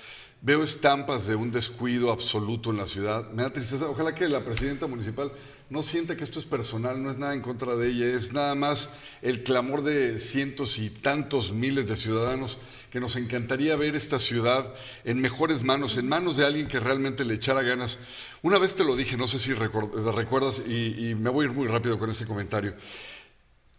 Veo 0.41 0.61
estampas 0.61 1.25
de 1.25 1.35
un 1.35 1.51
descuido 1.51 2.11
absoluto 2.11 2.69
en 2.69 2.77
la 2.77 2.85
ciudad. 2.85 3.31
Me 3.31 3.43
da 3.43 3.51
tristeza. 3.51 3.89
Ojalá 3.89 4.13
que 4.13 4.29
la 4.29 4.45
presidenta 4.45 4.85
municipal 4.85 5.31
no 5.69 5.81
sienta 5.81 6.15
que 6.15 6.23
esto 6.23 6.37
es 6.37 6.45
personal, 6.45 7.01
no 7.01 7.09
es 7.09 7.17
nada 7.17 7.33
en 7.33 7.41
contra 7.41 7.75
de 7.75 7.89
ella, 7.89 8.05
es 8.05 8.31
nada 8.31 8.53
más 8.53 8.89
el 9.23 9.41
clamor 9.41 9.81
de 9.81 10.19
cientos 10.19 10.77
y 10.77 10.91
tantos 10.91 11.51
miles 11.51 11.87
de 11.87 11.97
ciudadanos 11.97 12.59
que 12.91 12.99
nos 12.99 13.15
encantaría 13.15 13.75
ver 13.75 13.95
esta 13.95 14.19
ciudad 14.19 14.71
en 15.03 15.19
mejores 15.19 15.63
manos, 15.63 15.97
en 15.97 16.07
manos 16.07 16.37
de 16.37 16.45
alguien 16.45 16.67
que 16.67 16.79
realmente 16.79 17.25
le 17.25 17.33
echara 17.33 17.63
ganas. 17.63 17.97
Una 18.43 18.59
vez 18.59 18.75
te 18.75 18.83
lo 18.83 18.95
dije, 18.95 19.17
no 19.17 19.25
sé 19.25 19.39
si 19.39 19.53
recuerdas, 19.53 20.61
y, 20.67 21.09
y 21.09 21.15
me 21.15 21.31
voy 21.31 21.45
a 21.45 21.49
ir 21.49 21.55
muy 21.55 21.67
rápido 21.67 21.97
con 21.97 22.11
ese 22.11 22.27
comentario. 22.27 22.75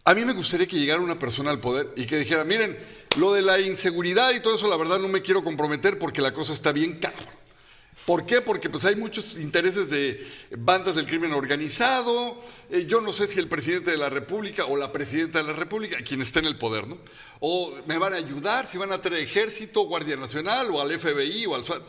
A 0.07 0.13
mí 0.13 0.23
me 0.23 0.33
gustaría 0.33 0.67
que 0.67 0.77
llegara 0.77 1.01
una 1.01 1.17
persona 1.17 1.49
al 1.49 1.59
poder 1.59 1.91
y 1.95 2.05
que 2.05 2.19
dijera, 2.19 2.43
miren, 2.43 2.77
lo 3.17 3.33
de 3.33 3.41
la 3.41 3.59
inseguridad 3.59 4.31
y 4.35 4.39
todo 4.39 4.55
eso, 4.55 4.67
la 4.67 4.77
verdad 4.77 4.99
no 4.99 5.07
me 5.07 5.23
quiero 5.23 5.43
comprometer 5.43 5.97
porque 5.97 6.21
la 6.21 6.31
cosa 6.31 6.53
está 6.53 6.71
bien 6.71 6.99
cabrón. 6.99 7.33
¿Por 8.05 8.27
qué? 8.27 8.39
Porque 8.39 8.69
pues 8.69 8.85
hay 8.85 8.95
muchos 8.95 9.35
intereses 9.39 9.89
de 9.89 10.23
bandas 10.57 10.93
del 10.93 11.07
crimen 11.07 11.33
organizado. 11.33 12.39
eh, 12.69 12.85
yo 12.87 13.01
no 13.01 13.11
sé 13.11 13.25
si 13.25 13.39
el 13.39 13.47
presidente 13.47 13.89
de 13.89 13.97
la 13.97 14.09
República 14.09 14.65
o 14.65 14.77
la 14.77 14.91
presidenta 14.91 15.39
de 15.39 15.45
la 15.45 15.53
República, 15.53 15.97
quien 16.03 16.21
esté 16.21 16.37
en 16.37 16.45
el 16.45 16.57
poder, 16.59 16.87
¿no? 16.87 16.99
O 17.39 17.73
me 17.87 17.97
van 17.97 18.13
a 18.13 18.17
ayudar, 18.17 18.67
si 18.67 18.77
van 18.77 18.91
a 18.91 19.01
tener 19.01 19.23
ejército, 19.23 19.87
Guardia 19.87 20.17
Nacional 20.17 20.69
o 20.69 20.81
al 20.81 20.99
FBI 20.99 21.47
o 21.47 21.55
al 21.55 21.65
SWAT. 21.65 21.81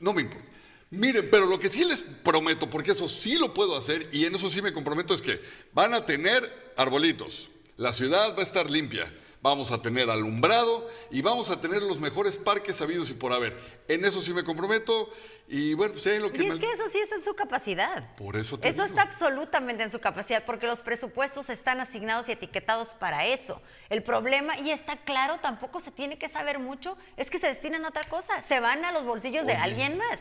No 0.00 0.14
me 0.14 0.22
importa. 0.22 0.48
Miren, 0.92 1.28
pero 1.30 1.46
lo 1.46 1.58
que 1.58 1.70
sí 1.70 1.84
les 1.86 2.02
prometo, 2.02 2.68
porque 2.68 2.90
eso 2.92 3.08
sí 3.08 3.38
lo 3.38 3.54
puedo 3.54 3.76
hacer 3.76 4.10
y 4.12 4.26
en 4.26 4.34
eso 4.34 4.50
sí 4.50 4.60
me 4.60 4.74
comprometo, 4.74 5.14
es 5.14 5.22
que 5.22 5.40
van 5.72 5.94
a 5.94 6.04
tener 6.04 6.72
arbolitos. 6.76 7.50
La 7.78 7.94
ciudad 7.94 8.36
va 8.36 8.40
a 8.40 8.44
estar 8.44 8.70
limpia. 8.70 9.10
Vamos 9.40 9.72
a 9.72 9.82
tener 9.82 10.08
alumbrado 10.10 10.88
y 11.10 11.20
vamos 11.22 11.50
a 11.50 11.60
tener 11.60 11.82
los 11.82 11.98
mejores 11.98 12.36
parques 12.38 12.80
habidos 12.82 13.10
y 13.10 13.14
por 13.14 13.32
haber. 13.32 13.58
En 13.88 14.04
eso 14.04 14.20
sí 14.20 14.32
me 14.34 14.44
comprometo 14.44 15.10
y 15.48 15.74
bueno, 15.74 15.94
pues 15.94 16.06
ahí 16.06 16.20
lo 16.20 16.30
que 16.30 16.36
Y 16.36 16.46
me... 16.46 16.52
es 16.52 16.58
que 16.60 16.70
eso 16.70 16.86
sí 16.88 16.98
está 16.98 17.16
en 17.16 17.22
su 17.22 17.34
capacidad. 17.34 18.14
Por 18.16 18.36
eso 18.36 18.58
te 18.60 18.68
Eso 18.68 18.82
digo. 18.82 18.94
está 18.94 19.02
absolutamente 19.02 19.82
en 19.82 19.90
su 19.90 19.98
capacidad, 19.98 20.44
porque 20.44 20.66
los 20.68 20.82
presupuestos 20.82 21.48
están 21.50 21.80
asignados 21.80 22.28
y 22.28 22.32
etiquetados 22.32 22.94
para 22.94 23.26
eso. 23.26 23.60
El 23.88 24.04
problema, 24.04 24.60
y 24.60 24.70
está 24.70 24.98
claro, 24.98 25.38
tampoco 25.40 25.80
se 25.80 25.90
tiene 25.90 26.18
que 26.18 26.28
saber 26.28 26.60
mucho, 26.60 26.96
es 27.16 27.28
que 27.30 27.38
se 27.38 27.48
destinan 27.48 27.84
a 27.84 27.88
otra 27.88 28.08
cosa, 28.08 28.42
se 28.42 28.60
van 28.60 28.84
a 28.84 28.92
los 28.92 29.04
bolsillos 29.04 29.44
de 29.46 29.54
alguien 29.54 29.96
más. 29.98 30.20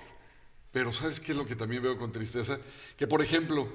Pero 0.72 0.92
¿sabes 0.92 1.20
qué 1.20 1.34
es 1.34 1.38
lo 1.38 1.46
que 1.46 1.56
también 1.56 1.84
veo 1.84 1.98
con 1.98 2.12
tristeza? 2.12 2.60
Que, 2.98 3.08
por 3.08 3.22
ejemplo, 3.22 3.68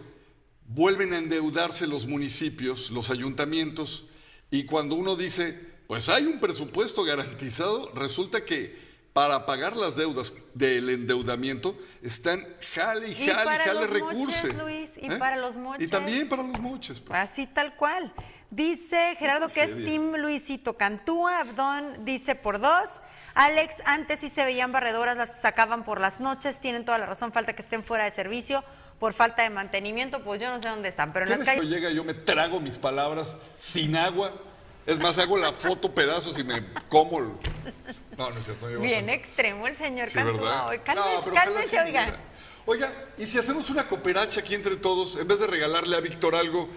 vuelven 0.69 1.13
a 1.13 1.19
endeudarse 1.19 1.87
los 1.87 2.07
municipios, 2.07 2.91
los 2.91 3.11
ayuntamientos, 3.11 4.07
y 4.51 4.65
cuando 4.65 4.95
uno 4.95 5.17
dice, 5.17 5.59
pues 5.87 6.09
hay 6.09 6.27
un 6.27 6.41
presupuesto 6.41 7.05
garantizado, 7.05 7.91
resulta 7.95 8.45
que 8.45 8.86
para 9.17 9.47
pagar 9.47 9.75
las 9.75 9.97
deudas 9.97 10.31
del 10.53 10.91
endeudamiento 10.91 11.75
están 12.03 12.47
jale 12.75 13.09
y 13.09 13.15
jale 13.15 13.33
y 13.33 13.45
para 13.47 13.65
jale 13.65 13.81
los 13.81 13.89
recursos. 13.89 14.45
moches, 14.45 14.55
Luis, 14.57 14.91
y 15.01 15.09
para 15.09 15.39
los 15.39 15.57
moches. 15.57 15.89
Y 15.89 15.91
también 15.91 16.29
para 16.29 16.43
los 16.43 16.61
moches. 16.61 17.01
pues. 17.01 17.19
Así 17.19 17.47
tal 17.47 17.75
cual. 17.77 18.13
Dice 18.51 19.17
Gerardo 19.19 19.49
que 19.49 19.63
es. 19.63 19.75
Team 19.75 20.17
Luisito 20.17 20.77
Cantúa, 20.77 21.41
Abdón 21.41 22.05
dice 22.05 22.35
por 22.35 22.61
dos. 22.61 23.03
Alex, 23.33 23.83
antes 23.87 24.21
sí 24.21 24.29
se 24.29 24.45
veían 24.45 24.71
barredoras, 24.71 25.17
las 25.17 25.41
sacaban 25.41 25.85
por 25.85 25.99
las 25.99 26.21
noches, 26.21 26.61
tienen 26.61 26.85
toda 26.85 26.99
la 26.99 27.07
razón, 27.07 27.33
falta 27.33 27.55
que 27.55 27.63
estén 27.63 27.83
fuera 27.83 28.05
de 28.05 28.11
servicio 28.11 28.63
por 28.99 29.15
falta 29.15 29.45
de 29.45 29.49
mantenimiento, 29.49 30.23
pues 30.25 30.43
yo 30.43 30.51
no 30.51 30.61
sé 30.61 30.69
dónde 30.69 30.91
están, 30.91 31.15
pero 31.15 31.25
en 31.25 31.31
las 31.31 31.39
¿Quieres 31.39 31.55
que 31.55 31.61
calles... 31.61 31.75
llega 31.75 31.91
yo 31.91 32.05
me 32.05 32.13
trago 32.13 32.61
mis 32.61 32.77
palabras 32.77 33.35
sin 33.59 33.97
agua? 33.97 34.35
Es 34.87 34.99
más, 35.01 35.19
hago 35.19 35.37
la 35.37 35.53
foto 35.53 35.93
pedazos 35.93 36.39
y 36.39 36.45
me 36.45 36.65
como. 36.89 37.19
el- 37.19 37.31
No, 38.17 38.31
no 38.31 38.39
es 38.39 38.45
cierto. 38.45 38.69
no 38.71 38.81
Bien 38.81 39.07
tanto. 39.07 39.13
extremo 39.23 39.67
el 39.67 39.77
señor 39.77 40.09
Sí, 40.09 40.17
¿verdad? 40.23 40.81
Cálmese, 40.85 41.11
No, 41.27 41.35
cálmese, 41.35 41.81
oiga. 41.81 42.17
Oiga, 42.67 42.91
y 43.19 43.27
si 43.27 43.39
hacemos 43.39 43.69
una 43.71 43.89
cooperacha 43.89 44.41
aquí 44.41 44.55
entre 44.55 44.77
todos, 44.77 45.17
en 45.17 45.27
vez 45.29 45.41
de 45.41 45.47
regalarle 45.47 45.97
a 45.97 46.01
Víctor 46.01 46.35
algo, 46.35 46.69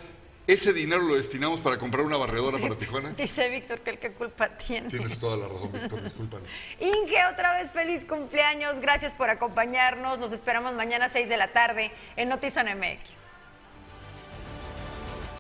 ese 0.45 0.74
dinero 0.74 1.01
lo 1.03 1.16
destinamos 1.16 1.60
para 1.62 1.78
comprar 1.78 2.03
una 2.05 2.18
barredora 2.18 2.57
para 2.57 2.76
Tijuana. 2.78 3.12
Dice 3.12 3.47
Víctor 3.49 3.80
que 3.82 3.91
el 3.91 3.99
que 3.99 4.12
culpa 4.14 4.49
tiene. 4.57 4.89
Tienes 4.89 5.20
toda 5.20 5.38
la 5.38 5.47
razón, 5.47 5.72
Víctor, 5.72 6.01
discúlpanos. 6.03 6.47
Inge, 6.80 7.26
otra 7.32 7.55
vez 7.60 7.72
feliz 7.72 8.05
cumpleaños. 8.05 8.80
Gracias 8.80 9.14
por 9.14 9.30
acompañarnos. 9.30 10.18
Nos 10.18 10.32
esperamos 10.32 10.74
mañana 10.74 11.05
a 11.05 11.10
6 11.10 11.30
de 11.30 11.38
la 11.38 11.51
tarde 11.53 11.91
en 12.16 12.30
Notizón 12.30 12.66
MX. 12.68 13.18